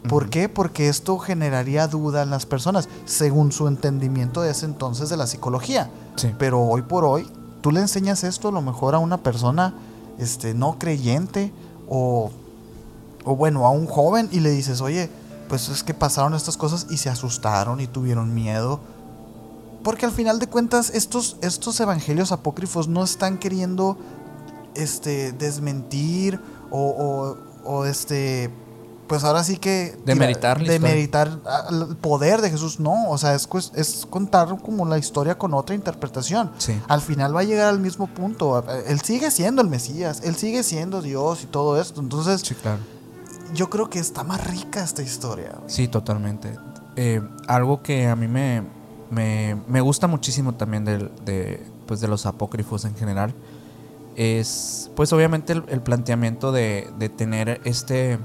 [0.08, 0.32] ¿Por Ujú.
[0.32, 0.50] qué?
[0.50, 5.28] Porque esto generaría duda en las personas, según su entendimiento de ese entonces de la
[5.28, 5.90] psicología.
[6.16, 6.34] sí.
[6.38, 7.28] Pero hoy por hoy,
[7.68, 9.74] tú le enseñas esto a lo mejor a una persona
[10.20, 11.52] este, no creyente
[11.90, 12.32] o,
[13.26, 15.10] o bueno, a un joven y le dices, oye,
[15.50, 18.80] pues es que pasaron estas cosas y se asustaron y tuvieron miedo.
[19.84, 23.98] Porque al final de cuentas, estos, estos evangelios apócrifos no están queriendo
[24.74, 26.40] este, desmentir
[26.72, 28.50] o, o, o, este,
[29.08, 29.98] pues ahora sí que...
[30.06, 30.80] Demeritar historia.
[30.80, 31.40] demeritar
[31.70, 32.80] el poder de Jesús.
[32.80, 36.52] No, o sea, es, es contar como la historia con otra interpretación.
[36.58, 36.80] Sí.
[36.88, 38.64] Al final va a llegar al mismo punto.
[38.88, 42.02] Él sigue siendo el Mesías, él sigue siendo Dios y todo esto.
[42.02, 42.80] Entonces, Sí, claro.
[43.54, 45.54] yo creo que está más rica esta historia.
[45.68, 46.58] Sí, totalmente.
[46.96, 48.64] Eh, algo que a mí me,
[49.10, 53.34] me, me gusta muchísimo también del- de, pues de los apócrifos en general
[54.16, 58.18] es, pues obviamente el, el planteamiento de, de tener este,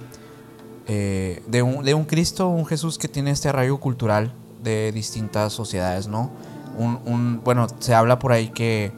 [0.94, 4.32] eh, de, un, de un Cristo, un Jesús que tiene este arraigo cultural
[4.62, 6.30] de distintas sociedades, ¿no?
[6.78, 8.92] Un, un- bueno, se habla por ahí que,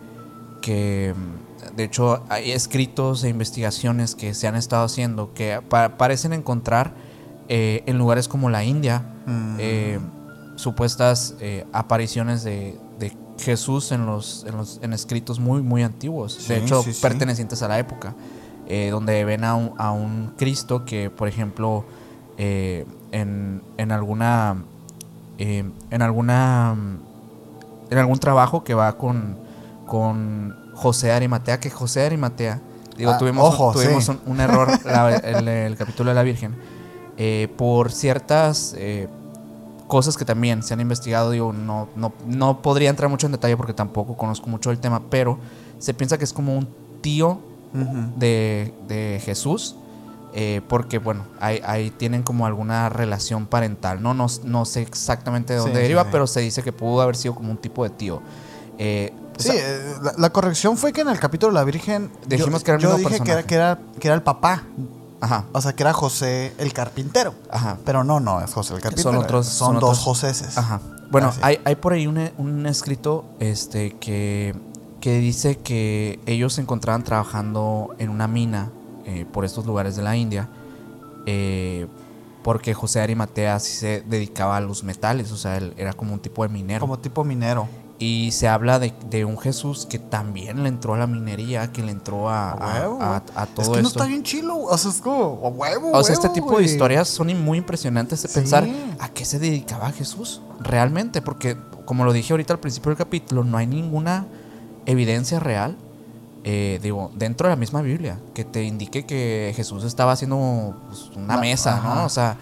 [0.61, 5.97] que, mm, de hecho, hay escritos e investigaciones que se han estado haciendo que pa-
[5.97, 6.93] parecen encontrar
[7.49, 9.57] eh, en lugares como la India Mm.
[9.59, 9.99] eh,
[10.57, 16.35] supuestas eh, apariciones de, de Jesús en los, en los en escritos muy muy antiguos
[16.35, 17.01] Sí, de hecho sí, sí.
[17.03, 18.15] pertenecientes a la época
[18.67, 21.85] eh, donde ven a un, a un Cristo que por ejemplo
[22.39, 24.57] eh, en, en alguna
[25.39, 26.75] eh, en alguna
[27.91, 29.37] en algún trabajo que va con
[29.87, 32.61] con José Arimatea que José Arimatea
[32.97, 34.11] digo Ah, tuvimos, un- tuvimos sí.
[34.27, 36.55] un, un error la- el, el capítulo de la Virgen
[37.17, 38.75] eh, por ciertas
[39.87, 43.57] cosas que también se han investigado, digo, no, no, no podría entrar mucho en detalle
[43.57, 45.39] porque tampoco conozco mucho el tema, pero
[45.79, 46.67] se piensa que es como un
[47.03, 47.39] tío
[48.17, 49.75] De, de Jesús,
[50.33, 54.15] eh, porque bueno, ahí, ahí tienen como alguna relación parental, ¿no?
[54.15, 56.09] No, no sé exactamente de dónde Sí, deriva, sí.
[56.13, 58.23] pero se dice que pudo haber sido como un tipo de tío.
[58.79, 62.09] Eh, Sí, sea, eh, la, la corrección fue que en el capítulo de la Virgen
[62.29, 64.63] Dijimos yo, que era el yo dije que era, que, era, que era el papá,
[65.21, 67.35] ajá, o sea, que era José el carpintero.
[67.51, 67.79] ajá.
[67.85, 69.11] Pero no, no, es José el carpintero.
[69.13, 70.57] Son otros- Son, son dos otros- Joséses.
[70.57, 70.81] Ajá.
[71.11, 74.55] Bueno, hay, hay por ahí un, un escrito este, que,
[75.05, 78.71] que dice que ellos se encontraban trabajando en una mina
[79.05, 80.49] eh, por estos lugares de la India,
[81.27, 81.87] eh,
[82.43, 86.21] porque José Arimatea sí se dedicaba a los metales, o sea, él era como un
[86.21, 86.81] tipo de minero.
[86.81, 87.69] Como tipo minero.
[87.99, 91.83] Y se habla de, de un Jesús que también le entró a la minería, que
[91.83, 93.03] le entró a, A a- huevo.
[93.03, 94.01] a- a todo es que no esto.
[94.01, 94.57] está bien chilo.
[94.59, 95.93] O sea, es como a huevo.
[95.93, 96.65] O sea, este tipo güey.
[96.65, 98.35] de historias son muy impresionantes de Sí.
[98.35, 98.67] pensar
[98.99, 103.45] a qué se dedicaba Jesús realmente, porque como lo dije ahorita al principio del capítulo,
[103.45, 104.27] no hay ninguna
[104.87, 105.77] evidencia real,
[106.45, 111.11] eh, digo, dentro de la misma Biblia, que te indique que Jesús estaba haciendo pues,
[111.17, 111.95] una mesa, ajá.
[111.95, 112.05] ¿no?
[112.05, 112.37] O sea,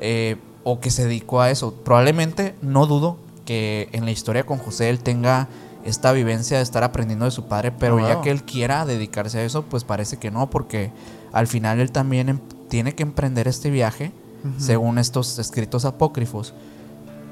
[0.00, 1.74] eh, o que se dedicó a eso.
[1.74, 5.48] Probablemente, no dudo que en la historia con José él tenga
[5.84, 9.44] esta vivencia de estar aprendiendo de su padre, pero ya que él quiera dedicarse a
[9.44, 10.90] eso, pues parece que no, porque
[11.32, 14.10] al final él también em- tiene que emprender este viaje
[14.58, 16.52] según estos escritos apócrifos,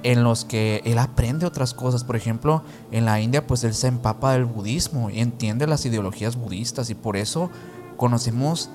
[0.03, 2.05] en los que él aprende otras cosas.
[2.05, 6.37] Por ejemplo, en la India, pues él se empapa del budismo y entiende las ideologías
[6.37, 7.51] budistas y por eso
[7.97, 8.71] conocemos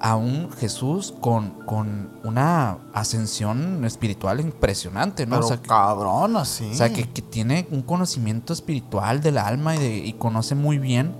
[0.00, 5.36] a un Jesús con, con una ascensión espiritual impresionante, ¿no?
[5.36, 6.68] Pero o sea, que, cabrón, así.
[6.72, 10.78] o sea, que, que tiene un conocimiento espiritual del alma y, de- y conoce muy
[10.78, 11.12] bien,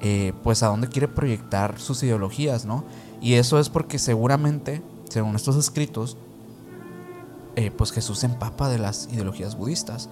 [0.00, 2.84] eh, pues, a dónde quiere proyectar sus ideologías, ¿no?
[3.20, 6.16] Y eso es porque seguramente, según estos escritos,
[7.56, 10.08] eh, pues Jesús se empapa de las ideologías budistas.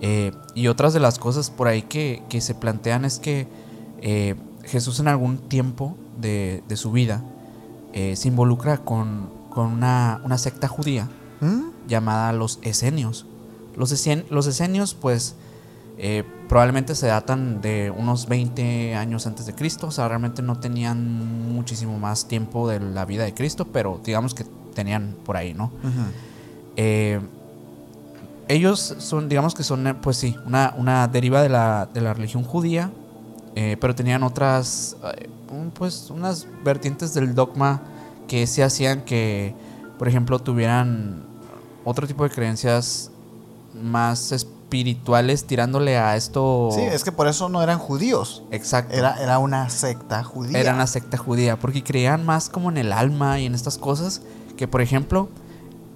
[0.00, 3.46] Eh, y otras de las cosas por ahí que, que se plantean es que
[4.00, 7.22] eh, Jesús en algún tiempo de, de su vida
[8.14, 11.08] se involucra con, con una, una secta judía
[11.42, 11.88] ¿Mm?
[11.88, 13.26] llamada los esenios.
[13.76, 15.34] Los, esien- los esenios, pues,
[16.48, 21.52] probablemente se datan de unos 20 años antes de Cristo, o sea, realmente no tenían
[21.52, 25.64] muchísimo más tiempo de la vida de Cristo, pero digamos que tenían por ahí, ¿no?
[25.66, 25.90] Ujú.
[26.76, 27.20] Eh,
[28.48, 32.14] ellos son, digamos que son, eh, pues sí, una, una deriva de la, de la
[32.14, 32.90] religión judía,
[33.54, 35.28] eh, pero tenían otras, eh,
[35.74, 37.82] pues unas vertientes del dogma
[38.28, 39.54] que se hacían que,
[39.98, 41.24] por ejemplo, tuvieran
[41.84, 43.10] otro tipo de creencias
[43.74, 46.70] más espirituales tirándole a esto.
[46.72, 48.42] Sí, es que por eso no eran judíos.
[48.50, 48.94] Exacto.
[48.94, 50.58] Era, era una secta judía.
[50.58, 54.22] Era una secta judía, porque creían más como en el alma y en estas cosas,
[54.56, 55.28] que por ejemplo,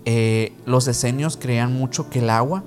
[0.07, 2.62] eh, los esenios creían mucho que el agua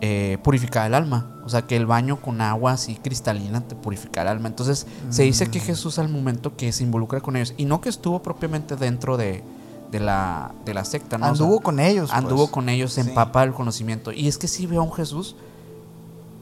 [0.00, 4.22] eh, purificaba el alma, o sea, que el baño con agua así cristalina te purifica
[4.22, 4.48] el alma.
[4.48, 5.50] Entonces, se dice Mm.
[5.50, 9.16] que Jesús al momento que se involucra con ellos, y no que estuvo propiamente dentro
[9.16, 9.42] de,
[9.90, 11.30] de la, de la secta, ¿no?
[11.30, 12.10] O sea, Anduvo con ellos.
[12.10, 12.18] pues.
[12.18, 13.08] anduvo con ellos, se Sí.
[13.08, 14.12] empapa del conocimiento.
[14.12, 15.36] Y es que sí veo a un Jesús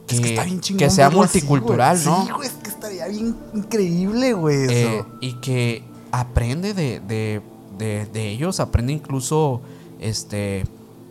[0.06, 0.78] que, Es que está bien chingón.
[0.78, 2.00] que sea así, multicultural.
[2.04, 2.24] ¿no?
[2.26, 4.66] Sí, güey, es que estaría bien increíble, güey.
[4.68, 7.40] Eh, y que aprende de, de-
[7.78, 9.60] de- de ellos, aprende incluso
[10.02, 10.64] este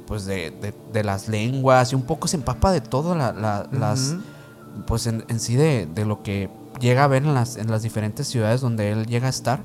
[0.07, 3.67] pues de, de- de las lenguas y un poco se empapa de todo la- la-
[3.71, 4.15] las
[4.87, 7.81] pues en, en sí de, de lo que llega a ver en las, en las
[7.83, 9.61] diferentes ciudades donde él llega a estar.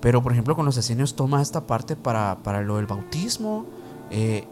[0.00, 3.64] Pero por ejemplo con los esenios toma esta parte para, para lo del bautismo
[4.10, 4.46] eh,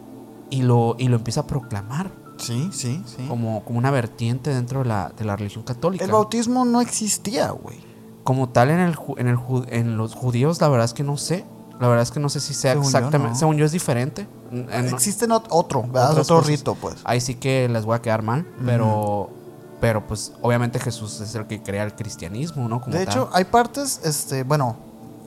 [0.50, 3.26] y, lo, y lo empieza a proclamar Sí, sí, sí.
[3.28, 6.04] como, como una vertiente dentro de la, de la religión católica.
[6.04, 7.76] El bautismo no existía, güey.
[8.24, 9.38] Como tal en el, en el
[9.68, 11.44] en los judíos, la verdad es que no sé.
[11.82, 13.32] La verdad es que no sé si sea Según yo, exactamente.
[13.34, 13.38] no.
[13.38, 14.28] Según yo es diferente.
[14.50, 16.12] En- en- Existe ot- otro, ¿verdad?
[16.16, 16.46] Otro cosas.
[16.46, 16.96] rito, pues.
[17.04, 18.46] Ahí sí que les voy a quedar mal.
[18.64, 19.30] Pero,
[19.80, 22.80] pero pues obviamente Jesús es el que crea el cristianismo, ¿no?
[22.80, 23.12] Como De tal.
[23.14, 24.76] hecho, hay partes, este, bueno,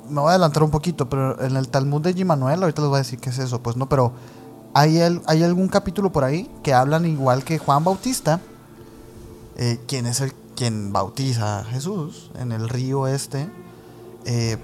[0.10, 2.96] me voy a adelantar un poquito, pero en el Talmud de Gimanuel, ahorita les voy
[2.96, 4.14] a decir qué es eso, pues no, pero
[4.74, 8.40] hay, el- hay algún capítulo por ahí que hablan igual que Juan Bautista,
[9.58, 13.50] eh, quien es el quien bautiza a Jesús en el río este.
[14.26, 14.58] eh,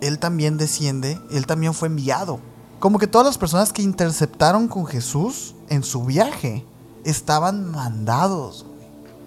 [0.00, 2.40] él también desciende, él también fue enviado.
[2.78, 6.64] Como que todas las personas que interceptaron con Jesús en su viaje
[7.04, 8.64] estaban mandados.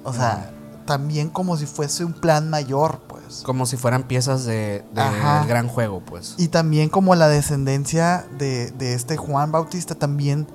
[0.03, 0.51] O sea,
[0.85, 3.43] también como si fuese un plan mayor, pues.
[3.45, 5.39] Como si fueran piezas de, de- Ajá.
[5.39, 6.35] del gran juego, pues.
[6.37, 10.47] Y también como la descendencia de, de este Juan Bautista también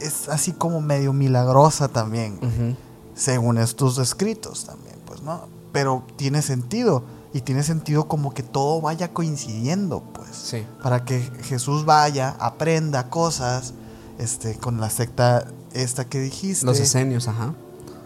[0.00, 2.76] es así como medio milagrosa también,
[3.14, 5.46] según estos escritos también, pues, ¿no?
[5.72, 7.04] Pero tiene sentido.
[7.34, 10.30] Y tiene sentido como que todo vaya coincidiendo, pues.
[10.34, 10.64] Sí.
[10.82, 13.72] Para que Jesús vaya, aprenda cosas,
[14.18, 16.66] este, con la secta esta que dijiste.
[16.66, 17.54] Los esenios, ajá.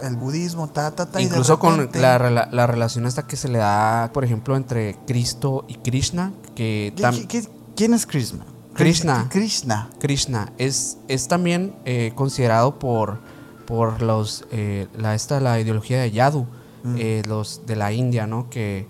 [0.03, 1.21] el budismo, ta, ta, ta.
[1.21, 4.55] y Incluso con repente- la, rela- la relación esta que se le da, por ejemplo,
[4.55, 8.45] entre Cristo y Krishna, que ¿Qui- tam- qui- qui- ¿Quién es Krishna?
[8.75, 9.27] Krishna.
[9.31, 9.89] Krishna.
[9.99, 13.21] Krishna es, es también eh, considerado por,
[13.67, 16.47] por los eh, la, esta, la ideología de Yadu,
[16.85, 16.97] Mm.
[16.99, 18.49] eh, los de la India, ¿no?
[18.51, 18.87] Que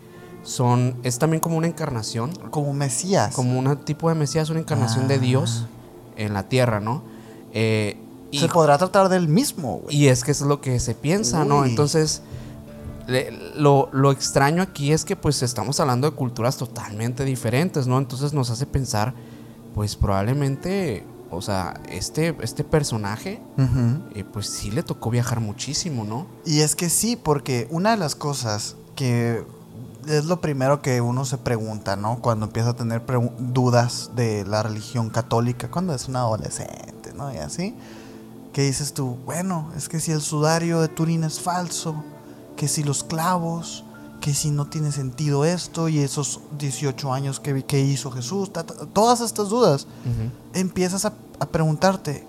[0.47, 3.34] son, es también como una encarnación, Como Mesías.
[3.34, 5.18] como un tipo de Mesías, una encarnación de Ah.
[5.18, 5.66] Dios
[6.16, 7.03] en la tierra, ¿no?
[7.53, 7.99] Eh,
[8.30, 9.97] y, Se podrá tratar del mismo, güey.
[9.97, 11.64] y es que eso es lo que se piensa, ¿no?
[11.64, 12.22] Entonces,
[13.07, 17.99] le- lo, lo extraño aquí es que pues estamos hablando de culturas totalmente diferentes, ¿no?
[17.99, 19.14] Entonces nos hace pensar,
[19.74, 23.40] pues probablemente, o sea, este, este personaje,
[24.14, 26.26] eh, pues sí le tocó viajar muchísimo, ¿no?
[26.44, 29.44] Y es que sí, porque una de las cosas que
[30.07, 32.20] es lo primero que uno se pregunta, ¿no?
[32.20, 33.02] Cuando empieza a tener
[33.38, 37.32] dudas de la religión católica, cuando es un adolescente, ¿no?
[37.32, 37.74] Y así,
[38.52, 42.04] que dices tú, bueno, es que si el sudario de Turín es falso,
[42.57, 43.84] que si los clavos,
[44.20, 48.64] que si no tiene sentido esto y esos 18 años que, que hizo Jesús, ta,
[48.64, 49.86] ta, todas estas dudas,
[50.54, 52.26] empiezas a, a preguntarte,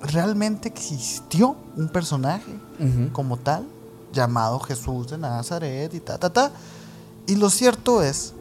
[0.00, 2.58] ¿realmente existió un personaje
[3.12, 3.66] como tal,
[4.12, 6.50] llamado Jesús de Nazaret y ta, ta, ta.
[7.28, 8.32] Y lo cierto es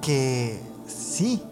[0.00, 1.42] que sí,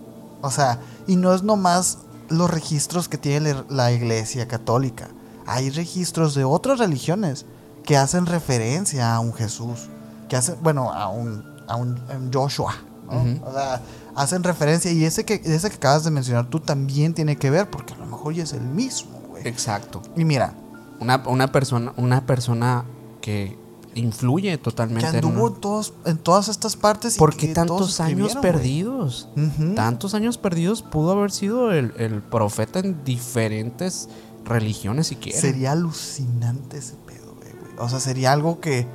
[0.40, 1.98] O sea, y no es nomás
[2.28, 5.08] los registros que tiene la- iglesia católica.
[5.46, 7.46] Hay registros de otras religiones
[7.84, 9.88] que hacen referencia a un Jesús,
[10.28, 12.74] que hacen, bueno, a un, a un, a un Joshua.
[13.08, 13.80] O sea,
[14.14, 17.70] hacen referencia y ese que, ese que acabas de mencionar tú también tiene que ver,
[17.70, 19.46] porque a lo mejor ya es el mismo, güey.
[19.48, 20.02] Exacto.
[20.16, 20.52] Y mira,
[21.00, 22.84] Una, una persona, una persona
[23.22, 23.58] que
[23.94, 27.16] influye que totalmente en anduvo en, todos, en todas estas partes.
[27.16, 29.28] y ¿Por qué que tantos años perdidos?
[29.74, 34.08] Tantos años perdidos pudo haber sido el, el profeta en diferentes
[34.44, 35.40] religiones si quieren.
[35.40, 37.48] Sería alucinante ese pedo, güey.
[37.78, 38.86] O sea, sería algo que,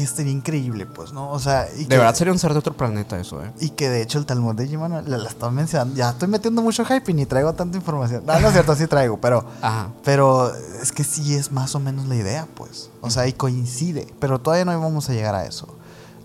[0.00, 0.06] que.
[0.06, 1.30] sería increíble, pues, ¿no?
[1.30, 1.68] O sea.
[1.74, 3.50] Y de que, verdad sería un ser de otro planeta eso, ¿eh?
[3.60, 5.94] Y que de hecho el Talmud de Jimano la, la estaba mencionando.
[5.96, 8.24] Ya estoy metiendo mucho hype y ni traigo tanta información.
[8.26, 9.44] No, no es cierto, sí traigo, pero.
[9.62, 9.90] Ajá.
[10.04, 12.90] Pero es que sí es más o menos la idea, pues.
[13.00, 14.06] O sea, y coincide.
[14.20, 15.76] Pero todavía no vamos a llegar a eso.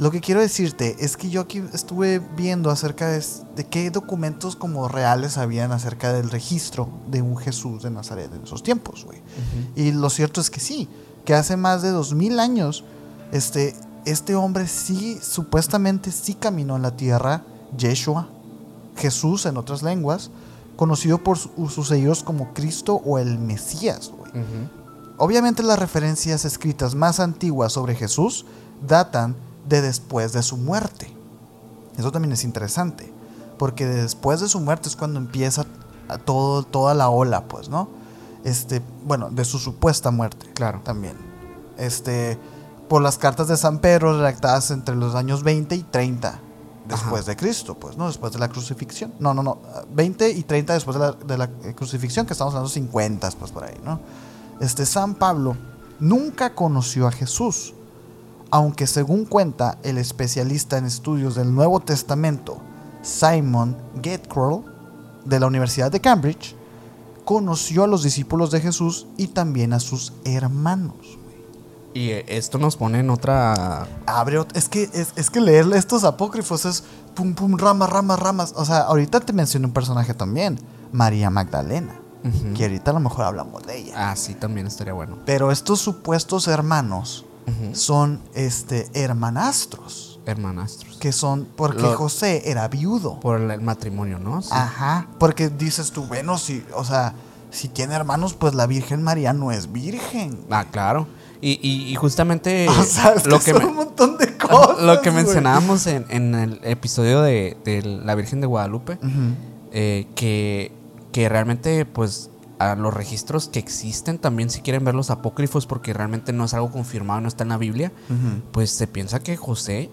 [0.01, 3.23] Lo que quiero decirte es que yo aquí estuve viendo acerca de,
[3.55, 8.41] de qué documentos como reales habían acerca del registro de un Jesús de Nazaret en
[8.41, 9.21] esos tiempos, güey.
[9.75, 10.89] Y lo cierto es que sí,
[11.23, 12.83] que hace más de dos mil años,
[13.31, 13.75] este,
[14.05, 17.43] este hombre sí, supuestamente sí caminó en la tierra,
[17.77, 18.27] Yeshua,
[18.97, 20.29] Jesús en otras lenguas,
[20.75, 24.11] conocido por su- sus seguidores como Cristo o el Mesías.
[25.17, 28.45] Obviamente las referencias escritas más antiguas sobre Jesús
[28.87, 29.35] datan
[29.69, 31.11] de después de su muerte.
[31.97, 33.13] Eso también es interesante,
[33.59, 35.65] porque después de su muerte es cuando empieza
[36.07, 37.87] a todo, toda la ola, pues, ¿no?
[38.43, 40.47] Este, bueno, de su supuesta muerte.
[40.55, 40.81] Claro.
[40.83, 41.13] También.
[41.77, 42.39] Este,
[42.91, 46.41] por las cartas de San Pedro redactadas entre los años 20 y 30
[46.89, 47.31] después Ajá.
[47.31, 48.07] de Cristo, pues, ¿no?
[48.07, 49.13] Después de la crucifixión.
[49.17, 49.59] No, no, no.
[49.93, 53.51] 20 y 30 después de la, de la, eh, crucifixión, que estamos hablando 50, pues,
[53.53, 54.01] por ahí, ¿no?
[54.59, 55.55] Este, San Pablo
[56.01, 57.73] nunca conoció a Jesús,
[58.49, 62.57] aunque según cuenta el especialista en estudios del Nuevo Testamento,
[63.03, 64.65] Simon Getkrell,
[65.23, 66.57] de la Universidad de Cambridge,
[67.23, 71.20] conoció a los discípulos de Jesús y también a sus hermanos.
[71.93, 73.85] Y esto nos pone en otra...
[74.05, 76.83] Abre es que es, es que leer estos apócrifos es
[77.15, 78.53] pum pum ramas ramas ramas.
[78.55, 80.57] O sea, ahorita te mencioné un personaje también,
[80.93, 81.95] María Magdalena,
[82.55, 84.11] que ahorita a lo mejor hablamos de ella.
[84.11, 85.17] Ah, sí, también estaría bueno.
[85.25, 87.25] Pero estos supuestos hermanos
[87.73, 90.97] son este hermanastros, Hermanastros.
[90.97, 93.19] que son porque Lo- José era viudo.
[93.19, 94.41] Por el, el matrimonio, ¿no?
[94.41, 94.49] Sí.
[94.51, 97.13] Ajá, porque dices tú, bueno, si, o sea,
[97.49, 100.39] si tiene hermanos, pues la Virgen María no es virgen.
[100.49, 101.07] Ah, claro.
[101.41, 104.37] Y, y- y justamente o sea, es lo que que, son me- un montón de
[104.37, 104.79] cosas.
[104.81, 108.97] lo que mencionábamos en, en el episodio de, de la Virgen de Guadalupe,
[109.71, 110.71] eh, que,
[111.11, 112.29] que realmente, pues,
[112.59, 116.53] a los registros que existen, también si quieren ver los apócrifos, porque realmente no es
[116.53, 117.91] algo confirmado, no está en la Biblia,
[118.51, 119.89] pues se piensa que José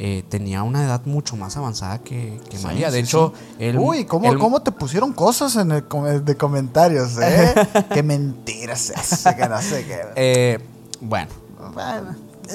[0.00, 2.90] eh, tenía una edad mucho más avanzada que, que Sí, María.
[2.90, 3.64] De sí, hecho, sí.
[3.64, 3.78] él...
[3.78, 7.52] Uy, ¿cómo, él- ¿cómo te pusieron cosas en el com- de comentarios, eh?
[7.92, 10.00] Qué mentiras es, que no sé qué.
[10.16, 10.58] eh,
[11.00, 11.30] bueno,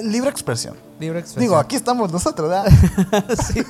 [0.03, 0.75] libre expresión.
[0.99, 1.41] Libre expresión.
[1.41, 2.65] Digo, aquí estamos nosotros, ¿verdad?
[3.53, 3.63] Sí.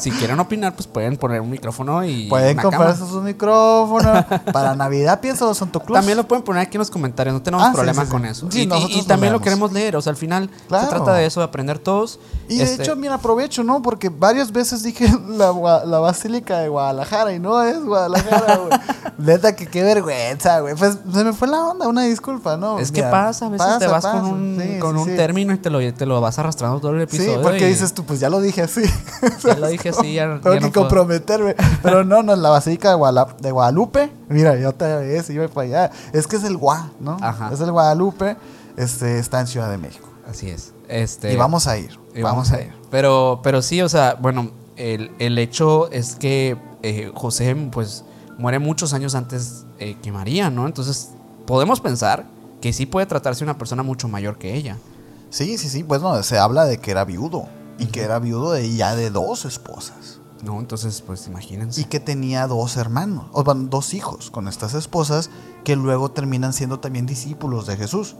[0.00, 4.24] si quieren opinar, pues pueden poner un micrófono y Pueden una comprarse sus micrófonos.
[4.52, 5.98] Para Navidad pienso Santo Claus.
[5.98, 8.12] También lo pueden poner aquí en los comentarios, no tenemos Ah, problema sí, sí.
[8.12, 8.50] con eso.
[8.50, 10.84] Sí, y, y- y también lo queremos leer, o sea, al final Claro.
[10.84, 12.18] se trata de eso, de aprender todos.
[12.48, 13.82] Y de Este, hecho, mira, aprovecho, ¿no?
[13.82, 15.52] Porque varias veces dije la,
[15.84, 18.70] la Basílica de Guadalajara y no es Guadalajara, güey.
[19.18, 20.74] Neta, que qué vergüenza, güey.
[20.76, 22.78] Pues se me fue la onda, una disculpa, ¿no?
[22.78, 24.20] es que Mira, pasa, a veces te vas pasa.
[24.20, 27.16] con un, con un término y te lo, te lo vas arrastrando todo el Sí,
[27.16, 27.42] episodio.
[27.42, 28.82] porque y dices tú, pues ya lo dije así.
[29.44, 31.56] Ya lo dije así, ya, Tengo ya que no comprometerme.
[31.82, 34.10] Pero no, no, la Basílica de, Guala- de Guadalupe.
[34.28, 35.90] Mira, yo otra vez iba para allá.
[36.12, 37.16] Es que es el Gua, ¿no?
[37.20, 37.50] Ajá.
[37.52, 38.36] Es el Guadalupe.
[38.76, 40.08] Este, está en Ciudad de México.
[40.30, 40.72] Así es.
[40.88, 41.98] Este, y vamos a ir.
[42.14, 42.72] y vamos a ir.
[42.90, 48.04] Pero, pero sí, o sea, bueno, el, el hecho es que eh, José, pues,
[48.38, 50.66] muere muchos años antes eh, que María, ¿no?
[50.66, 51.10] Entonces,
[51.46, 52.24] podemos pensar
[52.60, 54.76] que sí puede tratarse de una persona mucho mayor que ella.
[55.30, 55.84] Sí, sí, sí.
[55.84, 57.46] Pues no, se habla de que era viudo.
[57.78, 60.20] Y que era viudo de ya de dos esposas.
[60.42, 60.58] ¿No?
[60.60, 61.80] Entonces, pues imagínense.
[61.80, 65.30] Y que tenía dos hermanos, o bueno, dos hijos con estas esposas
[65.64, 68.14] que luego terminan siendo también discípulos de Jesús.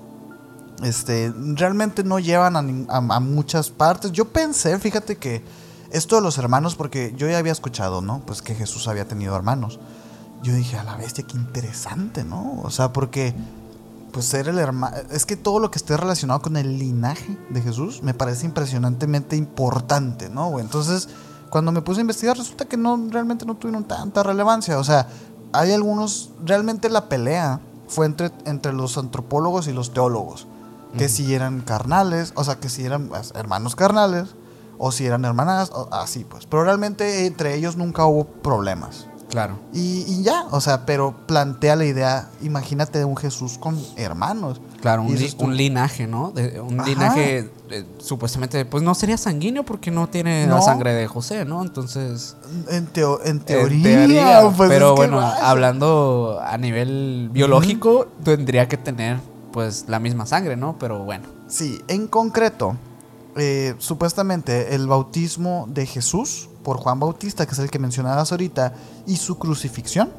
[0.82, 4.12] Este, realmente no llevan a- a muchas partes.
[4.12, 5.44] Yo pensé, fíjate que
[5.90, 8.20] esto de los hermanos, porque yo ya había escuchado, ¿no?
[8.26, 9.78] Pues que Jesús había tenido hermanos.
[10.42, 12.61] Yo dije, a la bestia, qué interesante, ¿no?
[12.62, 13.34] O sea, porque,
[14.12, 17.61] pues ser el hermano, es que todo lo que esté relacionado con el linaje de
[17.61, 20.59] Jesús me parece impresionantemente importante, ¿no?
[20.61, 21.09] Entonces,
[21.50, 24.78] cuando me puse a investigar, resulta que no, realmente no tuvieron tanta relevancia.
[24.78, 25.09] O sea,
[25.52, 30.46] hay algunos, realmente la pelea fue entre, entre los antropólogos y los teólogos,
[30.96, 34.34] que si eran carnales, o sea, que si eran pues, hermanos carnales,
[34.78, 36.46] o si eran hermanas, o así pues.
[36.46, 39.06] Pero realmente entre ellos nunca hubo problemas.
[39.29, 39.59] Claro.
[39.74, 44.61] Y, y ya, o sea, pero plantea la idea, imagínate un Jesús con hermanos.
[44.81, 46.31] Claro, un, li- linaje, ¿no?
[46.31, 46.89] De- un Ajá.
[46.89, 51.62] linaje eh, supuestamente, pues no sería sanguíneo porque no tiene la sangre de José, ¿no?
[51.62, 52.37] Entonces,
[52.70, 59.18] En, teo- en en teoría, pues, pero bueno, hablando a nivel biológico, tendría que tener
[59.53, 60.76] pues la misma sangre, ¿no?
[60.79, 62.76] Pero bueno, Sí, en concreto,
[63.37, 68.74] eh, supuestamente el bautismo de Jesús por Juan Bautista, que es el que mencionabas ahorita,
[69.06, 70.11] y su crucifixión,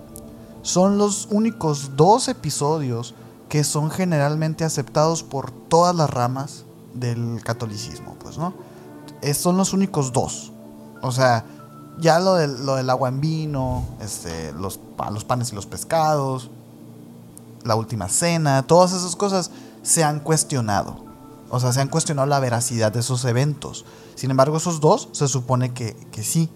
[0.62, 3.14] son los únicos dos episodios
[3.48, 8.54] que son generalmente aceptados por todas las ramas del catolicismo, pues, ¿no?
[9.22, 10.52] Es- son los únicos dos.
[11.02, 11.46] O sea,
[12.00, 14.80] ya lo del, agua en vino, este, los
[15.26, 16.50] panes y los pescados,
[17.64, 19.52] la última cena, todas esas cosas
[19.84, 21.09] se han cuestionado.
[21.50, 23.86] O sea, se han cuestionado la veracidad de esos eventos.
[24.16, 26.50] Sin embargo, esos dos se supone que, que sí.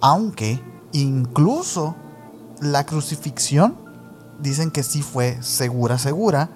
[0.00, 0.60] Aunque
[0.92, 1.94] incluso
[2.60, 3.76] la crucifixión
[4.40, 6.50] dicen que sí fue segura, segura.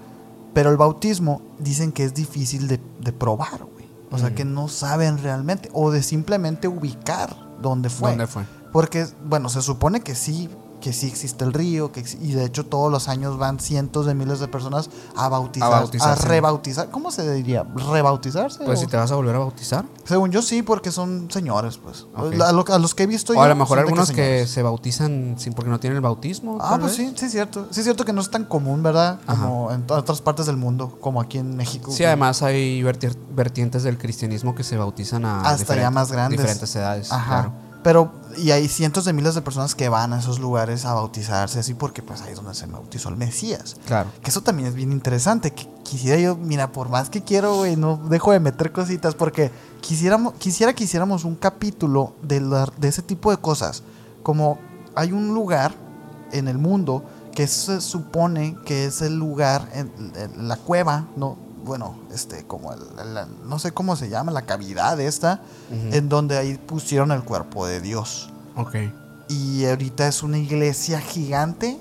[0.55, 3.89] Pero el bautismo dicen que es difícil de, de probar, güey.
[4.11, 4.35] O sea, Mm.
[4.35, 5.71] que no saben realmente.
[5.73, 8.11] O de simplemente ubicar dónde fue.
[8.11, 8.45] ¿dónde fue?
[8.73, 10.49] Porque, bueno, se supone que sí,
[10.83, 14.05] que sí existe el río, que ex- y de hecho todos los años van cientos
[14.05, 16.29] de miles de personas a bautizar, A a, bautizarse.
[16.29, 16.91] rebautizar.
[16.91, 17.65] ¿Cómo se diría?
[17.75, 18.65] ¿Rebautizarse?
[18.65, 19.85] Pues o- si te vas a volver a bautizar.
[20.05, 22.07] Según yo sí, porque son señores, pues.
[22.15, 23.43] A, lo- a los que he visto O yo.
[23.43, 26.59] a lo mejor algunos que se bautizan sin porque no tienen el bautismo.
[26.61, 27.09] Ah, pues vez.
[27.09, 27.69] sí, sí es cierto.
[27.71, 29.21] Sí es cierto que no es tan común, ¿verdad?
[29.27, 31.93] Como en otras partes del mundo, como aquí en México.
[31.93, 36.39] Sí, además hay verti- vertientes del cristianismo que se bautizan a Hasta ya más grandes.
[36.41, 37.13] diferentes edades.
[37.13, 37.27] Ajá.
[37.43, 37.72] Claro.
[37.83, 41.59] Pero, y hay cientos de miles de personas que van a esos lugares a bautizarse
[41.59, 43.77] así porque pues ahí es donde se bautizó el Mesías.
[43.87, 44.09] Claro.
[44.23, 45.53] Que eso también es bien interesante.
[45.53, 49.51] Que quisiera yo, mira, por más que quiero, güey, no dejo de meter cositas porque
[49.81, 53.83] quisiéramos, quisiera que hiciéramos un capítulo de, la- de ese tipo de cosas.
[54.23, 54.59] Como
[54.95, 55.75] hay un lugar
[56.31, 57.03] en el mundo
[57.35, 62.73] que se supone que es el lugar, en, en la cueva, no, bueno, este, como
[62.73, 65.41] el, el- no sé cómo se llama, la cavidad esta,
[65.71, 68.31] en donde ahí pusieron el cuerpo de Dios.
[68.57, 68.77] Ok.
[69.29, 71.79] Y ahorita es una iglesia gigante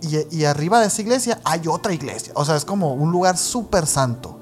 [0.00, 2.32] y, y arriba de esa iglesia hay otra iglesia.
[2.36, 4.38] O sea, es como un lugar súper santo.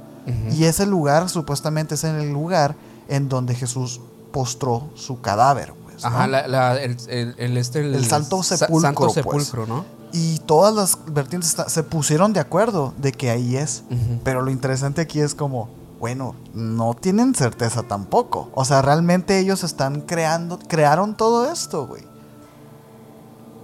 [0.53, 2.77] Y ese lugar supuestamente es en el lugar
[3.09, 4.01] en donde Jesús
[4.33, 5.73] postró su cadáver.
[5.85, 6.09] Pues, ¿no?
[6.09, 9.15] Ajá, la- la- el, el- el este, El santo sa- sepulcro, Santo pues.
[9.47, 9.85] sepulcro, ¿no?
[10.13, 13.85] Y todas las vertientes se pusieron de acuerdo de que ahí es.
[14.25, 18.51] Pero lo interesante aquí es como, bueno, no tienen certeza tampoco.
[18.55, 22.03] O sea, realmente ellos están creando, crearon todo esto, güey.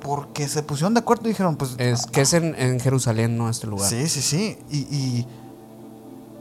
[0.00, 1.74] Porque se pusieron de acuerdo y dijeron, pues...
[1.78, 3.48] Es que es en, en Jerusalén, ¿no?
[3.48, 3.88] Este lugar.
[3.88, 4.58] Sí, sí, sí.
[4.70, 5.26] Y, y,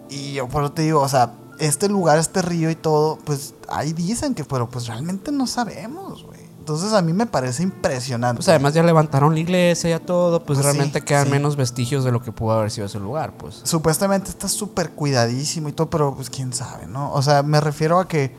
[0.09, 3.53] y yo por eso te digo, o sea, este lugar, este río y todo, pues
[3.69, 6.34] ahí dicen que, pero pues realmente no sabemos, güey.
[6.65, 8.37] Entonces a mí me parece impresionante.
[8.37, 11.31] Pues además ya levantaron la iglesia, ya todo, pues, Pues sí, realmente quedan sí.
[11.31, 13.61] menos vestigios de lo que pudo haber sido ese lugar, pues.
[13.63, 17.13] Supuestamente está súper cuidadísimo y todo, pero pues quién sabe, ¿no?
[17.13, 18.35] O sea, me refiero a que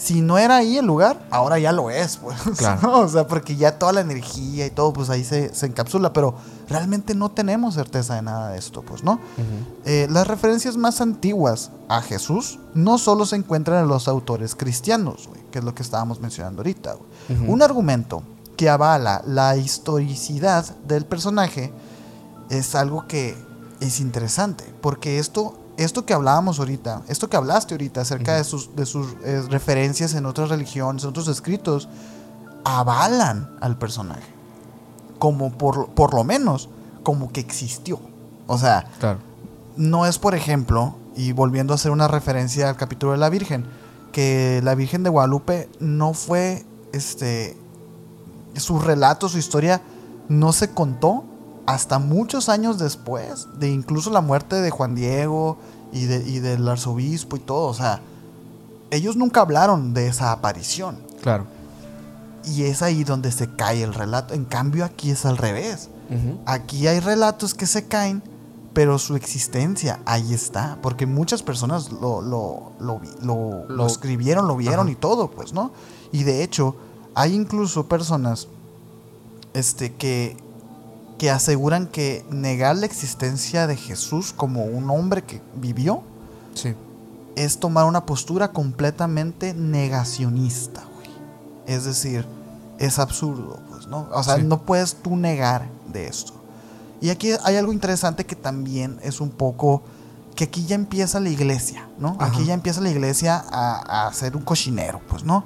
[0.00, 2.38] si no era ahí el lugar, ahora ya lo es, pues.
[2.56, 2.80] Claro.
[2.82, 3.00] ¿no?
[3.00, 6.34] O sea, porque ya toda la energía y todo, pues ahí se, se encapsula, pero
[6.70, 9.20] realmente no tenemos certeza de nada de esto, pues, ¿no?
[9.84, 15.28] Eh, las referencias más antiguas a Jesús no solo se encuentran en los autores cristianos,
[15.28, 16.96] güey, que es lo que estábamos mencionando ahorita.
[17.46, 18.22] Un argumento
[18.56, 21.72] que avala la historicidad del personaje
[22.48, 23.36] es algo que
[23.80, 28.74] es interesante, porque esto, esto que hablábamos ahorita, esto que hablaste ahorita acerca de sus,
[28.76, 31.88] de sus eh, referencias en otras religiones, en otros escritos,
[32.64, 34.22] avalan al personaje,
[35.18, 36.68] como por, por lo menos,
[37.02, 37.98] como que existió.
[38.46, 39.18] O sea, Claro.
[39.76, 43.64] no es, por ejemplo, y volviendo a hacer una referencia al capítulo de la Virgen,
[44.12, 47.56] que la Virgen de Guadalupe no fue, este,
[48.56, 49.80] su relato, su historia,
[50.28, 51.24] no se contó
[51.72, 55.58] hasta muchos años después de incluso la muerte de Juan Diego
[55.92, 57.66] y, de, y del arzobispo y todo.
[57.68, 58.00] O sea,
[58.90, 60.98] ellos nunca hablaron de esa aparición.
[61.22, 61.44] Claro.
[62.44, 64.34] Y es ahí donde se cae el relato.
[64.34, 65.88] En cambio, aquí es al revés.
[66.44, 68.20] Aquí hay relatos que se caen,
[68.72, 70.78] pero su existencia ahí está.
[70.82, 74.90] Porque muchas personas lo, lo, lo, lo- lo Lo- escribieron, lo vieron Ajá.
[74.90, 75.70] y todo, pues, ¿no?
[76.10, 76.74] Y de hecho,
[77.14, 78.48] hay incluso personas
[79.54, 80.36] este, que,
[81.20, 86.00] que aseguran que negar la existencia de Jesús como un hombre que vivió
[86.54, 86.74] Sí.
[87.36, 91.10] es tomar una postura completamente negacionista, güey.
[91.66, 92.24] Es decir,
[92.78, 94.08] es absurdo, pues, ¿no?
[94.14, 94.44] O sea, Sí.
[94.44, 96.32] no puedes tú negar de esto.
[97.02, 99.82] Y aquí hay algo interesante que también es un poco
[100.36, 102.16] que aquí ya empieza la iglesia, ¿no?
[102.18, 102.32] Ajá.
[102.32, 105.44] Aquí ya empieza la iglesia a, a ser un cochinero, pues, ¿no?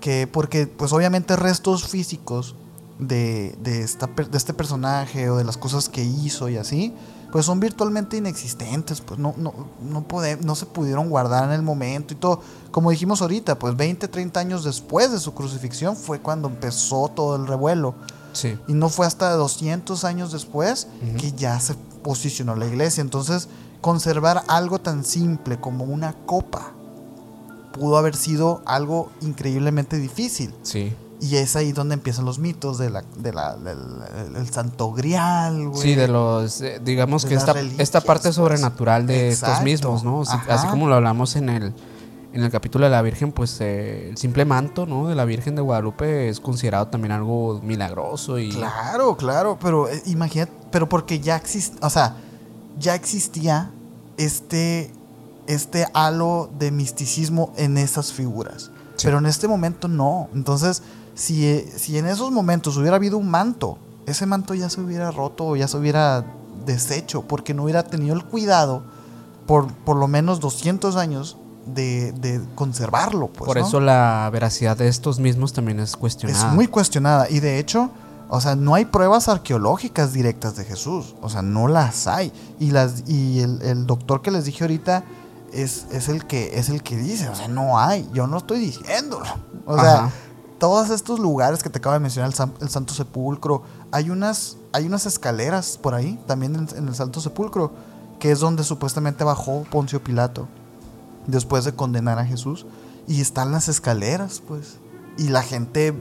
[0.00, 2.54] Que porque, pues, obviamente restos físicos
[2.98, 6.94] de, de, esta, de este personaje o de las cosas que hizo y así,
[7.30, 9.52] pues son virtualmente inexistentes, pues no, no,
[9.82, 12.40] no, pode- no se pudieron guardar en el momento y todo.
[12.70, 17.36] Como dijimos ahorita, pues 20, 30 años después de su crucifixión fue cuando empezó todo
[17.36, 17.94] el revuelo.
[18.32, 18.58] Sí.
[18.68, 20.86] Y no fue hasta 200 años después
[21.18, 23.00] que ya se posicionó la iglesia.
[23.02, 23.48] Entonces,
[23.80, 26.72] conservar algo tan simple como una copa
[27.72, 30.54] pudo haber sido algo increíblemente difícil.
[30.62, 30.94] Sí.
[31.20, 35.68] Y es ahí donde empiezan los mitos de la, de la, del el santo grial,
[35.68, 35.82] güey.
[35.82, 38.36] Sí, de los, eh, digamos de que esta, esta parte pues.
[38.36, 39.64] sobrenatural de estos Exacto.
[39.64, 40.22] mismos, ¿no?
[40.22, 41.74] Así, como lo hablamos en el,
[42.32, 45.08] en el capítulo de la Virgen, pues eh, el simple manto, ¿no?
[45.08, 48.50] De la Virgen de Guadalupe es considerado también algo milagroso y...
[48.50, 52.16] Claro, claro, pero eh, imagínate, pero porque ya existe, o sea,
[52.78, 53.72] ya existía
[54.18, 54.92] este,
[55.48, 58.70] este halo de misticismo en esas figuras.
[58.96, 59.06] Sí.
[59.06, 60.28] Pero en este momento no.
[60.34, 60.82] Entonces,
[61.18, 63.76] si, eh, si en esos momentos hubiera habido un manto,
[64.06, 66.24] ese manto ya se hubiera roto o ya se hubiera
[66.64, 68.82] deshecho porque no hubiera tenido el cuidado
[69.46, 71.36] por por lo menos 200 años
[71.66, 73.26] de, de conservarlo.
[73.26, 73.66] Pues, Por ¿no?
[73.66, 76.48] eso la veracidad de estos mismos también es cuestionada.
[76.48, 77.28] Es muy cuestionada.
[77.28, 77.90] Y de hecho,
[78.28, 81.16] o sea, no hay pruebas arqueológicas directas de Jesús.
[81.20, 82.32] O sea, no las hay.
[82.60, 85.02] Y, las, y el, el doctor que les dije ahorita
[85.52, 87.28] es, es, el que, es el que dice.
[87.28, 88.08] O sea, no hay.
[88.12, 89.26] Yo no estoy diciéndolo.
[89.66, 90.12] O sea.
[90.58, 93.62] Todos estos lugares que te acabo de mencionar, el, San- el Santo Sepulcro,
[93.92, 97.72] hay unas, hay unas escaleras por ahí, también en, en el Santo Sepulcro,
[98.18, 100.48] que es donde supuestamente bajó Poncio Pilato
[101.26, 102.66] después de condenar a Jesús.
[103.06, 104.76] Y están las escaleras, pues.
[105.16, 105.94] Y la gente,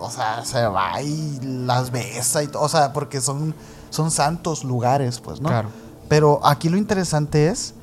[0.00, 2.62] o sea, se va y las besa y todo.
[2.62, 3.54] O sea, porque son,
[3.90, 5.48] son santos lugares, pues, ¿no?
[5.48, 5.68] Claro.
[6.08, 7.74] Pero aquí lo interesante es,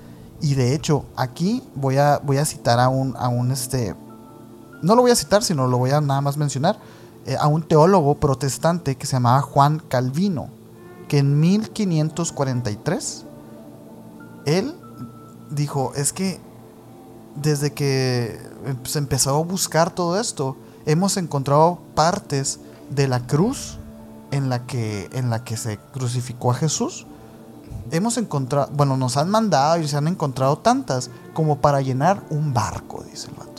[0.41, 3.95] y de hecho, aquí voy a, voy a citar a un, a un este.
[4.84, 6.77] No lo voy a citar, sino lo voy a nada más mencionar.
[7.26, 10.49] eh, a un teólogo protestante que se llamaba Juan Calvino.
[11.07, 13.26] Que en 1543
[14.45, 14.76] él
[15.49, 16.39] dijo: Es que
[17.35, 18.39] desde que
[18.84, 23.77] se empezó a buscar todo esto, hemos encontrado partes de la cruz
[24.31, 27.05] en la que, en la que se crucificó a Jesús.
[27.91, 32.53] Hemos encontrado, bueno, nos han mandado y se han encontrado tantas como para llenar un
[32.53, 33.52] barco, dice el vato.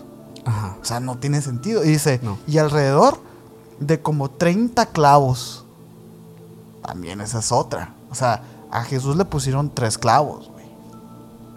[0.45, 0.77] Ajá.
[0.81, 1.85] O sea, no tiene sentido.
[1.85, 2.39] Y dice, No.
[2.47, 3.19] y alrededor
[3.81, 5.65] de como 30 clavos.
[6.87, 7.95] También esa es otra.
[8.11, 10.67] O sea, a Jesús le pusieron tres clavos, güey.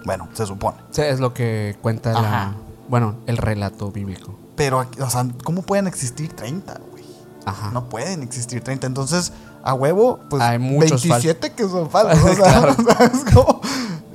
[0.05, 0.77] Bueno, se supone.
[0.91, 2.53] Sí, es lo que cuenta la,
[2.87, 4.33] bueno, el relato bíblico.
[4.55, 7.03] Pero, o sea, ¿cómo pueden existir 30, güey?
[7.45, 7.71] Ajá.
[7.71, 8.87] No pueden existir 30.
[8.87, 9.33] Entonces,
[9.63, 12.23] a huevo, pues Hay muchos 27 que son falsos.
[12.31, 12.75] O sea, Claro.
[12.87, 13.61] ¿sabes cómo?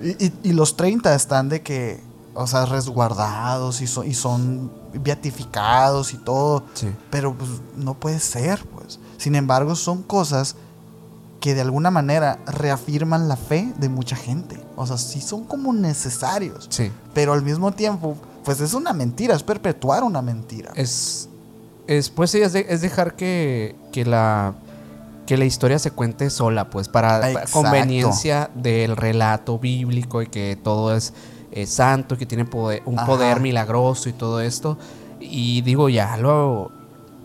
[0.03, 2.03] Y, y- y los 30 están de que,
[2.35, 6.65] o sea, resguardados y son, y son beatificados y todo.
[6.75, 6.91] Sí.
[7.11, 8.99] Pero pues no puede ser, pues.
[9.19, 10.57] Sin embargo, son cosas
[11.41, 14.63] que de alguna manera reafirman la fe de mucha gente.
[14.77, 16.67] O sea, sí son como necesarios.
[16.71, 16.91] Sí.
[17.15, 20.73] Pero al mismo tiempo, pues es una mentira, es perpetuar una mentira.
[20.77, 21.29] Es,
[21.87, 24.55] es pues sí, es, de- es dejar que, que la
[25.27, 30.95] que la historia se cuente sola, pues, para, conveniencia del relato bíblico y que todo
[30.97, 31.13] es
[31.53, 33.07] eh, santo, que tiene poder- un Ajá.
[33.07, 34.79] poder milagroso y todo esto.
[35.21, 36.71] Y digo, ya lo,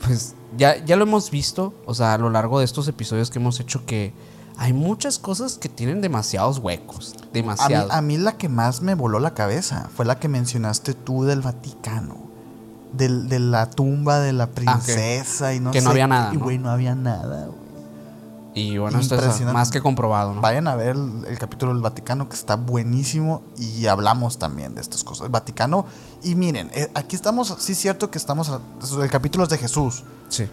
[0.06, 3.40] pues, ya, ya lo hemos visto, o sea, a lo largo de estos episodios que
[3.40, 4.14] hemos hecho que
[4.60, 7.92] hay muchas cosas que tienen demasiados huecos, A mí, demasiado.
[7.92, 11.42] a mí la que más me voló la cabeza fue la que mencionaste tú del
[11.42, 12.26] Vaticano.
[12.94, 16.34] Del- de la tumba de la princesa y no Ah, Que no sé había nada,
[16.34, 17.67] Y güey, no había nada, güey.
[18.60, 20.42] Y bueno, esto es más que comprobado, ¿no?
[20.42, 24.82] Vayan a ver el, el capítulo del Vaticano que está buenísimo y hablamos también de
[24.82, 25.26] estas cosas.
[25.26, 25.86] El Vaticano,
[26.24, 28.60] y miren, eh, aquí estamos, sí es cierto que estamos, a-
[29.04, 30.48] el capítulo es de Jesús, Sí.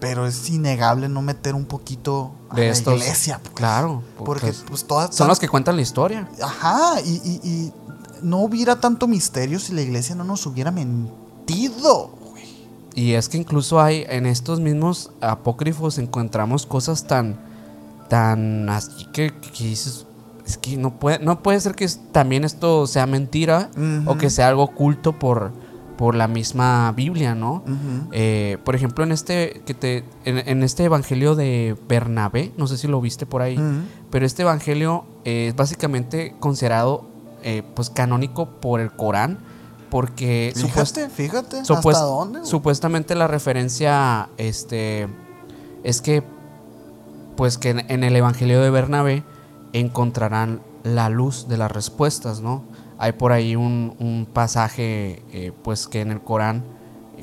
[0.00, 3.40] pero es innegable no meter un poquito a De la estos- iglesia.
[3.42, 3.54] pues.
[3.54, 5.14] claro, Porque pues, pues todas...
[5.14, 6.28] Son los que cuentan la historia.
[6.42, 7.72] Ajá, y, y- y
[8.22, 12.10] no hubiera tanto misterio si la iglesia no nos hubiera mentido.
[12.96, 17.38] Y es que incluso hay en estos mismos apócrifos encontramos cosas tan
[18.08, 20.06] tan así que, que dices
[20.46, 23.70] es que no puede no puede ser que también esto sea mentira
[24.06, 25.52] o que sea algo oculto por
[25.96, 27.64] por la misma Biblia, ¿no?
[28.12, 32.76] Eh, por ejemplo, en este que te en, en este evangelio de Bernabé, no sé
[32.76, 33.58] si lo viste por ahí,
[34.10, 37.06] pero este evangelio eh, es básicamente considerado
[37.42, 39.38] eh, pues canónico por el Corán
[39.96, 42.44] porque Fíjate, fíjate, Supuest- ¿hasta dónde?
[42.44, 45.08] Supuestamente la referencia este
[45.84, 46.22] es que
[47.34, 49.24] pues que en, en el evangelio de Bernabé
[49.72, 52.62] encontrarán la luz de las respuestas, ¿no?
[52.98, 56.62] Hay por ahí un, un pasaje, eh, pues que en el Corán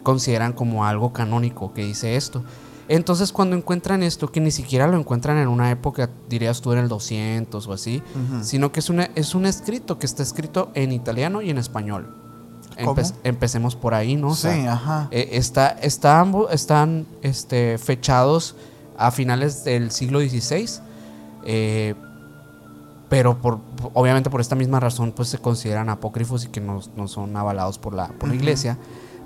[0.02, 2.44] consideran como algo canónico que dice esto.
[2.88, 6.80] Entonces cuando encuentran esto, que ni siquiera lo encuentran en una época, dirías tú en
[6.80, 8.02] el 200 o así,
[8.42, 12.23] sino que es, una, es un escrito que está escrito en italiano y en español.
[13.24, 14.30] Empecemos por ahí, ¿no?
[14.30, 15.08] O Sí, ajá.
[15.12, 18.56] eh, está, está ambos, están este, fechados
[18.98, 20.80] a finales del siglo XVI,
[21.46, 21.96] eh,
[23.10, 23.60] pero por,
[23.94, 27.78] obviamente por esta misma razón pues se consideran apócrifos y que no, no son avalados
[27.78, 28.78] por la, por la iglesia.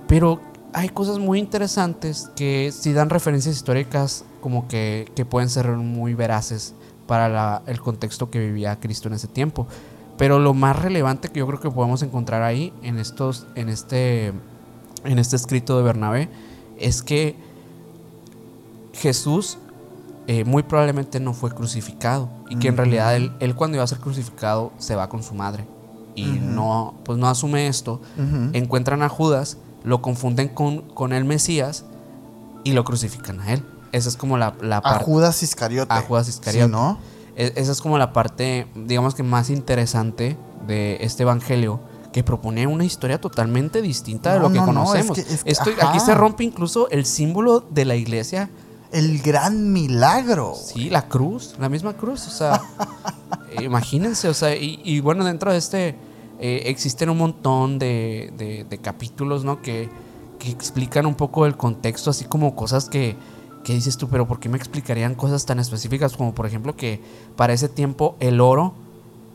[0.08, 0.42] Pero
[0.74, 6.14] hay cosas muy interesantes que si dan referencias históricas como que, que pueden ser muy
[6.14, 6.74] veraces
[7.08, 9.68] para la- el contexto que vivía Cristo en ese tiempo.
[10.18, 14.34] Pero lo más relevante que yo creo que podemos encontrar ahí en estos, en este,
[15.04, 16.30] en este escrito de Bernabé,
[16.80, 17.36] es que
[18.94, 19.58] Jesús
[20.28, 23.88] eh, muy probablemente no fue crucificado y que en realidad él, él cuando iba a
[23.88, 25.66] ser crucificado se va con su madre
[26.18, 28.02] y no, pues no asume esto.
[28.54, 31.86] Encuentran a Judas, lo confunden con, con el Mesías
[32.64, 33.64] y lo crucifican a él.
[33.92, 35.06] Esa es como la, la a parte.
[35.06, 35.94] Judas Iscariote.
[35.94, 36.66] A Judas Iscariote.
[36.66, 36.98] Sí, ¿no?
[37.38, 40.36] E- Esa es como la parte, digamos que más interesante
[40.68, 41.80] de este evangelio,
[42.12, 45.18] que propone una historia totalmente distinta de lo que no, no, conocemos.
[45.18, 45.90] es que- es que- Esto- ajá.
[45.92, 48.50] aquí se rompe incluso el símbolo de la iglesia,
[48.92, 50.56] El gran milagro.
[50.56, 52.62] sí, la cruz, la misma cruz, o sea,
[53.62, 55.96] imagínense, o sea, y, y bueno, dentro de este
[56.40, 59.62] eh, existen un montón de, de- de capítulos, ¿no?
[59.62, 59.90] Que,
[60.40, 63.16] que explican un poco el contexto, así como cosas que,
[63.68, 67.02] que dices tú, pero ¿por qué me explicarían cosas tan específicas como por ejemplo que
[67.36, 68.74] para ese tiempo el oro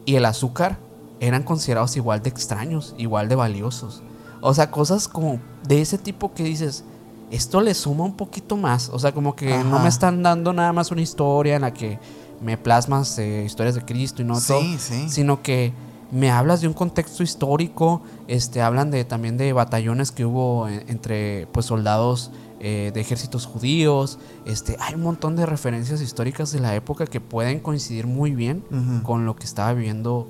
[0.07, 0.79] y el azúcar
[1.21, 4.03] eran considerados igual de extraños, igual de valiosos?
[4.41, 5.39] O sea, cosas como
[5.69, 6.83] de ese tipo que dices,
[7.31, 8.89] esto le suma un poquito más.
[8.89, 11.99] O sea, como que no me están dando nada más una historia en la que
[12.41, 15.11] me plasmas eh, historias de Cristo y no todo, sí, sí.
[15.11, 15.75] sino que
[16.11, 20.85] me hablas de un contexto histórico, este, hablan de también de batallones que hubo en-
[20.89, 22.31] entre pues soldados
[22.65, 27.21] eh, de ejércitos judíos, este, hay un montón de referencias históricas de la época que
[27.21, 28.63] pueden coincidir muy bien
[29.03, 30.29] con lo que estaba viviendo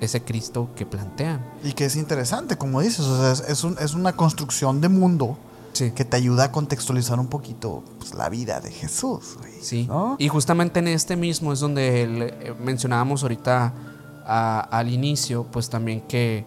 [0.00, 1.44] ese Cristo que plantean.
[1.64, 5.36] Y que es interesante, como dices, o sea, es, un- es una construcción de mundo
[5.72, 5.92] Sí.
[5.92, 9.36] que te ayuda a contextualizar un poquito pues, la vida de Jesús.
[9.38, 9.86] güey, Sí.
[9.88, 10.16] ¿no?
[10.18, 13.72] Y justamente en este mismo es donde el- eh, mencionábamos ahorita
[14.26, 16.44] a- al inicio, pues también que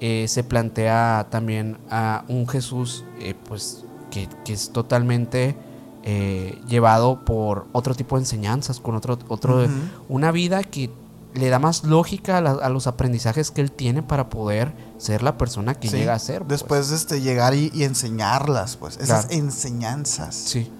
[0.00, 3.82] eh, se plantea también a un Jesús, eh, pues
[4.16, 5.56] que, que es totalmente
[6.04, 9.66] eh, llevado por otro tipo de enseñanzas, con otro, otro
[10.08, 10.90] una vida que
[11.34, 15.22] le da más lógica a, la- a los aprendizajes que él tiene para poder ser
[15.22, 16.38] la persona que Sí, llega a ser.
[16.38, 16.60] pues.
[16.60, 19.42] Después de este, llegar y, y enseñarlas, pues, esas Claro.
[19.44, 20.34] enseñanzas.
[20.34, 20.70] Sí.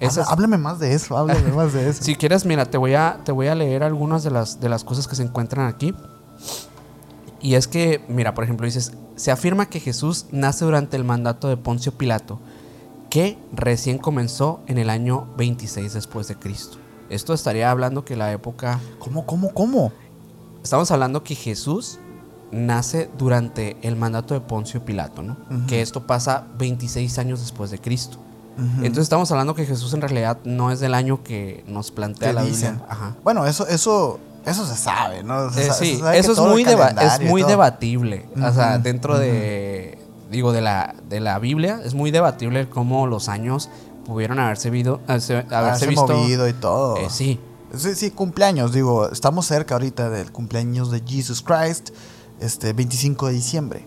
[0.00, 2.02] Esas- Háblame más de eso, háblame más de eso.
[2.02, 4.82] Si quieres, mira, te voy a, te voy a leer algunas de las, de las
[4.82, 5.94] cosas que se encuentran aquí.
[7.40, 11.46] Y es que, mira, por ejemplo, dices, se afirma que Jesús nace durante el mandato
[11.48, 12.40] de Poncio Pilato,
[13.12, 16.78] que recién comenzó en el año 26 después de Cristo.
[17.10, 18.80] Esto estaría hablando que la época...
[18.98, 19.92] ¿Cómo, cómo, cómo?
[20.64, 21.98] Estamos hablando que Jesús
[22.50, 25.36] nace durante el mandato de Poncio Pilato, ¿no?
[25.66, 28.16] Que esto pasa 26 años después de Cristo.
[28.78, 32.34] Entonces estamos hablando que Jesús en realidad no es del año que nos plantea Te
[32.34, 32.72] la dicen.
[32.76, 32.86] Biblia.
[32.88, 33.16] Ajá.
[33.22, 35.50] Bueno, eso, eso, eso se sabe, ¿no?
[35.50, 38.26] Se Eh, sí, se sabe que eso es muy, deba- es muy debatible.
[38.42, 39.98] O sea, dentro de,
[40.32, 43.68] digo, de la, de la Biblia, es muy debatible cómo los años
[44.04, 46.08] pudieron haberse, vido- haberse, haberse Haberse visto.
[46.08, 46.96] movido y todo.
[46.96, 47.38] Eh, sí,
[47.74, 51.88] Sí, sí, cumpleaños, digo, estamos cerca ahorita del cumpleaños de Jesus Christ,
[52.38, 53.86] este 25 de diciembre.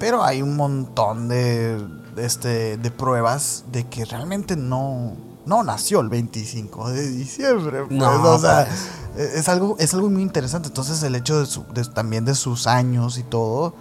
[0.00, 1.78] Pero hay un montón de,
[2.16, 5.12] de este, de pruebas de que realmente no,
[5.46, 7.84] no nació el 25 de diciembre.
[7.86, 8.66] Pues, No, o sea,
[9.14, 9.34] pues.
[9.36, 10.66] es algo, es algo muy interesante.
[10.66, 13.72] Entonces el hecho de, su- de- también de sus años y todo,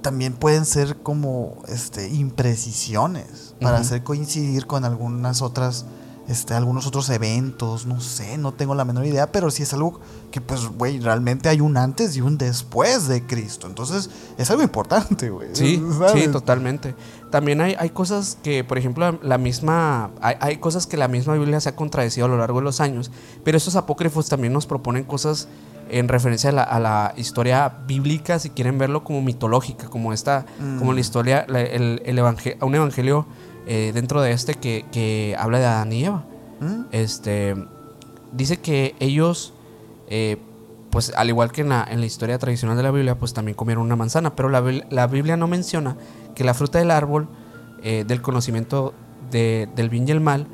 [0.00, 5.84] también pueden ser como este, imprecisiones para hacer coincidir con algunas otras,
[6.28, 10.00] este, algunos otros eventos, no sé, no tengo la menor idea, pero sí es algo
[10.30, 13.66] que pues, güey, realmente hay un antes y un después de Cristo.
[13.66, 15.48] Entonces es algo importante, güey.
[15.52, 16.12] Sí, ¿sabes?
[16.12, 16.94] sí, totalmente.
[17.30, 20.10] También hay, hay cosas que, por ejemplo, la misma.
[20.20, 22.80] Hay, hay cosas que la misma Biblia se ha contradecido a lo largo de los
[22.80, 23.10] años,
[23.44, 25.48] pero estos apócrifos también nos proponen cosas
[25.90, 30.46] en referencia a la, a la historia bíblica, si quieren verlo como mitológica, como esta,
[30.58, 30.78] Mm.
[30.78, 33.26] como la historia, la- el, el evangel- un evangelio
[33.66, 36.24] eh, dentro de este que, que habla de Adán y Eva.
[36.60, 36.82] ¿Mm?
[36.92, 37.54] Este
[38.32, 39.52] dice que ellos,
[40.08, 40.36] eh,
[40.90, 43.54] pues al igual que en la, en la historia tradicional de la Biblia, pues también
[43.56, 45.96] comieron una manzana, pero la, Biblia- la Biblia no menciona
[46.34, 47.28] que la fruta del árbol
[47.82, 48.92] eh, del conocimiento
[49.30, 50.46] de- del bien y el mal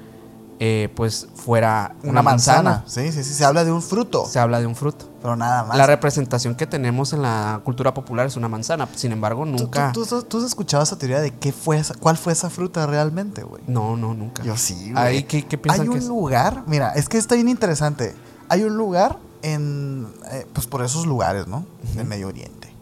[0.59, 2.83] eh, pues fuera Una, manzana.
[2.87, 3.35] Sí, sí, sí.
[3.35, 4.25] Se habla de un fruto.
[4.27, 5.11] Se habla de un fruto.
[5.21, 5.77] Pero nada más.
[5.77, 8.89] La representación que tenemos en la cultura popular es una manzana.
[8.95, 9.93] Sin embargo, ¿Tú, nunca.
[9.93, 12.87] tú, tú- tú has escuchado esa teoría de qué fue esa, cuál fue esa fruta
[12.87, 13.63] realmente, güey?
[13.67, 14.43] No, no, nunca.
[14.45, 14.97] Yo sí, güey.
[15.05, 18.15] Ahí, ¿qué, qué piensan Hay un lugar, mira, es que está bien interesante.
[18.49, 21.67] Hay un lugar en, eh, pues por esos lugares, ¿no?
[21.97, 22.73] En Medio Oriente.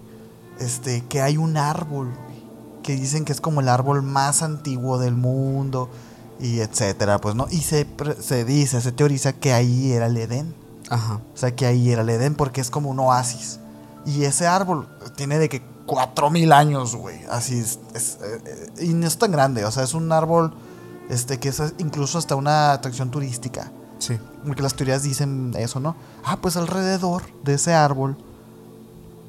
[0.60, 2.12] Este, que hay un árbol,
[2.84, 5.88] que dicen que es como el árbol más antiguo del mundo
[6.44, 7.46] y etcétera, pues, ¿no?
[7.50, 7.86] Y se,
[8.20, 10.54] se dice, se teoriza que ahí era el Edén.
[10.90, 11.20] Ajá.
[11.32, 13.60] O sea, que ahí era el Edén porque es como un oasis.
[14.04, 17.18] Y ese árbol tiene de que 4000 años, güey.
[17.30, 20.54] Así es, es, eh, y no es tan grande, o sea, es un árbol
[21.08, 23.72] este que es incluso hasta una atracción turística.
[23.98, 24.18] Sí.
[24.44, 25.96] Porque las teorías dicen eso, ¿no?
[26.24, 28.18] Ah, pues alrededor de ese árbol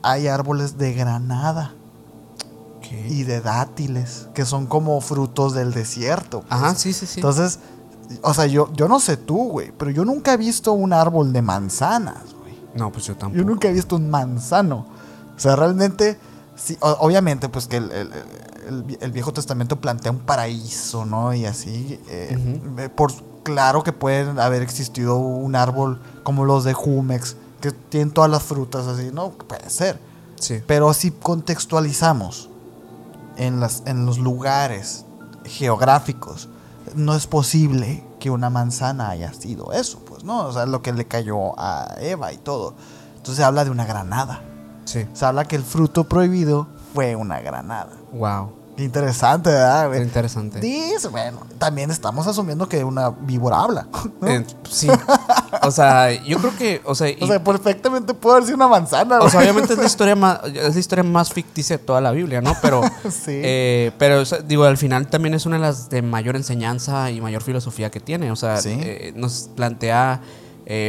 [0.04, 1.76] hay árboles de granada
[2.92, 6.42] Y de dátiles, que son como frutos del desierto.
[6.42, 6.52] pues.
[6.52, 7.20] Ajá, sí, sí, sí.
[7.20, 7.60] Entonces,
[8.22, 11.34] o sea, yo, yo no sé tú, güey, pero yo nunca he visto un árbol
[11.34, 12.56] de manzanas, güey.
[12.76, 13.38] no, pues yo tampoco.
[13.40, 14.86] Yo nunca he visto un manzano.
[15.36, 16.18] O sea, realmente,
[16.56, 18.12] sí, obviamente, pues que el, el-
[18.68, 21.34] el- el Viejo Testamento plantea un paraíso, ¿no?
[21.34, 23.12] Y así, eh, eh, por
[23.44, 28.42] claro que pueden haber existido un árbol como los de Jumex, que tienen todas las
[28.44, 29.30] frutas así, ¿no?
[29.32, 30.00] Puede ser.
[30.40, 30.62] Sí.
[30.66, 32.50] Pero si contextualizamos
[33.38, 35.06] en, las, en los lugares
[35.46, 36.50] geográficos,
[36.96, 40.46] no es posible que una manzana haya sido eso, pues, ¿no?
[40.48, 42.74] O sea, lo que le cayó a Eva y todo.
[43.18, 44.42] Entonces se habla de una granada.
[44.86, 45.08] Sí.
[45.14, 47.92] Se habla que el fruto prohibido fue una granada.
[48.14, 48.52] Wow.
[48.76, 49.84] Qué interesante, ¿verdad?
[49.84, 50.02] Qué güey?
[50.02, 50.60] interesante.
[50.60, 53.88] Dice, bueno, también estamos asumiendo que una víbora habla.
[54.22, 54.28] ¿no?
[54.28, 54.90] Eh, sí.
[55.62, 58.68] O sea, yo creo que, o sea, y- o sea, perfectamente puede haber sido una
[58.68, 59.20] manzana.
[59.20, 62.12] o sea, obviamente es la historia más, es la historia más ficticia de toda la
[62.12, 62.54] Biblia, ¿no?
[62.62, 63.32] Pero, Sí.
[63.44, 67.10] eh, pero o sea, digo, al final también es una de las de mayor enseñanza
[67.12, 68.32] y mayor filosofía que tiene.
[68.32, 68.78] O sea, Sí.
[68.82, 70.22] eh, nos plantea,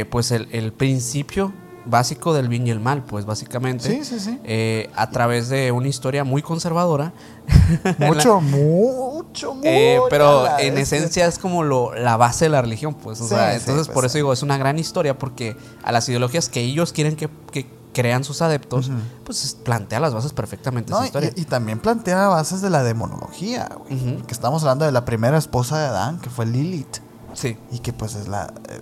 [0.09, 1.53] pues, el, el principio
[1.89, 3.85] básico del bien y el mal, pues, básicamente.
[3.89, 4.39] Sí, sí, sí.
[4.43, 7.13] eh, a través de una historia muy conservadora.
[7.99, 9.61] Mucho, mucho, mucho.
[9.63, 13.21] Eh, pero la en esencia es como lo, la base de la religión, pues.
[13.21, 16.49] O sea, entonces pues, por eso digo, es una gran historia porque a las ideologías
[16.49, 18.91] que ellos quieren que, que crean sus adeptos,
[19.23, 21.31] pues es- plantea las bases perfectamente No, esa historia.
[21.35, 24.17] y también plantea bases de la demonología, güey.
[24.23, 26.97] Que estamos hablando de la primera esposa de Adán, que fue Lilith.
[27.33, 27.57] sí.
[27.71, 28.53] Y que pues es la...
[28.69, 28.81] eh,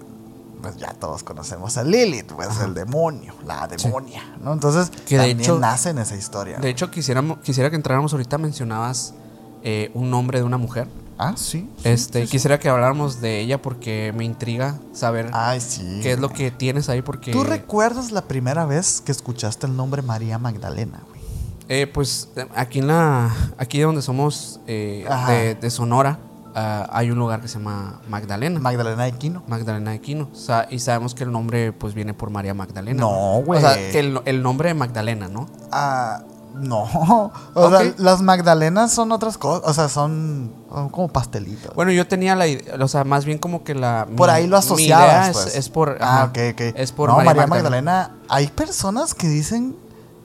[0.65, 4.51] pues ya todos conocemos a Lilith, pues el demonio, la demonia, ¿no?
[4.53, 6.57] Entonces, Que de también hecho- nace en esa historia.
[6.57, 9.13] De hecho, quisiéramos, quisiera que entráramos ahorita, mencionabas
[9.63, 10.87] eh, un nombre de una mujer.
[11.19, 11.69] ah, sí.
[11.77, 15.99] sí, este, sí, quisiera que habláramos de ella porque me intriga saber Ay, sí.
[16.01, 17.31] qué es lo que tienes ahí porque...
[17.31, 21.21] ¿Tú recuerdas la primera vez que escuchaste el nombre María Magdalena, güey?
[21.69, 26.17] Eh, pues aquí en la aquí donde somos eh, de, de Sonora
[26.55, 29.43] ah, hay un lugar que se llama Magdalena Magdalena de Quino.
[29.47, 33.41] Magdalena de Quino Sa- y sabemos que el nombre pues viene por María Magdalena No,
[33.45, 33.59] güey.
[33.59, 36.21] o sea que el, el nombre de Magdalena no Ah,
[36.53, 36.83] no.
[37.53, 39.69] O sea, las Magdalenas son otras cosas.
[39.69, 41.75] O sea, son, son como pastelitos.
[41.75, 44.47] bueno yo tenía la idea o sea más bien como que la por mi- ahí
[44.47, 45.05] lo asociabas.
[45.09, 45.55] idea es- pues.
[45.57, 46.61] es, por Ah, ajá, ok, ok.
[46.75, 47.91] es por no, María, María, Magdalena.
[47.91, 48.25] Magdalena.
[48.29, 49.75] Hay personas que dicen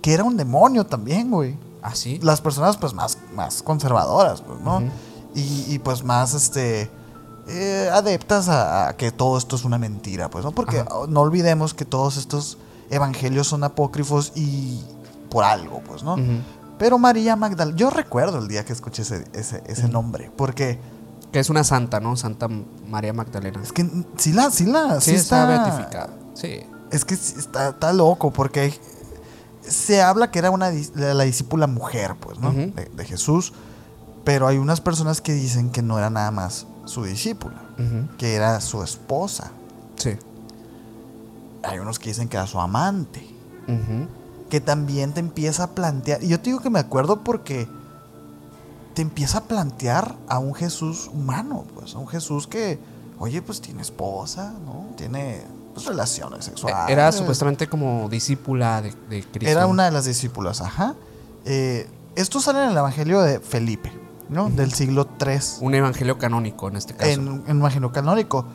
[0.03, 1.59] que era un demonio también, güey.
[1.83, 4.83] ah sí Las personas, pues, más, más conservadoras, pues, ¿no?
[5.35, 6.91] Y, y, pues, más, este.
[7.49, 10.53] eh, adeptas a, a que todo esto es una mentira, pues, ¿no?
[10.53, 10.89] Porque Ajá.
[11.09, 12.59] no olvidemos que todos estos
[12.91, 14.81] evangelios son apócrifos y
[15.31, 16.17] por algo, pues, ¿no?
[16.79, 19.25] Pero María Magdalena, yo recuerdo el día que escuché ese,
[19.67, 20.79] ese, nombre, porque
[21.31, 22.49] que es una santa no Santa
[22.89, 27.05] María Magdalena es que sí la, sí la, sí, sí está está, beatificada sí Es
[27.05, 28.81] que está, está loco, porque hay-
[29.63, 32.51] se habla que era una la, la discípula mujer, pues, ¿no?
[32.53, 33.53] De Jesús,
[34.25, 37.63] pero hay unas personas que dicen que no era nada más su discípula,
[38.19, 39.53] que era su esposa.
[39.97, 40.17] sí
[41.63, 43.27] Hay unos que dicen que era su amante.
[43.69, 44.09] Ujú.
[44.49, 46.25] que también te empieza a plantear.
[46.25, 47.69] Y yo te digo que me acuerdo porque
[48.95, 52.81] te empieza a plantear a un Jesús humano, pues, a un Jesús que,
[53.19, 54.87] oye, pues tiene esposa, ¿no?
[54.97, 55.43] Tiene
[55.73, 56.91] pues, relaciones sexuales.
[56.91, 59.49] Era supuestamente como discípula de, de Cristo.
[59.49, 60.97] Era una de las discípulas, ajá.
[61.45, 63.93] Eh, esto sale en el Evangelio de Felipe,
[64.31, 64.49] ¿no?
[64.49, 65.59] Del siglo 3.
[65.61, 67.11] Un evangelio canónico en este caso.
[67.11, 68.47] En, un Evangelio canónico,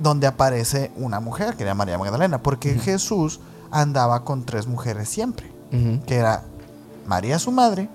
[0.00, 2.74] donde aparece una mujer, que era María Magdalena, porque.
[2.74, 3.40] Jesús
[3.70, 5.50] andaba con tres mujeres siempre.
[6.06, 6.44] Que era
[7.06, 7.88] María su madre,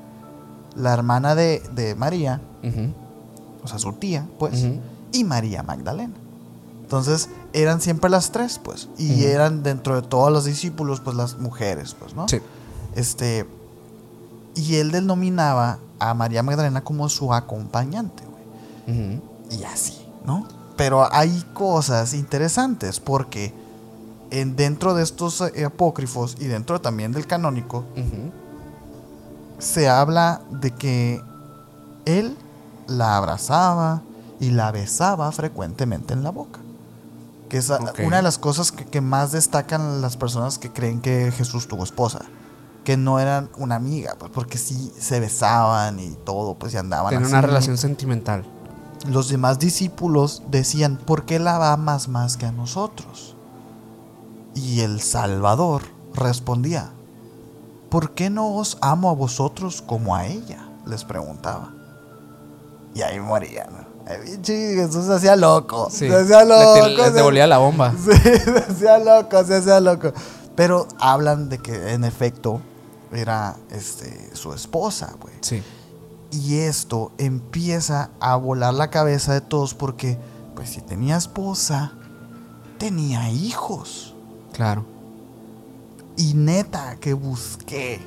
[0.75, 2.41] la hermana de, de María,
[3.63, 4.65] o sea, su tía, pues,
[5.11, 6.13] y María Magdalena.
[6.81, 11.37] Entonces, eran siempre las tres, pues, y eran dentro de todos los discípulos, pues, las
[11.37, 12.27] mujeres, pues, ¿no?
[12.27, 12.39] Sí.
[12.95, 13.45] Este,
[14.55, 19.21] y él denominaba a María Magdalena como su acompañante, güey.
[19.49, 20.47] Y así, ¿no?
[20.75, 23.53] Pero hay cosas interesantes porque
[24.31, 27.83] en, dentro de estos apócrifos y dentro también del canónico
[29.57, 31.21] se habla de que
[32.05, 32.37] él
[32.87, 34.01] la abrazaba
[34.39, 36.59] y la besaba frecuentemente en la boca.
[37.49, 37.71] Que es
[38.05, 41.83] una de las cosas que, que más destacan las personas que creen que Jesús tuvo
[41.83, 42.21] esposa.
[42.87, 47.09] Que no eran una amiga, pues porque sí se besaban y todo, pues y andaban
[47.09, 47.33] Tiene así.
[47.33, 48.45] una relación sentimental.
[49.09, 53.35] Los demás discípulos decían, ¿por qué la amas más que a nosotros?
[54.55, 55.81] Y el Salvador
[56.13, 56.91] respondía,
[57.89, 60.69] ¿por qué no os amo a vosotros como a ella?
[60.85, 61.73] Les preguntaba.
[62.95, 63.67] Y ahí morían.
[64.45, 65.89] Jesús se hacía loco.
[65.91, 66.07] Sí.
[66.07, 66.87] Se hacía loco.
[66.87, 67.91] les se- devolvía la bomba.
[67.97, 70.13] Sí, se hacía loco, se hacía loco.
[70.55, 72.61] Pero hablan de que en efecto
[73.11, 75.33] era este, su esposa, güey.
[75.41, 75.63] Sí.
[76.31, 80.17] Y esto empieza a volar la cabeza de todos porque,
[80.55, 81.93] pues si tenía esposa,
[82.77, 84.13] tenía hijos.
[84.53, 84.85] Claro.
[86.17, 87.99] Y neta, que busqué.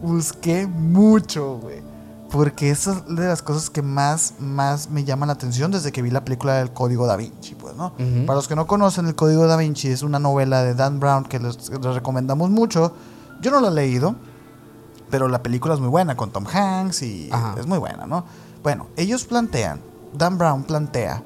[0.00, 1.82] Busqué mucho, güey.
[2.30, 6.02] Porque esa es de las cosas que más, más me llaman la atención desde que
[6.02, 7.94] vi la película del Código Da Vinci, pues, ¿no?
[8.26, 11.24] Para los que no conocen, el Código Da Vinci es una novela de Dan Brown
[11.24, 12.92] que les, les recomendamos mucho.
[13.40, 14.16] Yo no la he leído,
[15.10, 17.54] pero la película es muy buena con Tom Hanks y Ajá.
[17.58, 18.24] es muy buena, ¿no?
[18.62, 19.80] Bueno, ellos plantean,
[20.12, 21.22] Dan Brown plantea,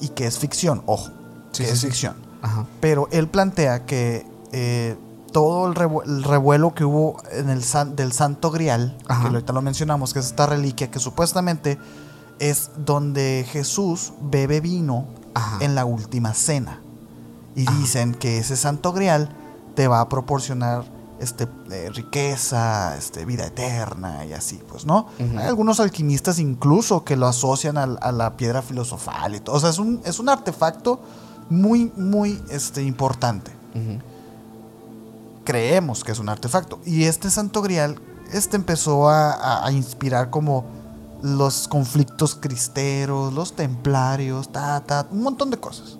[0.00, 1.10] y que es ficción, ojo,
[1.52, 1.86] Sí, que sí, es sí.
[1.86, 2.16] ficción.
[2.42, 2.66] Ajá.
[2.80, 4.96] Pero él plantea que eh,
[5.32, 9.22] todo el, revu- el revuelo que hubo en el san- del Santo Grial, Ajá.
[9.22, 11.78] que ahorita lo mencionamos, que es esta reliquia que supuestamente
[12.38, 15.58] es donde Jesús bebe vino Ajá.
[15.64, 16.80] en la última cena.
[17.56, 19.28] Y dicen que ese Santo Grial
[19.76, 20.84] te va a proporcionar
[21.24, 25.08] este, eh, riqueza, este, vida eterna y así, pues, ¿no?
[25.18, 29.56] Hay algunos alquimistas incluso que lo asocian a, la piedra filosofal y todo.
[29.56, 31.00] O sea, es un, es un artefacto
[31.50, 33.50] muy, muy este, importante.
[35.44, 36.78] Creemos que es un artefacto.
[36.86, 37.98] Y este Santo Grial,
[38.32, 40.64] este empezó a, a- a inspirar como
[41.22, 45.98] los conflictos cristeros, los templarios, ta, ta, un montón de cosas.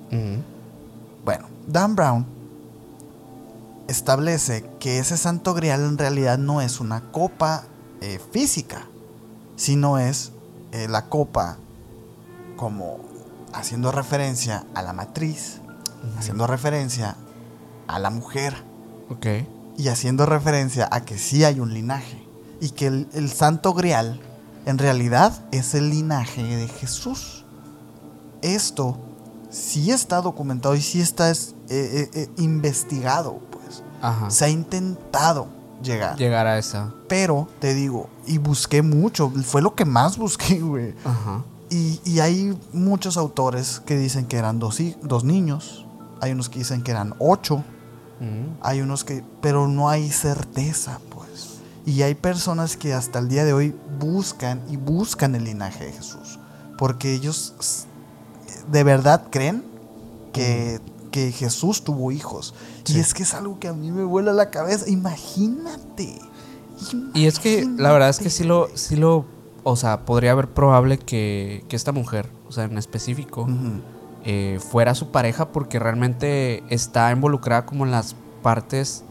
[1.24, 2.26] Bueno, Dan Brown
[3.89, 7.65] establece que ese santo grial en realidad no es una copa
[8.01, 8.86] eh, física,
[9.56, 10.32] sino es
[10.73, 11.59] eh, la copa
[12.56, 12.98] como
[13.52, 15.61] haciendo referencia a la matriz,
[16.19, 17.16] haciendo referencia
[17.86, 18.55] a la mujer
[19.11, 19.27] Ok.
[19.77, 22.23] y haciendo referencia a que sí hay un linaje
[22.61, 24.20] y que el, el santo grial
[24.66, 27.44] en realidad es el linaje de Jesús.
[28.43, 28.98] Esto
[29.51, 33.40] sí está documentado y sí está es- eh, investigado.
[34.02, 34.30] Ajá.
[34.30, 35.46] Se ha intentado
[35.82, 36.16] llegar.
[36.16, 36.92] Llegar a esa.
[37.08, 40.94] Pero te digo, y busqué mucho, fue lo que más busqué, güey.
[41.04, 41.42] Ajá.
[41.70, 45.86] Y, y hay muchos autores que dicen que eran dos, dos niños,
[46.20, 47.56] hay unos que dicen que eran ocho,
[48.20, 48.56] Ujú.
[48.60, 51.58] hay unos que, pero no hay certeza, pues.
[51.86, 55.92] Y hay personas que hasta el día de hoy buscan y buscan el linaje de
[55.92, 56.38] Jesús.
[56.78, 57.54] Porque ellos
[58.70, 59.64] de verdad creen
[60.32, 60.80] que,
[61.15, 62.55] que Jesús tuvo hijos.
[62.82, 62.97] Sí.
[62.97, 64.91] Y es que es algo que a mí me vuela la cabeza.
[64.91, 66.19] Imagínate.
[67.15, 69.24] Y es que la verdad es que sí lo, sí lo,
[69.62, 73.47] o sea, podría haber probable que, que esta mujer, o sea, en específico,
[74.24, 79.05] eh, fuera su pareja porque realmente está involucrada como en las partes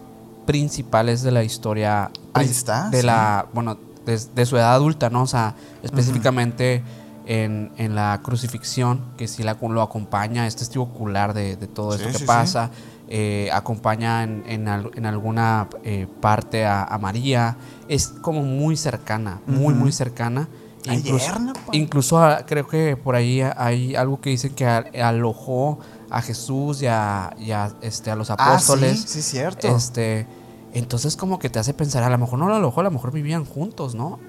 [0.46, 2.12] principales de la historia.
[2.34, 3.06] Ahí está, De sí.
[3.06, 5.22] la, bueno, de, de su edad adulta, ¿no?
[5.22, 6.84] O sea, específicamente
[7.26, 11.92] en, en la crucifixión, que sí la, lo acompaña, es testigo ocular de, de todo
[11.92, 12.26] Sí, esto que sí, sí.
[12.28, 12.72] pasa.
[13.08, 17.58] eh, acompaña en, en al- en alguna eh, parte a, a María.
[17.88, 20.48] Es como muy cercana, muy, muy cercana.
[20.86, 21.32] Incluso,
[21.72, 25.80] incluso creo que por ahí hay algo que dice que a- alojó
[26.10, 27.52] a Jesús y a, y
[27.82, 29.00] este, a los Ah, apóstoles.
[29.02, 29.76] sí, sí, cierto.
[29.76, 30.26] Este,
[30.74, 33.12] entonces como que te hace pensar, a lo mejor no lo alojó, a lo mejor
[33.12, 34.20] vivían juntos, ¿no?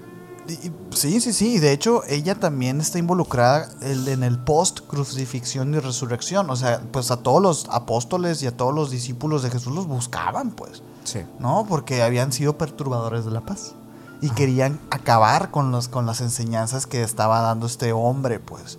[0.91, 1.55] Sí, sí, sí.
[1.55, 6.51] y De hecho, ella también está involucrada en el post crucifixión y resurrección.
[6.51, 9.87] O sea, pues a todos los apóstoles y a todos los discípulos de Jesús los
[9.87, 10.83] buscaban, pues.
[11.05, 11.21] Sí.
[11.39, 11.66] ¿No?
[11.69, 13.75] Porque habían sido perturbadores de la paz.
[14.21, 18.79] Y querían acabar con, los, con las enseñanzas que estaba dando este hombre, pues.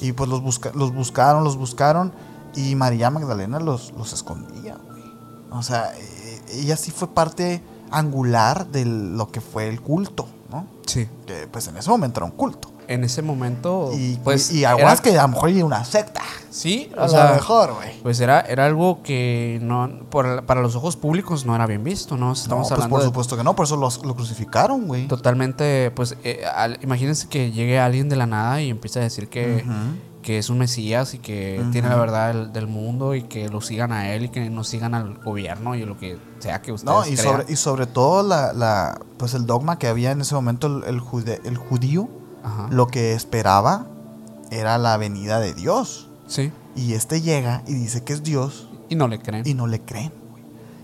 [0.00, 2.12] Y pues los, busca- los buscaron, los buscaron.
[2.54, 5.02] Y María Magdalena los, los escondía, güey.
[5.50, 10.66] O sea, eh, ella sí fue parte angular de lo que fue el culto, ¿no?
[10.86, 11.08] Sí.
[11.26, 12.72] que pues en ese momento era un culto.
[12.88, 14.52] En ese momento, Y, pues...
[14.52, 16.22] y aguas era- que a lo mejor hay una secta.
[16.50, 17.30] Sí, A o sea...
[17.30, 18.00] lo mejor, güey.
[18.00, 22.16] Pues era, era algo que no, por- para los ojos públicos no era bien visto,
[22.16, 22.26] ¿no?
[22.26, 25.08] No, Estamos pues hablando por de supuesto que no, por eso los- lo crucificaron, güey.
[25.08, 29.28] totalmente, pues eh, al- imagínense que llegue alguien de la nada y empiece a decir
[29.28, 29.64] que.
[30.26, 33.60] Que es un mesías y que tiene la verdad del, del mundo y que lo
[33.60, 36.92] sigan a él y que no sigan al gobierno y lo que sea que ustedes
[36.92, 37.24] No, y crean.
[37.42, 40.82] sobre, y sobre todo la, la, pues el dogma que había en ese momento el,
[40.82, 42.08] el, jude- el judío,
[42.42, 42.66] Ajá.
[42.72, 43.86] lo que esperaba
[44.50, 46.08] era la venida de Dios.
[46.26, 46.50] Sí.
[46.74, 49.44] Y este llega y dice que es Dios Y no le creen.
[49.46, 50.12] y no le creen.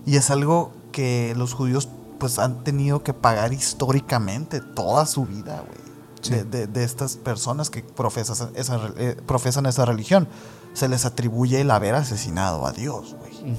[0.05, 5.65] Y es algo que los judíos pues han tenido que pagar históricamente toda su vida,
[5.67, 5.92] güey.
[6.23, 6.31] Sí.
[6.31, 10.27] De, de- de estas personas que profesan esa, eh, profesan esa religión.
[10.73, 13.55] Se les atribuye el haber asesinado a Dios, güey.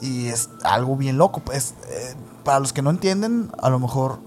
[0.00, 1.40] Y es algo bien loco.
[1.40, 2.14] Pues, eh,
[2.44, 4.18] para los que no entienden, a lo mejor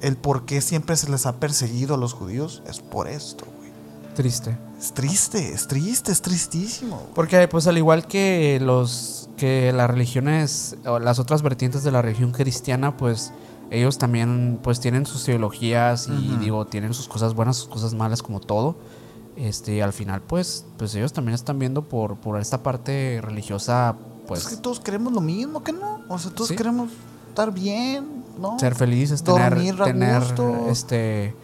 [0.00, 3.70] el por qué siempre se les ha perseguido a los judíos es por esto, güey.
[4.16, 4.56] Triste.
[4.80, 6.96] Es triste, es triste, es tristísimo.
[6.96, 7.14] güey.
[7.14, 12.02] Porque pues al igual que los que las religiones o las otras vertientes de la
[12.02, 13.32] religión cristiana, pues
[13.74, 18.22] ellos también pues tienen sus teologías y digo, tienen sus cosas buenas, sus cosas malas
[18.22, 18.76] como todo.
[19.36, 23.96] Este, al final pues pues ellos también están viendo por por esta parte religiosa
[24.28, 26.02] pues es que todos queremos lo mismo, ¿que no?
[26.08, 26.56] O sea, todos Sí.
[26.56, 26.90] queremos
[27.30, 28.56] estar bien, ¿no?
[28.60, 30.22] ser felices, tener tener
[30.68, 31.34] este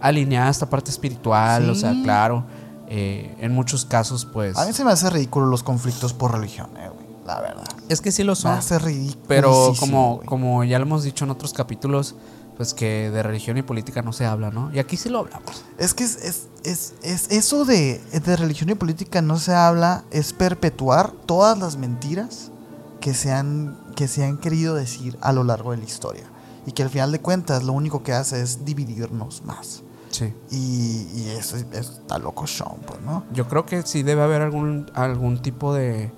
[0.00, 2.44] alineada esta parte espiritual, o sea, claro,
[2.88, 6.70] eh, en muchos casos pues A mí se me hace ridículo los conflictos por religión,
[6.78, 6.88] eh.
[7.34, 7.64] La verdad.
[7.88, 8.52] es que sí lo son.
[8.52, 9.24] hace ridículo.
[9.28, 12.14] Pero como, como ya lo hemos dicho en otros capítulos,
[12.56, 14.70] pues que de religión y política no se habla, ¿no?
[14.74, 15.64] Y aquí sí lo hablamos.
[15.78, 20.04] Es que es, es, es, es- eso de, de religión y política no se habla,
[20.10, 22.50] es perpetuar todas las mentiras
[23.00, 26.24] que se, han, que se han querido decir a lo largo de la historia.
[26.66, 29.82] Y que al final de cuentas lo único que hace es dividirnos más.
[30.10, 30.34] Sí.
[30.50, 33.24] Y, y eso es- está loco Sean, pues, ¿no?
[33.32, 36.12] Yo creo que sí debe haber algún, algún tipo de,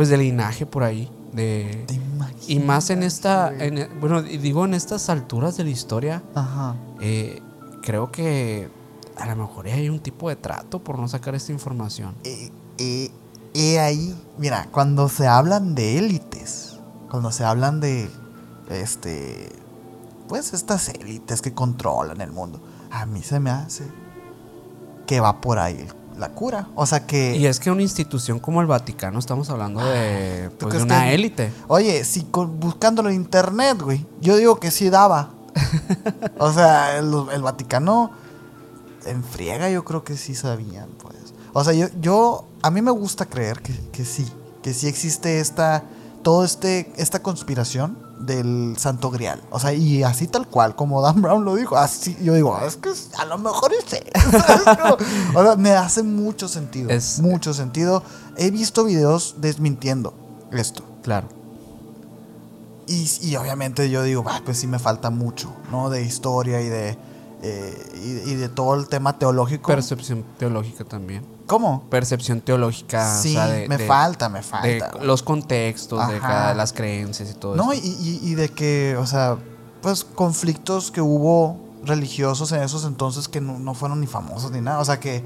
[0.00, 1.10] pues de linaje por ahí.
[1.34, 2.00] De, ¿Te
[2.48, 6.74] y más en esta, en- bueno, digo en estas alturas de la historia, Ajá.
[7.02, 7.42] eh,
[7.82, 8.70] creo que
[9.18, 12.14] a lo mejor hay un tipo de trato por no sacar esta información.
[12.24, 13.10] Eh, eh,
[13.52, 16.78] eh, ahí, mira, cuando se hablan de élites,
[17.10, 18.08] cuando se hablan de,
[18.70, 19.50] este,
[20.30, 22.58] pues estas élites que controlan el mundo,
[22.90, 23.84] a mí se me hace
[25.06, 25.86] que va por ahí
[26.20, 26.68] la cura.
[26.76, 30.66] O sea que, Y es que una institución como el Vaticano, estamos hablando de, ¿tú
[30.68, 31.52] pues, de una que- élite.
[31.66, 35.30] oye, si con- buscándolo en internet, güey, yo digo que sí daba.
[36.38, 38.12] o sea, el, el Vaticano
[39.06, 41.16] en friega yo creo que sí sabían, pues.
[41.52, 44.30] O sea, yo, yo a mí me gusta creer que, que sí,
[44.62, 45.82] que sí existe esta,
[46.22, 49.42] todo este, esta conspiración del Santo Grial.
[49.50, 52.76] O sea, y así tal cual, como Dan Brown lo dijo, así yo digo, es
[52.76, 54.04] que a lo mejor es él",
[55.34, 58.02] o sea, me hace mucho sentido, Es- mucho sentido.
[58.36, 60.14] He visto videos desmintiendo
[60.52, 60.84] esto.
[61.02, 61.28] Claro.
[62.86, 65.90] Y, y obviamente yo digo, "Ah, pues sí me falta mucho, ¿no?
[65.90, 66.98] De historia y de,
[67.42, 69.68] eh, y, y de todo el tema teológico.
[69.68, 71.24] Percepción teológica también.
[71.50, 71.82] ¿Cómo?
[71.90, 73.16] Percepción teológica.
[73.18, 74.92] o Sí, sea, de, me de- falta, me de falta.
[75.02, 77.86] los contextos, de cada, las creencias y todo no, y, eso.
[78.00, 79.36] y- y de que, o sea,
[79.82, 84.60] pues conflictos que hubo religiosos en esos entonces que no, no fueron ni famosos ni
[84.60, 84.78] nada.
[84.78, 85.24] O sea, que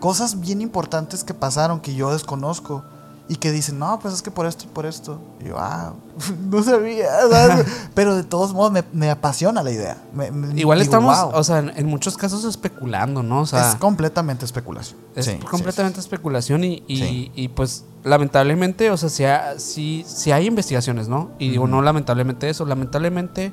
[0.00, 2.82] cosas bien importantes que pasaron que yo desconozco.
[3.30, 5.20] Y que dicen, no, pues es que por esto y por esto.
[5.40, 5.94] Y yo, ah,
[6.50, 7.06] no sabía.
[7.30, 7.64] ¿sabes?
[7.94, 9.98] Pero de todos modos me, me apasiona la idea.
[10.12, 11.30] Me- me- Igual digo, estamos, "Wow".
[11.34, 13.42] o sea, en, en muchos casos especulando, ¿no?
[13.42, 14.98] O sea, es completamente especulación.
[15.14, 17.32] es Sí, completamente especulación y, y, Sí.
[17.36, 21.30] y, pues lamentablemente, o sea, si, ha- si, si hay investigaciones, ¿no?
[21.38, 23.52] Y digo, no lamentablemente eso, lamentablemente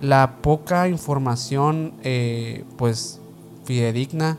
[0.00, 3.18] la poca información, eh, pues,
[3.64, 4.38] fidedigna,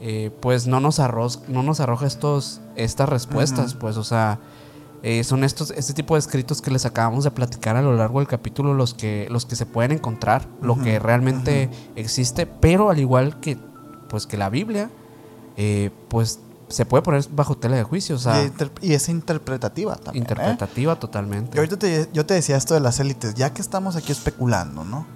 [0.00, 4.38] eh, pues no nos, arroz, no nos arroja estos, estas respuestas, pues, o sea,
[5.02, 8.18] eh, son estos, este tipo de escritos que les acabamos de platicar a lo largo
[8.18, 12.98] del capítulo los que, los que se pueden encontrar, lo que realmente existe, pero al
[12.98, 13.56] igual que,
[14.08, 14.90] pues, que la Biblia,
[15.56, 18.44] eh, pues se puede poner bajo tela de juicio, o sea,
[18.82, 20.16] y, es interpretativa también.
[20.24, 20.28] ¿eh?
[20.28, 21.56] interpretativa totalmente.
[21.56, 24.84] Y ahorita te- yo te decía esto de las élites, ya que estamos aquí especulando,
[24.84, 25.06] ¿no?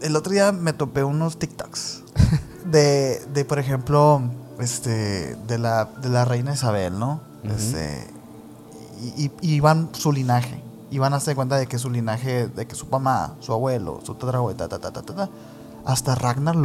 [0.00, 2.02] El otro día me topé unos TikToks
[2.64, 4.22] de, de por ejemplo,
[4.60, 7.20] este, de la, de la reina Isabel, ¿no?
[7.44, 8.06] Este,
[9.16, 10.62] y, y- y iban su linaje.
[10.90, 14.14] Iban a darse cuenta de que su linaje, de que su mamá, su abuelo, su
[14.14, 15.30] tatarabuelo, ta, ta, ta, ta, ta, ta,
[15.84, 16.56] hasta Ragnar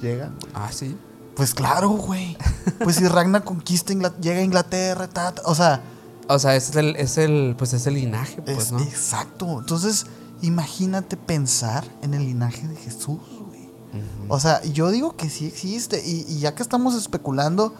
[0.00, 0.36] llegan.
[0.40, 0.52] güey.
[0.54, 0.96] Ah, sí.
[1.36, 2.36] Pues claro, güey.
[2.82, 5.80] Pues si Ragnar conquista, llega a Inglaterra, ta, ta, o sea,
[6.28, 8.80] O sea, es el, es el, pues es el linaje, pues, Es- ¿no?
[8.80, 9.58] Exacto.
[9.60, 10.06] Entonces,
[10.42, 13.18] imagínate pensar en el linaje de Jesús,
[14.28, 16.02] O sea, yo digo que sí existe.
[16.04, 17.74] Y, y ya que estamos especulando,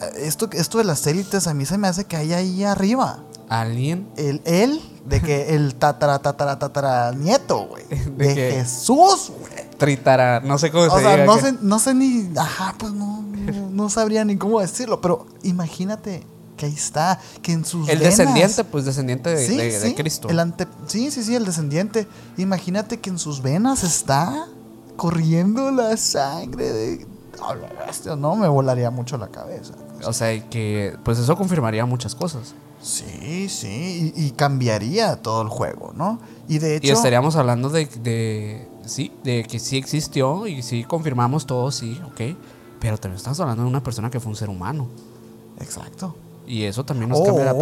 [0.00, 3.20] eh, esto, esto de las élites a mí se me hace que hay ahí arriba.
[3.48, 7.84] Alguien El él, de que el tatara, tatara, tatara nieto, güey.
[8.16, 8.34] ¿De?
[8.34, 9.66] Jesús, güey.
[9.78, 12.30] Tritara, no sé cómo O se sea, diga no que- sé, no sé ni.
[12.36, 15.00] Ajá, pues no, no, no sabría ni cómo decirlo.
[15.00, 16.24] Pero imagínate
[16.56, 17.88] que ahí está, que en sus.
[17.88, 20.28] El venas- descendiente, pues descendiente de, Sí, de- Cristo.
[20.28, 22.08] El ante, sí, sí, sí, el descendiente.
[22.38, 24.48] Imagínate que en sus venas está
[24.96, 27.06] corriendo la sangre de.
[27.40, 29.74] Oh, no, me volaría mucho la cabeza.
[30.06, 32.54] O sea, que pues eso confirmaría muchas cosas.
[32.80, 36.20] Sí, sí, y, y cambiaría todo el juego, ¿no?
[36.48, 36.86] Y de hecho.
[36.86, 42.00] Y estaríamos hablando de, de sí, de que sí existió y sí confirmamos todo, sí,
[42.06, 42.36] ok.
[42.80, 44.86] Pero también estamos hablando de una persona que fue un ser humano.
[45.60, 46.14] Exacto.
[46.46, 47.54] Y eso también nos O cambia la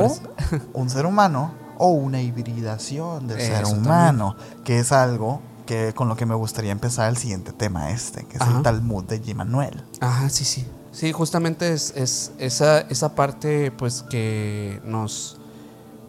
[0.75, 6.17] un ser humano o una hibridación del ser humano, que es algo que con lo
[6.17, 8.57] que me gustaría empezar el siguiente tema este, que es Ajá.
[8.59, 9.83] el Talmud de Manuel.
[10.01, 10.67] Ajá, sí, sí.
[10.93, 15.39] Sí, justamente es, es esa, esa parte, pues, que nos.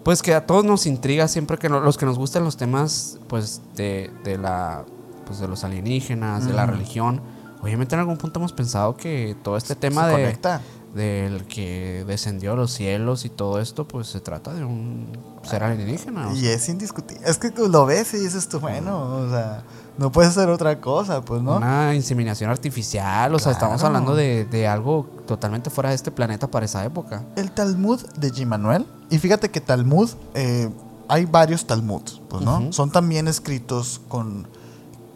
[0.03, 3.18] Pues que a todos nos intriga siempre que no- los que nos gustan los temas,
[3.27, 4.86] pues, de, de la.
[5.26, 7.19] Pues de los alienígenas, de la religión.
[7.61, 10.14] Obviamente en algún punto hemos pensado que todo este tema Se de.
[10.14, 10.61] conecta.
[10.95, 15.07] Del que descendió a los cielos y todo esto, pues se trata de un
[15.43, 16.30] ser alienígena.
[16.30, 16.53] o Y sea.
[16.53, 17.22] es indiscutible.
[17.27, 19.63] Es que lo ves y dices tú, bueno, o sea,
[19.97, 21.57] no puede ser otra cosa, pues, ¿no?
[21.57, 26.47] Una inseminación artificial, o sea, estamos hablando de, de algo totalmente fuera de este planeta
[26.47, 27.26] para esa época.
[27.35, 28.88] El Talmud de Manuel.
[29.09, 30.69] Y fíjate que Talmud, eh,
[31.09, 32.72] hay varios Talmuds, pues, ¿no?
[32.72, 34.47] Son también escritos con.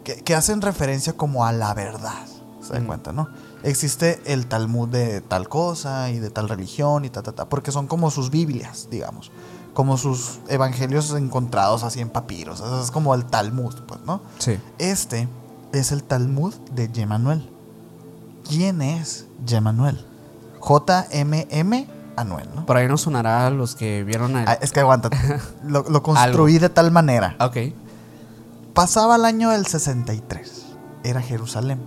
[0.04, 2.26] Que, que hacen referencia como a la verdad.
[2.60, 2.86] ¿Se dan Mm.
[2.86, 3.28] cuenta, no?
[3.62, 7.48] Existe el Talmud de tal cosa y de tal religión y ta, ta, ta.
[7.48, 9.30] Porque son como sus Biblias, digamos.
[9.74, 12.60] Como sus evangelios encontrados así en papiros.
[12.60, 14.22] Eso es como el Talmud, pues, ¿no?
[14.38, 14.58] Sí.
[14.78, 15.28] Este
[15.72, 17.48] es el Talmud de Yemanuel.
[18.48, 20.04] ¿Quién es Yemanuel?
[20.58, 22.66] J-M-M Anuel, ¿no?
[22.66, 24.46] Por ahí nos sonará a los que vieron el...
[24.46, 25.10] Ah, es que aguanta.
[25.64, 27.36] Lo, lo construí de tal manera.
[27.40, 27.56] Ok.
[28.74, 30.66] Pasaba el año del 63.
[31.04, 31.80] Era Jerusalén.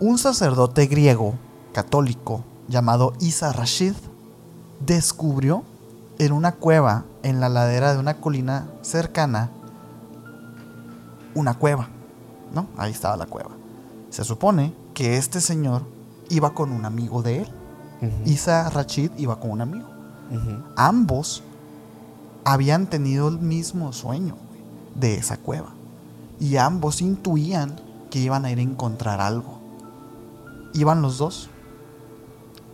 [0.00, 1.34] Un sacerdote griego
[1.72, 3.94] católico llamado Isa Rashid
[4.78, 5.64] descubrió
[6.20, 9.50] en una cueva en la ladera de una colina cercana
[11.34, 11.88] una cueva,
[12.54, 12.68] ¿no?
[12.76, 13.50] Ahí estaba la cueva.
[14.10, 15.82] Se supone que este señor
[16.28, 17.52] iba con un amigo de él.
[18.24, 19.88] Isa Rashid iba con un amigo.
[20.76, 21.42] Ambos
[22.44, 24.36] habían tenido el mismo sueño
[24.94, 25.70] de esa cueva.
[26.38, 27.80] Y ambos intuían
[28.10, 29.57] que iban a ir a encontrar algo.
[30.74, 31.48] Iban los dos.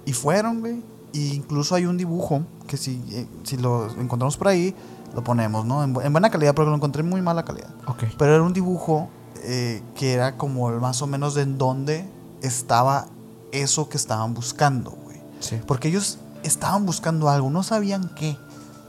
[0.04, 0.82] Y fueron, güey.
[1.14, 4.74] E incluso hay un dibujo que si, eh, si lo encontramos por ahí,
[5.14, 5.84] lo ponemos, ¿no?
[5.84, 7.70] En, bu- en buena calidad, porque lo encontré en muy mala calidad.
[7.86, 8.04] Ok.
[8.18, 9.08] Pero era un dibujo
[9.44, 12.08] eh, que era como más o menos de en dónde
[12.42, 13.06] estaba
[13.52, 15.20] eso que estaban buscando, güey.
[15.40, 15.60] Sí.
[15.66, 18.36] Porque ellos estaban buscando algo, no sabían qué,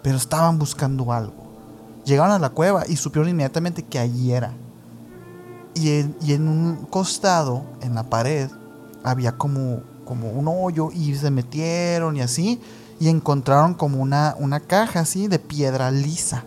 [0.02, 1.46] pero estaban buscando algo.
[2.06, 4.52] Llegaron a la cueva y supieron inmediatamente que allí era.
[5.76, 8.50] Y en, y en un costado, en la pared,
[9.06, 12.60] había como, como un hoyo y se metieron y así.
[13.00, 16.44] Y encontraron como una, una caja así de piedra lisa.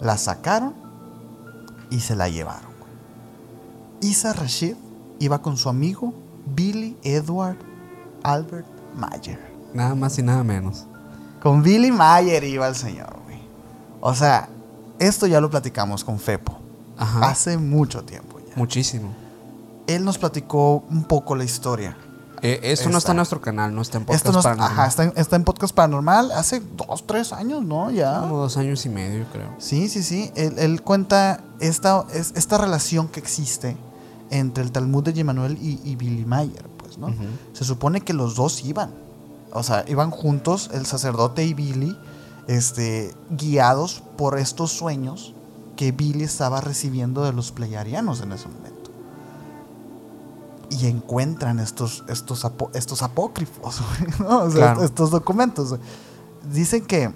[0.00, 0.74] La sacaron
[1.90, 2.70] y se la llevaron.
[4.00, 4.76] Isa Rashid
[5.18, 6.14] iba con su amigo
[6.54, 7.56] Billy Edward
[8.22, 9.40] Albert Mayer.
[9.74, 10.86] Nada más y nada menos.
[11.42, 13.40] Con Billy Mayer iba el señor, güey.
[14.00, 14.48] O sea,
[14.98, 16.58] esto ya lo platicamos con Fepo.
[16.96, 17.30] Ajá.
[17.30, 18.54] Hace mucho tiempo ya.
[18.56, 19.25] Muchísimo.
[19.86, 21.96] Él nos platicó un poco la historia.
[22.42, 24.72] Eh, esto no está en nuestro canal, no está en podcast Esto no es- Paranormal.
[24.72, 27.90] ajá, está en, está en Podcast Paranormal hace dos, tres años, ¿no?
[27.90, 28.20] Ya.
[28.20, 29.48] Como dos años y medio, creo.
[29.58, 30.30] Sí, sí, sí.
[30.36, 33.76] Él, él cuenta esta, es- esta relación que existe
[34.30, 37.08] entre el Talmud de Yemanuel y, y Billy Mayer, pues, ¿no?
[37.54, 38.90] Se supone que los dos iban.
[39.52, 41.96] O sea, iban juntos, el sacerdote y Billy,
[42.48, 45.34] este, guiados por estos sueños
[45.74, 48.75] que Billy estaba recibiendo de los pleyarianos en ese momento.
[50.70, 53.80] Y encuentran estos, estos, estos apócrifos,
[54.18, 54.40] ¿no?
[54.44, 54.82] O sea, Claro.
[54.84, 55.78] estos documentos.
[56.52, 57.12] Dicen que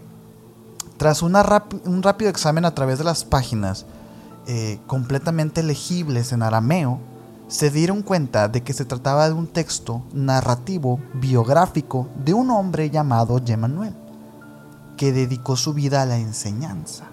[0.97, 1.43] tras una
[1.85, 3.87] un rápido examen a través de las páginas
[4.47, 6.99] eh, completamente legibles en arameo,
[7.49, 12.91] se dieron cuenta de que se trataba de un texto narrativo biográfico de un hombre
[12.91, 13.95] llamado Yemanuel,
[14.97, 17.07] que dedicó su vida a la enseñanza.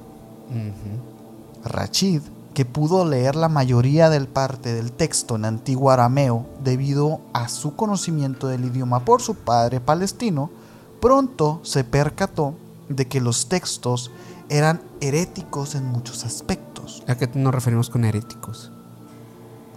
[1.66, 2.22] Rachid,
[2.58, 7.76] que pudo leer la mayoría del parte del texto en antiguo arameo debido a su
[7.76, 10.50] conocimiento del idioma por su padre palestino,
[11.00, 12.56] pronto se percató
[12.90, 14.10] de que los textos
[14.50, 18.72] eran heréticos en muchos aspectos, ¿A qué nos referimos con heréticos?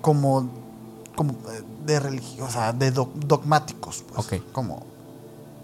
[0.01, 0.49] como,
[1.15, 4.07] como eh, de religión, o sea, de dogmáticos.
[4.09, 4.53] pues, Ok.
[4.53, 4.85] Como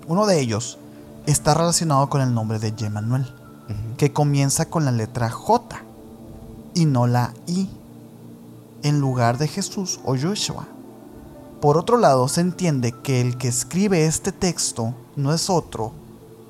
[0.06, 0.76] uno de ellos
[1.24, 3.26] está relacionado con el nombre de Yemanuel.
[3.96, 5.82] Que comienza con la letra J
[6.76, 7.68] y no la I.
[8.82, 10.68] en lugar de Jesús o Joshua.
[11.60, 15.92] Por otro lado, se entiende que el que escribe este texto no es otro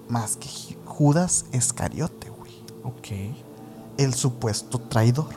[0.08, 0.48] más que
[0.84, 2.52] Judas güey.
[2.82, 3.36] Ok.
[3.96, 5.28] El supuesto traidor.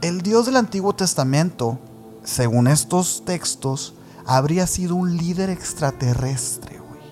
[0.00, 1.78] El Dios del Antiguo Testamento,
[2.24, 3.92] según estos textos,
[4.24, 7.02] habría sido un líder extraterrestre, güey.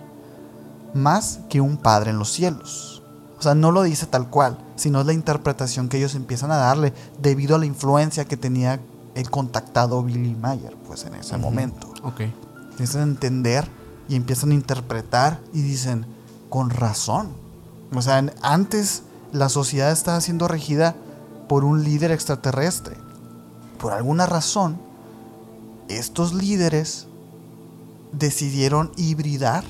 [0.95, 2.98] Más que un padre en los cielos.
[3.39, 6.57] O sea, no lo dice tal cual, sino es la interpretación que ellos empiezan a
[6.57, 6.93] darle
[7.23, 8.81] debido a la influencia que tenía
[9.15, 11.93] el contactado Billy Mayer, pues en ese momento.
[12.03, 12.23] Ok.
[12.71, 13.69] Empiezan a entender
[14.09, 16.07] y empiezan a interpretar y dicen,
[16.49, 17.29] con razón.
[17.95, 19.03] O sea, en- antes
[19.33, 20.95] la sociedad estaba siendo regida
[21.49, 22.97] por un líder extraterrestre.
[23.81, 24.79] Por alguna razón,
[25.89, 27.07] estos líderes
[28.13, 29.65] decidieron hibridar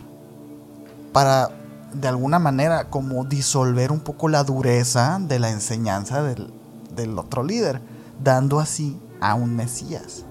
[1.12, 1.50] para,
[1.92, 6.52] de alguna manera, como disolver un poco la dureza de la enseñanza del,
[6.94, 7.80] del otro líder,
[8.22, 10.24] dando así a un Mesías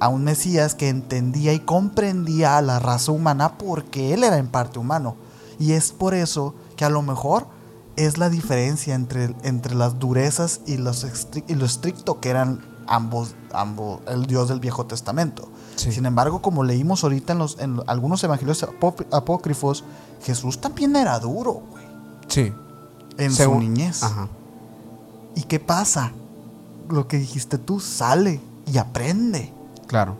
[0.00, 4.48] a un Mesías que entendía y comprendía a la raza humana porque él era en
[4.48, 5.16] parte humano.
[5.58, 7.46] Y es por eso que a lo mejor
[7.96, 11.06] es la diferencia entre, entre las durezas y, los
[11.48, 15.48] y lo estricto que eran ambos, ambos, el Dios del Viejo Testamento.
[15.76, 15.92] Sí.
[15.92, 19.84] Sin embargo, como leímos ahorita en, los, en algunos evangelios apó- apócrifos,
[20.22, 21.84] Jesús también era duro, güey,
[22.28, 22.52] Sí.
[23.18, 24.02] en Según- su niñez.
[24.02, 24.28] Ajá.
[25.36, 26.12] ¿Y qué pasa?
[26.88, 29.52] Lo que dijiste tú, sale y aprende
[29.86, 30.16] Claro.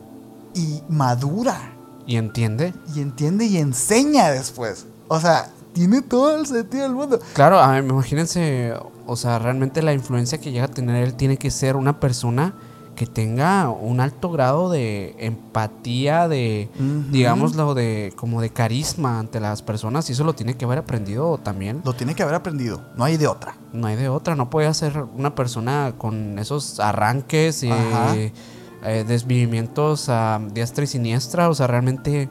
[0.54, 1.72] y madura.
[2.06, 2.72] ¿Y entiende?
[2.94, 4.86] y entiende y enseña después.
[5.08, 7.18] O sea, tiene todo el sentido del mundo.
[7.34, 8.72] Claro, a ver, imagínense,
[9.08, 12.54] o sea, realmente la influencia que llega a tener él tiene que ser una persona
[12.94, 17.10] que tenga un alto grado de empatía, de, Ujú.
[17.12, 21.38] digámoslo, de como de carisma ante las personas y eso lo tiene que haber aprendido
[21.38, 21.80] también.
[21.84, 22.82] Lo tiene que haber aprendido.
[22.96, 23.56] No hay de otra.
[23.72, 30.08] No hay de otra, no puede ser una persona con esos arranques y eh, desvivimientos
[30.08, 32.28] a diestra y siniestra, o sea, realmente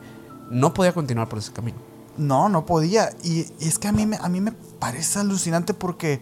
[0.51, 1.77] no podía continuar por ese camino.
[2.17, 3.09] No, no podía.
[3.23, 6.19] Y, y es que a mí, me, a mí me parece alucinante porque,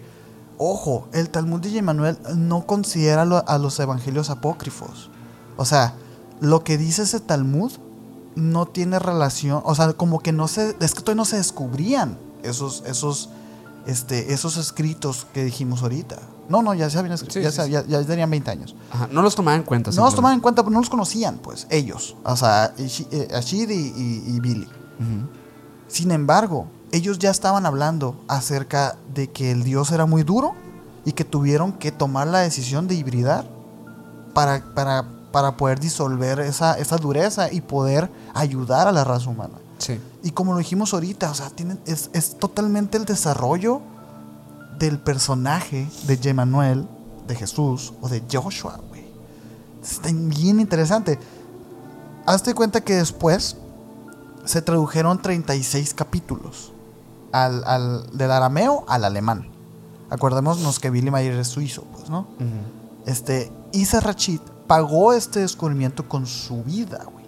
[0.57, 5.09] ojo, el Talmud de Emmanuel no considera lo- a los evangelios apócrifos.
[5.57, 5.95] O sea,
[6.41, 7.71] lo que dice ese Talmud
[8.35, 12.17] no tiene relación, o sea, como que no se, es que todavía no se descubrían
[12.43, 13.29] esos, esos,
[13.87, 16.17] este, esos escritos que dijimos ahorita.
[16.49, 18.75] No, no, ya se habían escrito, Sí, ya, sí, ya- ya tenían 20 años.
[18.91, 19.89] Ajá, no los tomaban en cuenta.
[19.91, 22.15] No los tomaban en cuenta, pero no los conocían, pues, ellos.
[22.23, 24.67] O sea, eh, Ashid y, y- y Billy.
[25.87, 30.55] Sin embargo, ellos ya estaban hablando acerca de que el Dios era muy duro
[31.03, 33.45] y que tuvieron que tomar la decisión de hibridar
[34.33, 39.55] para, para, para poder disolver esa, esa dureza y poder ayudar a la raza humana.
[39.77, 39.99] Sí.
[40.23, 43.81] Y como lo dijimos ahorita, o sea, tienen, es, es totalmente el desarrollo
[44.79, 46.87] del personaje de Emmanuel,
[47.27, 49.05] de Jesús o de Joshua, güey.
[49.83, 51.19] Está bien interesante.
[52.25, 53.57] Hazte cuenta que después
[54.45, 56.71] se tradujeron 36 capítulos
[57.43, 59.49] al, al- del arameo al alemán.
[60.09, 62.19] Acordémonos que Billy Mayer es suizo, pues, ¿no?
[62.39, 63.05] Ujú.
[63.05, 67.25] Este, Isa Rachid pagó este descubrimiento con su vida, güey,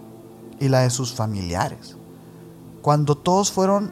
[0.60, 1.96] y la de sus familiares.
[2.82, 3.90] Cuando todos fueron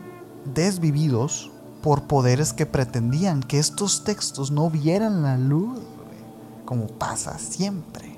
[0.55, 1.51] desvividos
[1.83, 8.17] por poderes que pretendían que estos textos no vieran la luz, güey, como pasa siempre.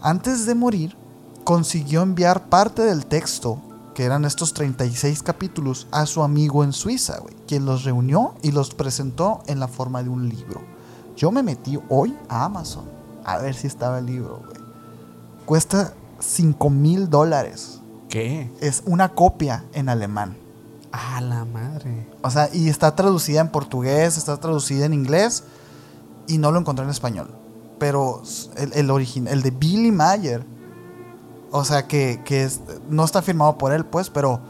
[0.00, 0.96] Antes de morir,
[1.44, 3.58] consiguió enviar parte del texto,
[3.96, 8.52] que eran estos 36 capítulos, a su amigo en Suiza, güey, quien los reunió y
[8.52, 10.60] los presentó en la forma de un libro.
[11.16, 12.84] Yo me metí hoy a Amazon
[13.24, 14.58] a ver si estaba el libro, güey.
[15.46, 17.80] Cuesta 5 mil dólares.
[18.10, 18.52] ¿Qué?
[18.60, 20.36] Es una copia en alemán.
[20.92, 22.06] A la madre.
[22.20, 25.44] O sea, y está traducida en portugués, está traducida en inglés
[26.26, 27.30] y no lo encontré en español.
[27.78, 28.20] Pero
[28.58, 30.44] el, el original, el de Billy Mayer,
[31.56, 34.40] o sea, que, que es- no está firmado por él, pues, pero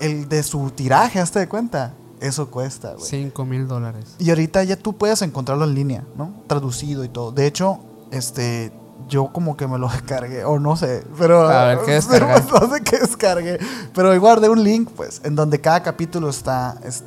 [0.00, 3.04] el de su tiraje, hazte de cuenta, eso cuesta, güey.
[3.06, 4.14] 5 mil dólares.
[4.18, 6.32] Y ahorita ya tú puedes encontrarlo en línea, ¿no?
[6.46, 7.32] Traducido y todo.
[7.32, 8.72] De hecho, este,
[9.08, 11.48] yo como que me lo descargué, o no sé, pero...
[11.48, 12.52] A ver, ¿qué descargaste?
[12.60, 13.58] no sé qué descargué.
[13.94, 16.78] Pero guardé un link, pues, en donde cada capítulo está...
[16.84, 17.04] Es,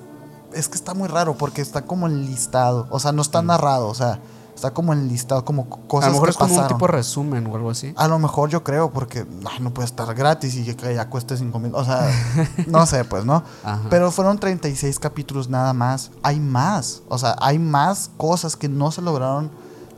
[0.53, 2.87] es que está muy raro porque está como enlistado.
[2.89, 4.19] O sea, no está narrado, o sea,
[4.57, 6.09] está como enlistado, como co- cosas Mm.
[6.09, 6.71] a lo mejor que es como pasaron.
[6.71, 7.93] un tipo de resumen o algo así.
[7.95, 9.25] A lo mejor yo creo, porque
[9.61, 11.71] no puede estar gratis y que ya cueste 5 mil.
[11.75, 12.09] O sea,
[12.67, 13.43] no sé, pues, ¿no?
[13.63, 13.81] Ajá.
[13.89, 16.11] Pero fueron 36 capítulos nada más.
[16.23, 17.03] Hay más.
[17.07, 19.51] O sea, hay más cosas que no se lograron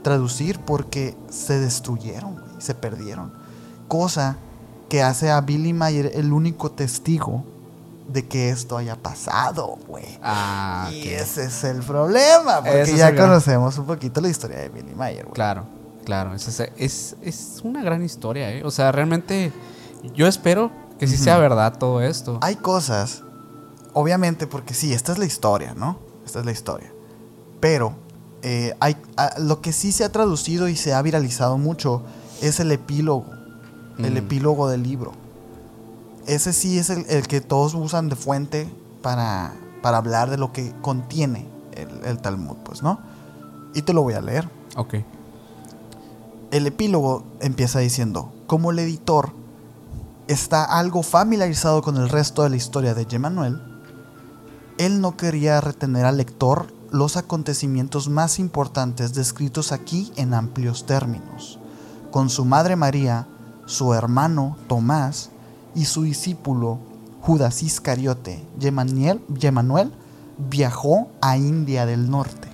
[0.03, 3.33] traducir porque se destruyeron, güey, se perdieron.
[3.87, 4.35] Cosa
[4.89, 7.43] que hace a Billy Mayer el único testigo
[8.11, 10.17] de que esto haya pasado, güey.
[10.23, 14.69] Ah, y ese es el problema, porque ya gran- conocemos un poquito la historia de
[14.69, 15.33] Billy Mayer, güey.
[15.35, 15.65] Claro.
[16.05, 16.33] claro.
[16.33, 18.63] Es, es, es- una gran historia, ¿eh?
[18.63, 19.51] O sea, realmente
[20.15, 22.39] yo espero que sí sea verdad todo esto.
[22.41, 23.23] Hay cosas,
[23.93, 25.99] obviamente, porque sí, esta es la historia, ¿no?
[26.25, 26.91] Esta es la historia.
[27.59, 27.93] Pero
[28.41, 32.03] eh, hay, a- lo que sí se ha traducido y se ha viralizado mucho
[32.41, 33.25] es el epílogo.
[33.99, 35.11] El epílogo del libro.
[36.29, 39.51] Ese sí es el, el que todos usan de fuente para,
[39.81, 42.99] para hablar de lo que contiene el, el Talmud, pues, ¿no?
[43.73, 44.47] Y te lo voy a leer.
[44.75, 44.97] Ok.
[46.51, 49.31] El epílogo empieza diciendo, como el editor
[50.27, 53.59] está algo familiarizado con el resto de la historia de Yemanuel,
[54.77, 61.57] él no quería retener al lector los acontecimientos más importantes descritos aquí en amplios términos.
[62.11, 63.25] Con su madre María,
[63.65, 65.31] su hermano Tomás
[65.79, 66.79] y su discípulo
[67.21, 69.93] Judas Iscariote, Yemaniel- Yemanuel
[70.37, 72.49] viajó a India del Norte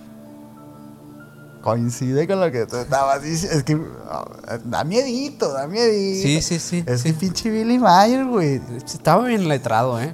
[1.63, 3.57] coincide con lo que tú estabas diciendo.
[3.57, 6.21] Es que ah, da miedito, da miedito.
[6.27, 6.83] Sí, sí, sí.
[6.85, 7.09] Es sí.
[7.11, 8.61] que pinche Billy Mayer, güey.
[8.85, 10.13] Estaba bien letrado, ¿eh?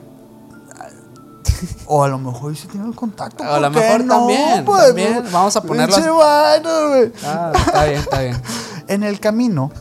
[1.87, 3.43] O a lo mejor sí tiene el contacto.
[3.43, 4.87] A lo ¿por qué mejor no, también, pues?
[4.87, 5.23] también.
[5.29, 7.11] Vamos a ponerlo güey.
[7.25, 8.41] Ah, está bien, está bien.
[8.87, 9.71] En el camino,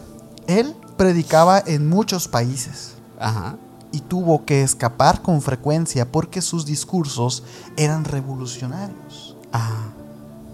[0.49, 2.90] él predicaba en muchos países
[3.21, 3.57] Ajá.
[3.93, 7.43] y tuvo que escapar con frecuencia porque sus discursos
[7.77, 9.37] eran revolucionarios.
[9.53, 9.89] Ah.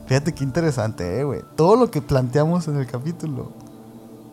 [0.07, 1.41] Fíjate qué interesante, eh, güey.
[1.57, 3.53] Todo lo que planteamos en el capítulo.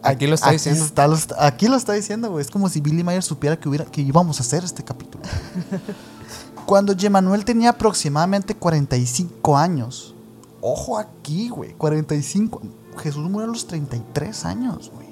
[0.03, 0.83] Aquí lo está diciendo.
[0.85, 2.41] está- lo está- aquí lo está diciendo, güey.
[2.45, 5.23] Es como si Billy Mayer supiera que, hubiera, que íbamos a hacer este capítulo.
[6.65, 10.13] Cuando Yemanuel tenía aproximadamente 45 años.
[10.61, 11.73] Ojo aquí, güey.
[11.73, 12.61] 45.
[12.97, 15.02] Jesús murió a los 33 años, güey.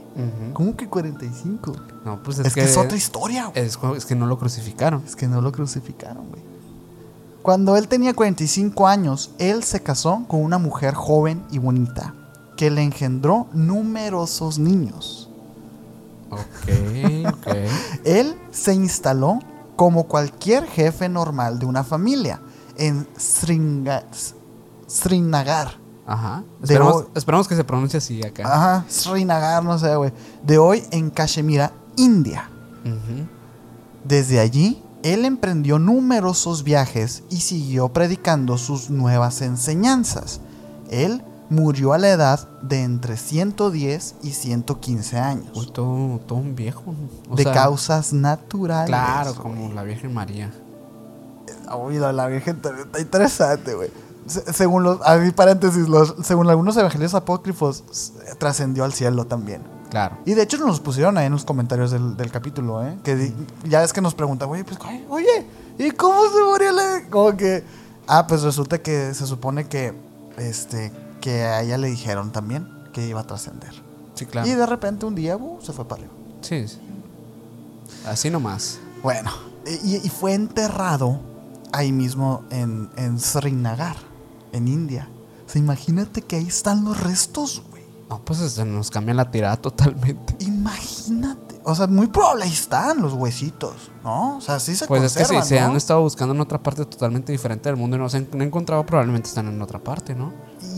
[0.54, 1.74] ¿Cómo que 45?
[2.06, 3.66] No, pues Es, es, que, es otra historia, güey.
[3.66, 5.02] es, es que no lo crucificaron.
[5.06, 6.42] Es que no lo crucificaron, güey.
[7.42, 12.14] Cuando él tenía 45 años, él se casó con una mujer joven y bonita,
[12.56, 15.30] que le engendró numerosos niños.
[16.30, 16.38] Ok,
[17.34, 17.48] ok.
[18.04, 19.40] Él se instaló
[19.76, 22.40] como cualquier jefe normal de una familia
[22.78, 24.04] en Sringa-
[24.88, 25.81] Srinagar.
[26.06, 26.44] Ajá.
[26.62, 28.44] Esperamos, hoy- esperamos que se pronuncie así acá.
[28.46, 30.12] Ajá, Srinagar, no sé, güey.
[30.44, 32.50] De hoy en Cachemira, India.
[32.84, 33.28] Ujú.
[34.04, 40.42] Desde allí, él emprendió numerosos viajes y siguió predicando sus nuevas enseñanzas.
[40.90, 46.56] Él murió a la edad de entre 110 y 115 años, Uy, todo, todo un
[46.56, 46.96] viejo.
[47.30, 48.88] O de sea, causas naturales.
[48.88, 50.52] Claro, como la Virgen María.
[51.78, 53.90] Uy, la Virgen también está interesante, güey.
[54.28, 57.84] Se- según los, a mí paréntesis, los, según algunos evangelios apócrifos,
[58.38, 59.64] trascendió al cielo también.
[59.90, 60.18] Claro.
[60.26, 62.98] Y de hecho nos los pusieron ahí en los comentarios del, del capítulo, ¿eh?
[63.04, 63.34] Que di-
[63.66, 64.80] ya es que nos preguntan, oye, pues,
[65.10, 65.46] oye,
[65.78, 67.02] ¿y cómo se murió la...?
[67.10, 67.64] Como que...
[68.08, 69.94] Ah, pues resulta que se supone que,
[70.38, 73.74] este, que a ella le dijeron también que iba a trascender.
[74.16, 74.48] Sí, claro.
[74.48, 76.14] Y de repente un día, uh, se fue para arriba.
[76.42, 76.80] Sí, sí.
[78.08, 78.80] Así nomás.
[79.04, 79.32] Bueno,
[79.84, 81.20] y, y fue enterrado
[81.72, 83.96] ahí mismo en, en Srinagar,
[84.52, 85.10] en India.
[85.46, 87.84] O sea, imagínate que ahí están los restos, güey.
[88.10, 90.36] No, pues se nos cambia la tirada totalmente.
[90.40, 91.60] Imagínate.
[91.64, 94.38] O sea, muy probable ahí están los huesitos, ¿no?
[94.38, 95.66] O sea, sí se Pues es que si conservan, se ¿no?
[95.68, 98.44] han estado buscando en otra parte totalmente diferente del mundo y no se han no
[98.44, 100.34] encontrado, probablemente están en otra parte, ¿no?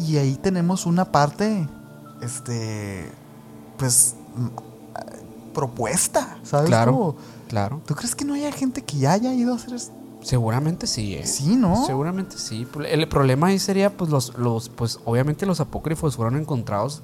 [0.05, 1.67] Y ahí tenemos una parte,
[2.21, 3.09] este,
[3.77, 4.15] pues,
[4.95, 5.05] ah,
[5.53, 6.67] propuesta, ¿sabes?
[6.67, 6.91] Claro.
[6.91, 7.15] Como,
[7.47, 7.81] Claro.
[7.85, 9.93] ¿Tú crees que no haya gente que ya haya ido a hacer esto?
[10.23, 11.25] Seguramente sí, ¿eh?
[11.25, 11.85] Sí, ¿no?
[11.85, 12.67] Seguramente sí.
[12.89, 17.01] El problema ahí sería, pues, los, los, pues, obviamente los apócrifos fueron encontrados,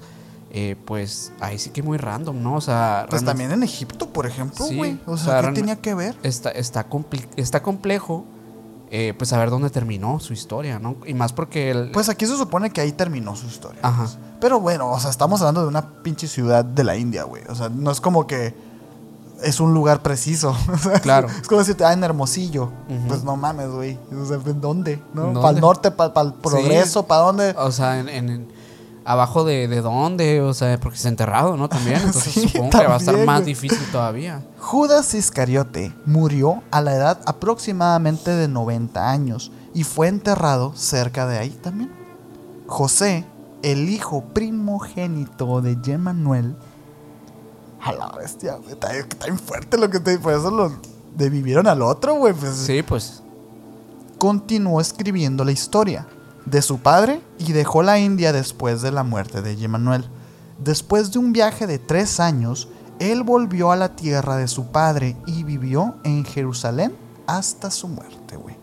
[0.50, 2.54] eh, pues, ahí sí que muy random, ¿no?
[2.54, 4.98] O sea, Pues también en Egipto, por ejemplo, Sí, güey.
[5.06, 6.16] o o sea, sea, ¿qué tenía que ver?
[6.22, 6.86] está, está,
[7.36, 8.24] está complejo,
[8.90, 10.96] eh, pues, saber dónde terminó su historia, ¿no?
[11.06, 11.90] Y más porque el...
[11.92, 13.78] Pues aquí se supone que ahí terminó su historia.
[13.82, 14.02] Ajá.
[14.04, 14.18] pues.
[14.40, 17.42] Pero bueno, o sea, estamos hablando de una pinche ciudad de la India, güey.
[17.48, 18.54] O sea, no es como que
[19.42, 20.56] es un lugar preciso.
[21.02, 21.28] Claro.
[21.28, 22.70] Es como decirte, ah, en Hermosillo.
[23.08, 23.98] Pues no mames, güey.
[24.20, 25.02] O sea, ¿en dónde?
[25.14, 25.32] ¿No?
[25.34, 25.90] ¿Para el norte?
[25.90, 27.06] ¿Para el progreso?
[27.06, 27.54] ¿Para dónde?
[27.56, 28.48] O sea, en,
[29.04, 31.68] abajo de, de dónde, o sea, porque está enterrado, ¿no?
[31.68, 34.42] También, entonces Sí, supongo que va a estar más difícil todavía.
[34.58, 41.38] Judas Iscariote murió a la edad aproximadamente de 90 años y fue enterrado cerca de
[41.38, 41.90] ahí también.
[42.66, 43.24] José,
[43.62, 46.56] el hijo primogénito de Yemanuel,
[47.82, 50.72] a la bestia, güey, está, está bien fuerte lo que te por eso lo
[51.16, 52.34] devivieron al otro, güey.
[52.34, 53.22] pues, Sí, pues,
[54.18, 56.06] continuó escribiendo la historia
[56.44, 60.04] de su padre y dejó la India después de la muerte de Yemanuel.
[60.58, 65.16] Después de un viaje de tres años, él volvió a la tierra de su padre
[65.26, 66.94] y vivió en Jerusalén
[67.26, 68.56] hasta su muerte, güey.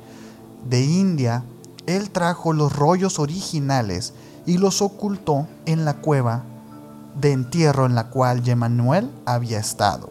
[0.69, 1.43] De India,
[1.87, 4.13] él trajo los rollos originales
[4.45, 6.43] y los ocultó en la cueva
[7.19, 10.09] de entierro en la cual Yemanuel había estado.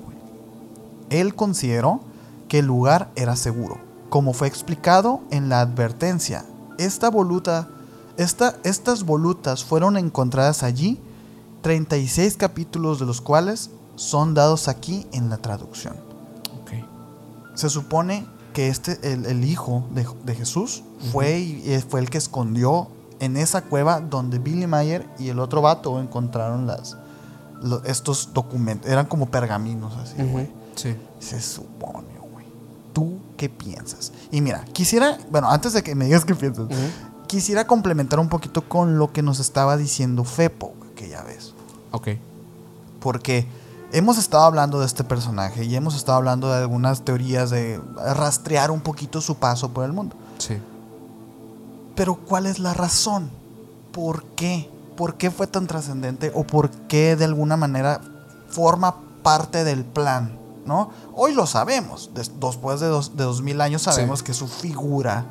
[1.11, 2.01] Él consideró
[2.49, 3.79] que el lugar era seguro,
[4.09, 6.45] como fue explicado en la advertencia.
[6.79, 7.69] Esta voluta,
[8.17, 11.01] esta, estas volutas fueron encontradas allí,
[11.63, 15.95] 36 capítulos de los cuales son dados aquí en la traducción.
[16.61, 16.73] Ok.
[17.55, 22.11] Se supone que este, el, el hijo de, de Jesús fue, y- y fue el
[22.11, 22.89] que escondió
[23.21, 26.97] en esa cueva donde Billy Mayer y el otro vato encontraron las,
[27.63, 28.91] lo- estos documentos.
[28.91, 30.51] Eran como pergaminos así, güey.
[30.75, 30.95] Sí.
[31.19, 32.45] Se supone, güey.
[32.93, 34.13] ¿Tú qué piensas?
[34.31, 36.67] Y mira, quisiera, bueno, antes de que me digas qué piensas,
[37.27, 41.55] quisiera complementar un poquito con lo que nos estaba diciendo Fepo, que ya ves.
[41.93, 42.09] Ok.
[43.01, 43.47] Porque
[43.93, 47.81] hemos estado hablando de este personaje y hemos estado hablando de algunas teorías de
[48.15, 50.17] rastrear un poquito su paso por el mundo.
[50.39, 50.59] Sí.
[51.97, 53.31] Pero ¿cuál es la razón?
[53.93, 54.71] ¿Por qué?
[54.97, 56.31] ¿Por qué fue tan trascendente?
[56.35, 58.01] ¿O por qué de alguna manera
[58.49, 60.39] forma parte del plan?
[60.65, 60.91] ¿No?
[61.15, 62.11] Hoy lo sabemos.
[62.15, 64.25] Des- Después de, dos, de dos mil años sabemos Sí.
[64.27, 65.25] que su figura,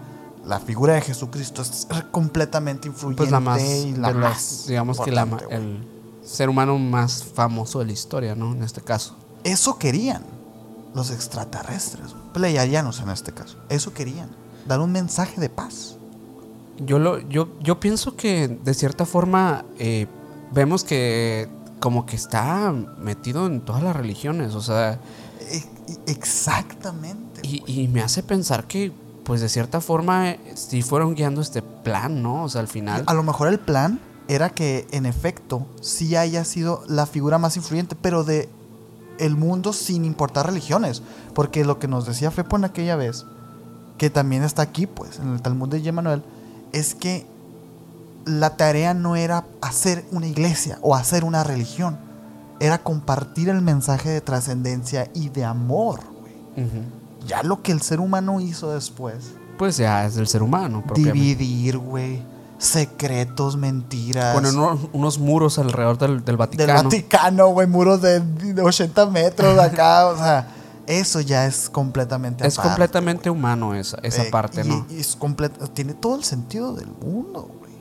[0.46, 5.12] la figura de Jesucristo, es completamente influyente Pues la más, y la más digamos que
[5.12, 5.86] la, el
[6.24, 8.54] ser humano más famoso de la historia, ¿no?
[8.54, 9.16] En este caso.
[9.44, 10.24] Eso querían
[10.94, 13.58] los extraterrestres, pleiadianos en este caso.
[13.70, 14.30] Eso querían,
[14.68, 15.95] dar un mensaje de paz.
[16.80, 20.08] Yo, lo, yo, yo pienso que de cierta forma eh,
[20.52, 21.48] vemos que
[21.80, 25.00] como que está metido en todas las religiones, o sea,
[25.52, 27.42] E- e- exactamente.
[27.44, 28.92] y, y me hace pensar que
[29.24, 32.44] pues de cierta forma sí fueron guiando este plan, ¿no?
[32.44, 33.04] O sea, al final...
[33.08, 37.58] A lo mejor el plan era que en efecto sí haya sido la figura más
[37.58, 38.50] influyente, pero de
[39.18, 41.02] el mundo sin importar religiones.
[41.34, 43.26] Porque lo que nos decía Fepo en aquella vez,
[43.98, 46.24] que también está aquí, pues, en el Talmud de Yemanuel,
[46.76, 47.26] es que
[48.26, 51.98] la tarea no era hacer una iglesia o hacer una religión,
[52.60, 56.00] era compartir el mensaje de trascendencia y de amor.
[56.22, 56.66] güey.
[56.68, 56.80] Ujú.
[57.28, 60.84] Ya lo que el ser humano hizo después, Pues ya es del ser humano.
[60.96, 62.22] dividir, güey,
[62.58, 64.34] secretos, mentiras.
[64.34, 66.84] Poner unos, unos muros alrededor del, del del Vaticano.
[66.84, 70.48] Vaticano, güey, muros de de 80 metros acá, o sea,
[70.88, 74.86] eso ya es completamente es aparte, completamente humano esa, esa Eh, parte, y- ¿no?
[74.90, 75.18] y es
[75.74, 77.72] tiene todo el sentido del mundo, güey.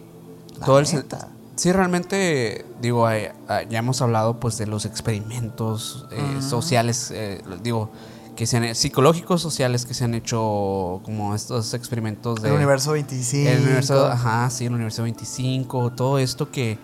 [0.58, 1.28] La Todo el neta.
[1.56, 7.90] Sí, realmente, digo, ya hemos hablado pues de los experimentos eh, sociales, eh, digo,
[8.34, 12.48] que se han, psicológicos sociales que se han hecho como estos experimentos de...
[12.48, 13.48] el universo 25.
[13.48, 16.76] El universo, ajá, sí, el universo 25, todo esto que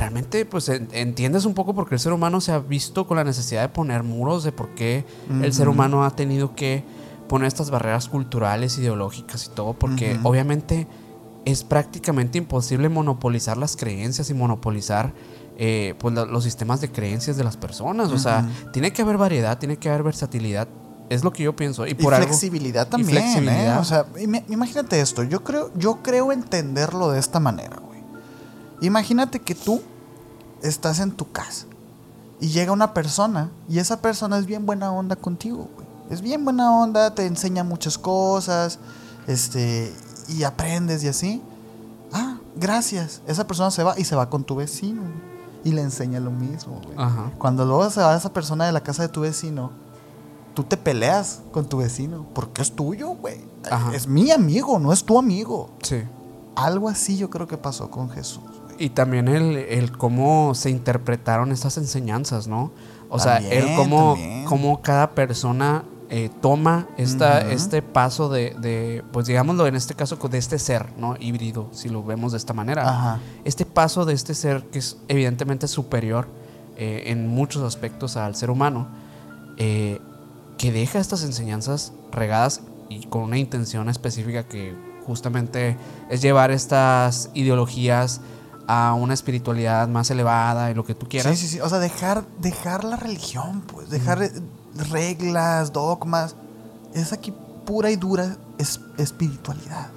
[0.00, 3.16] realmente pues en- entiendes un poco por qué el ser humano se ha visto con
[3.18, 5.04] la necesidad de poner muros, de por qué
[5.42, 6.82] el ser humano ha tenido que
[7.28, 10.86] poner estas barreras culturales, ideológicas y todo, porque obviamente
[11.44, 15.12] es prácticamente imposible monopolizar las creencias y monopolizar
[15.62, 18.10] eh, pues, lo- los sistemas de creencias de las personas.
[18.12, 20.66] O sea, tiene que haber variedad, tiene que haber versatilidad.
[21.10, 21.86] Es lo que yo pienso.
[21.86, 22.28] Y Y por algo.
[22.86, 23.76] y también, flexibilidad.
[23.76, 23.78] ¿eh?
[23.80, 25.22] O sea, im- imagínate esto.
[25.22, 28.00] Yo creo, yo creo entenderlo de esta manera, güey.
[28.80, 29.82] Imagínate que tú
[30.62, 31.66] estás en tu casa
[32.40, 35.86] y llega una persona y esa persona es bien buena onda contigo, güey.
[36.10, 38.80] Es bien buena onda, te enseña muchas cosas,
[39.28, 39.94] este,
[40.28, 41.42] y aprendes y así.
[42.12, 43.20] Ah, gracias.
[43.28, 45.14] Esa persona se va y se va con tu vecino güey,
[45.62, 46.96] y le enseña lo mismo, güey.
[46.96, 47.30] Ajá.
[47.38, 49.70] Cuando luego se va esa persona de la casa de tu vecino,
[50.54, 53.44] tú te peleas con tu vecino porque es tuyo, güey.
[53.70, 53.94] Ajá.
[53.94, 55.70] Es mi amigo, no es tu amigo.
[55.82, 56.02] Sí.
[56.56, 58.59] Algo así yo creo que pasó con Jesús.
[58.80, 62.72] Y también el, el cómo se interpretaron estas enseñanzas, ¿no?
[63.10, 64.16] O sea, el cómo,
[64.46, 70.16] cómo cada persona eh, toma esta, este paso de, de, pues digámoslo en este caso,
[70.16, 71.14] de este ser, ¿no?
[71.20, 72.88] Híbrido, si lo vemos de esta manera.
[72.88, 73.20] Ajá.
[73.44, 76.26] Este paso de este ser que es evidentemente superior
[76.78, 78.88] eh, en muchos aspectos al ser humano,
[79.58, 80.00] eh,
[80.56, 84.74] que deja estas enseñanzas regadas y con una intención específica que
[85.04, 85.76] justamente
[86.08, 88.20] es llevar estas ideologías
[88.72, 91.36] a una espiritualidad más elevada y lo que tú quieras.
[91.38, 91.60] Sí, sí, sí.
[91.60, 93.90] O sea, dejar, dejar la religión, pues.
[93.90, 94.30] Dejar eh,
[94.90, 96.36] reglas, dogmas.
[96.94, 97.32] Es aquí
[97.64, 99.88] pura y dura es- espiritualidad.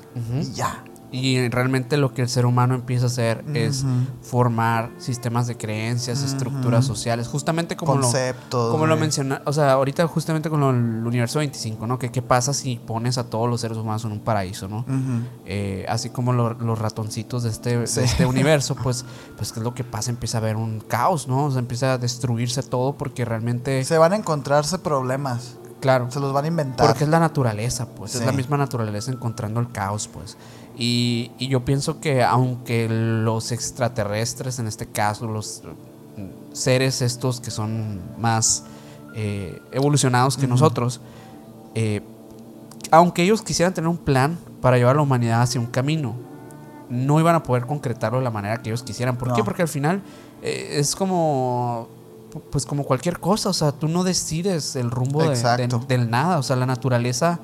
[0.41, 0.83] Y ya.
[1.13, 3.85] Y realmente lo que el ser humano empieza a hacer es
[4.23, 8.71] formar sistemas de creencias, estructuras sociales, justamente como lo, Conceptos.
[8.71, 11.99] como lo menciona, o sea, ahorita justamente con lo del universo 25, ¿no?
[11.99, 14.85] Que qué pasa si pones a todos los seres humanos en un paraíso, ¿no?
[15.45, 19.05] Eh, así como lo- los ratoncitos de este, de este universo, pues,
[19.37, 21.45] pues qué es lo que pasa, empieza a haber un caos, ¿no?
[21.45, 25.57] O sea, empieza a destruirse todo porque realmente, Se van a encontrarse problemas.
[25.79, 26.87] claro, Se los van a inventar.
[26.87, 30.37] porque es la naturaleza, pues, es la misma naturaleza encontrando el caos, pues.
[30.75, 35.61] Y, y yo pienso que aunque los extraterrestres, en este caso, los
[36.51, 38.63] seres estos que son más
[39.15, 40.99] eh, evolucionados que nosotros,
[41.75, 42.01] eh,
[42.91, 46.15] aunque ellos quisieran tener un plan para llevar a la humanidad hacia un camino,
[46.89, 49.17] no iban a poder concretarlo de la manera que ellos quisieran.
[49.17, 49.43] ¿Por qué?
[49.43, 50.01] Porque al final
[50.41, 51.87] eh, es como
[52.51, 55.85] pues como cualquier cosa, o sea, tú no decides el rumbo de- de- Exacto.
[55.87, 57.39] del nada, o sea, la naturaleza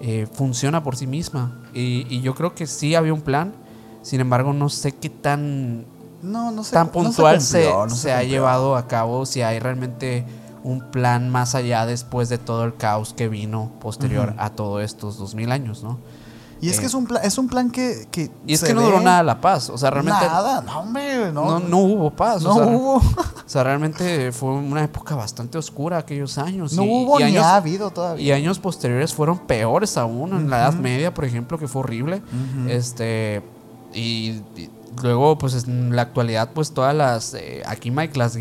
[0.00, 1.52] eh, funciona por sí misma.
[1.74, 3.54] Y, y yo creo que sí había un plan,
[4.02, 5.84] sin embargo, no sé qué tan,
[6.22, 6.72] No, no sé.
[6.74, 10.24] tan no se puntual se, se ha llevado a cabo, si hay realmente
[10.62, 15.16] un plan más allá después de todo el caos que vino posterior a todos estos
[15.18, 15.98] 2000 años, ¿no?
[16.60, 18.72] Y es Eh, que es un plan, es un plan que, que Y es que
[18.72, 21.44] no duró nada la paz, o sea, realmente Nada, no, hombre, no.
[21.44, 22.42] no, no hubo paz.
[22.42, 22.96] No o sea, hubo.
[23.46, 26.72] O sea, realmente fue una época bastante oscura aquellos años.
[26.72, 28.24] No y, hubo y ni años, ha habido todavía.
[28.24, 30.32] y años posteriores fueron peores aún.
[30.32, 30.72] En la Edad.
[30.74, 32.22] Media, por ejemplo, que fue horrible.
[32.68, 33.42] Este.
[33.94, 34.70] Y, y
[35.02, 37.34] luego, pues en la actualidad, pues todas las.
[37.34, 38.36] eh, aquí Mike, las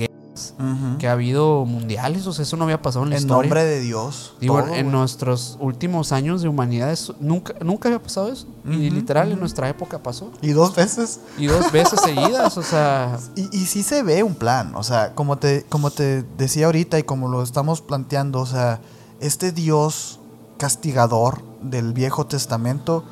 [0.99, 2.27] que ha habido mundiales.
[2.27, 3.41] O sea, eso no había pasado en la En historia.
[3.43, 4.35] nombre de Dios.
[4.39, 4.97] Digo, todo, en güey.
[4.97, 8.47] nuestros últimos años de humanidad, eso nunca, nunca había pasado eso.
[8.65, 10.31] Y literal, en nuestra época pasó.
[10.41, 11.19] Y dos veces.
[11.37, 13.17] Y dos veces seguidas, o sea.
[13.35, 16.97] Y, y sí se ve un plan, o sea, como te, como te decía ahorita
[16.99, 18.79] y como lo estamos planteando, o sea,
[19.19, 20.19] este Dios
[20.57, 23.03] castigador del Viejo Testamento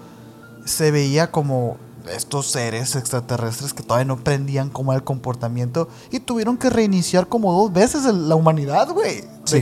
[0.66, 1.78] se veía como
[2.12, 7.28] estos seres extraterrestres que todavía no aprendían cómo era el comportamiento y tuvieron que reiniciar
[7.28, 9.24] como dos veces el- la humanidad, güey.
[9.46, 9.62] Sí.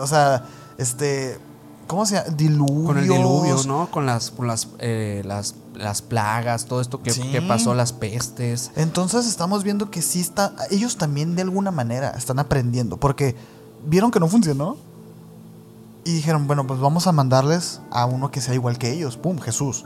[0.00, 0.44] o sea,
[0.78, 1.38] este,
[1.86, 2.28] ¿cómo se llama?
[2.36, 2.86] Diluvios.
[2.86, 3.90] Con el diluvio, ¿no?
[3.90, 7.22] Con las, con las, eh, las, las plagas, todo esto que, Sí.
[7.30, 8.70] que pasó, las pestes.
[8.76, 13.36] Entonces estamos viendo que sí está, ellos también de alguna manera están aprendiendo, porque
[13.86, 14.76] vieron que no funcionó
[16.04, 19.38] y dijeron, bueno, pues vamos a mandarles a uno que sea igual que ellos, ¡pum!
[19.38, 19.84] Jesús.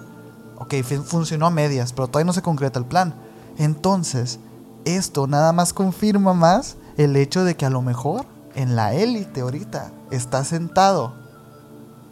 [0.60, 3.14] Ok, fun- funcionó a medias, pero todavía no se concreta el plan.
[3.58, 4.38] Entonces,
[4.84, 8.24] esto nada más confirma más el hecho de que a lo mejor
[8.54, 11.14] en la élite ahorita está sentado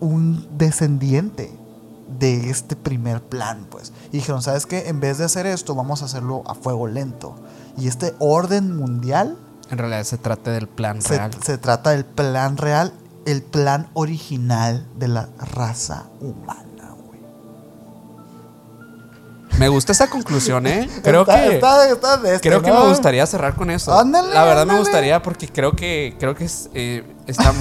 [0.01, 1.57] un descendiente
[2.19, 3.93] de este primer plan, pues.
[4.13, 4.89] Y dijeron, ¿sabes qué?
[4.89, 7.35] En vez de hacer esto, vamos a hacerlo a fuego lento.
[7.77, 9.37] Y este orden mundial
[9.71, 11.31] En realidad se trata del plan se, real.
[11.45, 12.93] se trata del plan real,
[13.27, 16.65] el plan original de la raza humana.
[19.59, 20.89] Me gusta esa conclusión, ¿eh?
[21.03, 23.97] Creo Está- que, está- está de este, creo que me gustaría cerrar con eso.
[23.99, 27.53] Ándale, la verdad me gustaría porque creo que, creo que es, eh, está,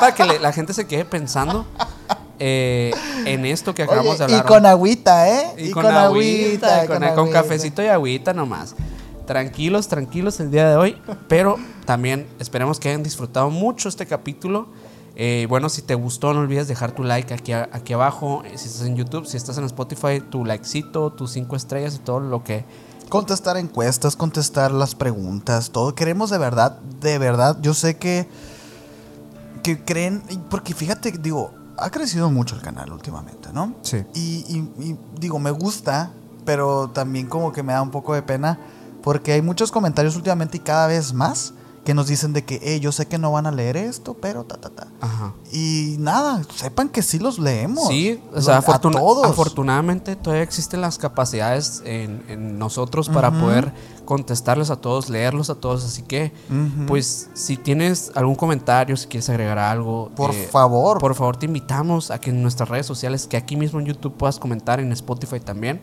[0.00, 1.66] para que le- la gente se quede pensando
[2.38, 2.92] eh,
[3.26, 4.40] en esto que acabamos Oye, de hablar.
[4.40, 5.54] y con agüita, ¿eh?
[5.58, 8.74] Y, con, agüita, con, con cafecito y agüita nomás.
[9.26, 11.02] Tranquilos, tranquilos el día de hoy.
[11.28, 14.68] Pero también esperemos que hayan disfrutado mucho este capítulo.
[15.20, 18.42] Eh, bueno, si te gustó, no olvides dejar tu like aquí, aquí abajo.
[18.44, 21.98] Eh, Si estás en YouTube, si estás en Spotify, tu likecito, tus cinco estrellas y
[21.98, 22.64] todo lo que.
[23.08, 25.94] Contestar encuestas, contestar las preguntas, todo.
[25.94, 27.58] Queremos de verdad, de verdad.
[27.60, 28.28] Yo sé que.
[29.64, 30.22] Que creen.
[30.50, 33.74] Porque fíjate, digo, ha crecido mucho el canal últimamente, ¿no?
[33.82, 34.04] Sí.
[34.14, 36.12] Y, y- y digo, me gusta,
[36.44, 38.58] pero también como que me da un poco de pena.
[39.02, 41.54] Porque hay muchos comentarios últimamente y cada vez más
[41.88, 44.44] que nos dicen de que, hey, yo sé que no van a leer esto, pero
[44.44, 44.88] ta, ta, ta.
[45.00, 45.32] Ajá.
[45.50, 47.88] Y nada, sepan que sí los leemos.
[47.88, 49.26] Sí, o sea, afortuna- todos.
[49.26, 53.72] afortunadamente todavía existen las capacidades en, en nosotros para poder
[54.04, 55.82] contestarles a todos, leerlos a todos.
[55.82, 56.30] Así que,
[56.86, 60.98] pues, si tienes algún comentario, si quieres agregar algo, Por eh, favor.
[60.98, 64.12] por favor, te invitamos a que en nuestras redes sociales, que aquí mismo en YouTube
[64.14, 65.80] puedas comentar, en Spotify también,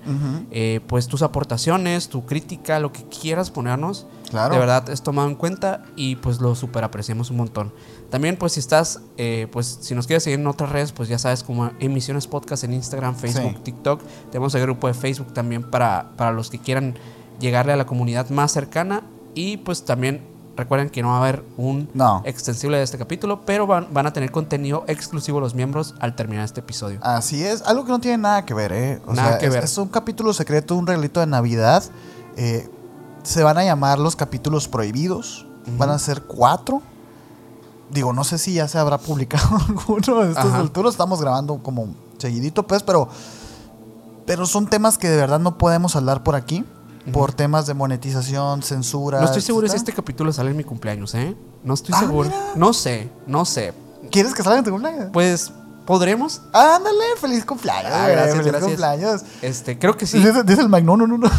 [0.51, 4.05] eh, pues tus aportaciones, tu crítica, lo que quieras ponernos.
[4.29, 4.53] Claro.
[4.53, 7.71] De verdad es tomado en cuenta y pues lo super apreciamos un montón.
[8.09, 11.17] También pues si estás, eh, pues si nos quieres seguir en otras redes, pues ya
[11.19, 13.61] sabes como Emisiones Podcast en Instagram, Facebook, Sí.
[13.63, 14.01] TikTok.
[14.31, 16.95] Tenemos el grupo de Facebook también para, para los que quieran
[17.39, 19.03] llegarle a la comunidad más cercana.
[19.33, 20.21] Y pues también
[20.55, 22.21] recuerden que no va a haber un No.
[22.23, 26.45] extensible de este capítulo, pero van, van a tener contenido exclusivo los miembros al terminar
[26.45, 26.99] este episodio.
[27.01, 29.01] Así es, algo que no tiene nada que ver, ¿eh?
[29.05, 29.63] O Nada sea, que es, ver.
[29.65, 31.83] es un capítulo secreto, un regalito de Navidad.
[32.37, 32.69] Eh,
[33.25, 35.45] se van a llamar los capítulos prohibidos.
[35.77, 36.81] Van a ser cuatro.
[37.91, 40.93] Digo, no sé si ya se habrá publicado alguno de estos alturas.
[40.93, 41.87] Estamos grabando como
[42.17, 43.09] seguidito, pues, pero.
[44.25, 46.63] Pero son temas que de verdad no podemos hablar por aquí.
[47.13, 49.19] Por temas de monetización, censura.
[49.19, 51.37] No estoy seguro si este capítulo sale en mi cumpleaños, ¿eh?
[51.63, 52.29] No estoy Ah, seguro.
[52.29, 52.41] mira.
[52.55, 53.75] No sé, no sé.
[54.11, 55.09] ¿Quieres que salga en tu cumpleaños?
[55.13, 55.51] Pues,
[55.85, 56.41] ¿podremos?
[56.53, 57.91] Ándale, feliz cumpleaños.
[57.93, 58.63] Ah, gracias, feliz gracias.
[58.69, 59.21] cumpleaños.
[59.41, 60.19] Este, creo que sí.
[60.19, 61.29] Dice, dice el Mike, no, no, no, no.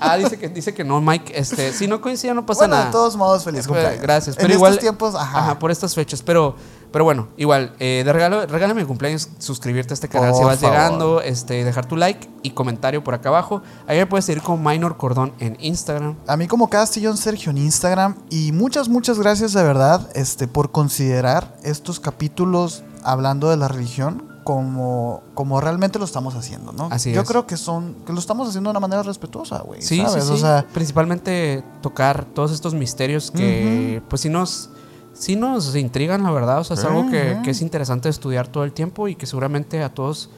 [0.00, 1.32] Ah, dice que, dice que no, Mike.
[1.38, 2.86] Este, si no coincide, no pasa bueno, nada.
[2.86, 4.00] de todos modos, feliz Eh, cumpleaños.
[4.00, 4.36] Gracias.
[4.36, 4.72] En Pero igual.
[4.72, 5.58] estos tiempos, ajá.
[5.58, 6.22] por estas fechas.
[6.22, 6.54] Pero,
[6.92, 10.60] pero bueno, igual, eh, de regalo, regálame mi cumpleaños, suscribirte a este canal si vas
[10.60, 10.76] favor.
[10.76, 13.60] llegando, este, dejar tu like y comentario por acá abajo.
[13.86, 16.16] Ahí me puedes seguir con Minor Cordón en Instagram.
[16.26, 20.70] A mí como Castillón Sergio en Instagram y muchas, muchas gracias de verdad este, por
[20.70, 26.88] considerar estos capítulos hablando de la religión como, como realmente lo estamos haciendo, ¿no?
[26.90, 27.28] Así Yo es.
[27.28, 29.82] creo que son que lo estamos haciendo de una manera respetuosa, güey.
[29.82, 30.24] Sí, ¿sabes?
[30.24, 30.34] sí, sí.
[30.34, 34.70] O sea, Principalmente tocar todos estos misterios que, pues, sí nos,
[35.12, 36.60] sí nos intrigan, la verdad.
[36.60, 39.92] O sea, es algo que, es interesante estudiar todo el tiempo y que seguramente a
[39.92, 40.30] todos,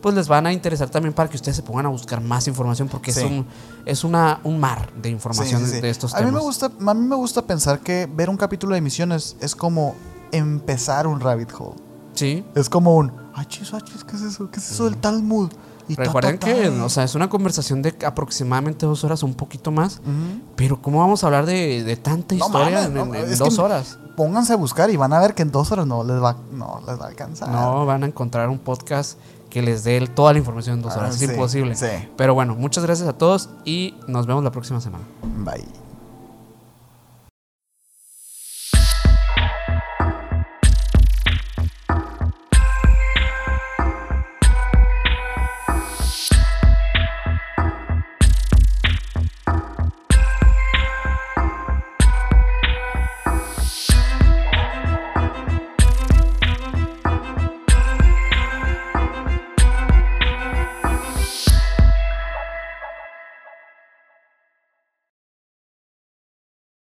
[0.00, 2.88] pues, les van a interesar también para que ustedes se pongan a buscar más información
[2.88, 3.20] porque Sí.
[3.20, 3.46] es, un,
[3.84, 5.80] es una, un mar de información sí, sí.
[5.82, 6.40] de estos a mí temas.
[6.40, 9.94] me gusta, a mí me gusta pensar que ver un capítulo de misiones es como
[10.32, 11.76] empezar un rabbit hole.
[12.18, 12.44] Sí.
[12.54, 14.50] Es como un, ay, chis, ay, chis, ¿qué es eso?
[14.50, 15.50] ¿Qué es eso del Talmud?
[15.90, 19.32] Y ta, Recuerden ta, que, o sea, es una conversación de aproximadamente dos horas un
[19.34, 20.00] poquito más.
[20.54, 23.06] Pero ¿cómo vamos a hablar de, de tanta No historia en, no
[23.38, 23.98] dos horas?
[24.16, 26.80] Pónganse a buscar y van a ver que en dos horas no les va, no
[26.86, 27.48] les va a alcanzar.
[27.48, 29.16] No van a encontrar un podcast
[29.48, 31.14] que les dé toda la información en dos Ah, horas.
[31.14, 31.74] Es sí, imposible.
[31.74, 31.86] sí.
[32.18, 35.04] Pero bueno, muchas gracias a todos y nos vemos la próxima semana.
[35.38, 35.87] Bye.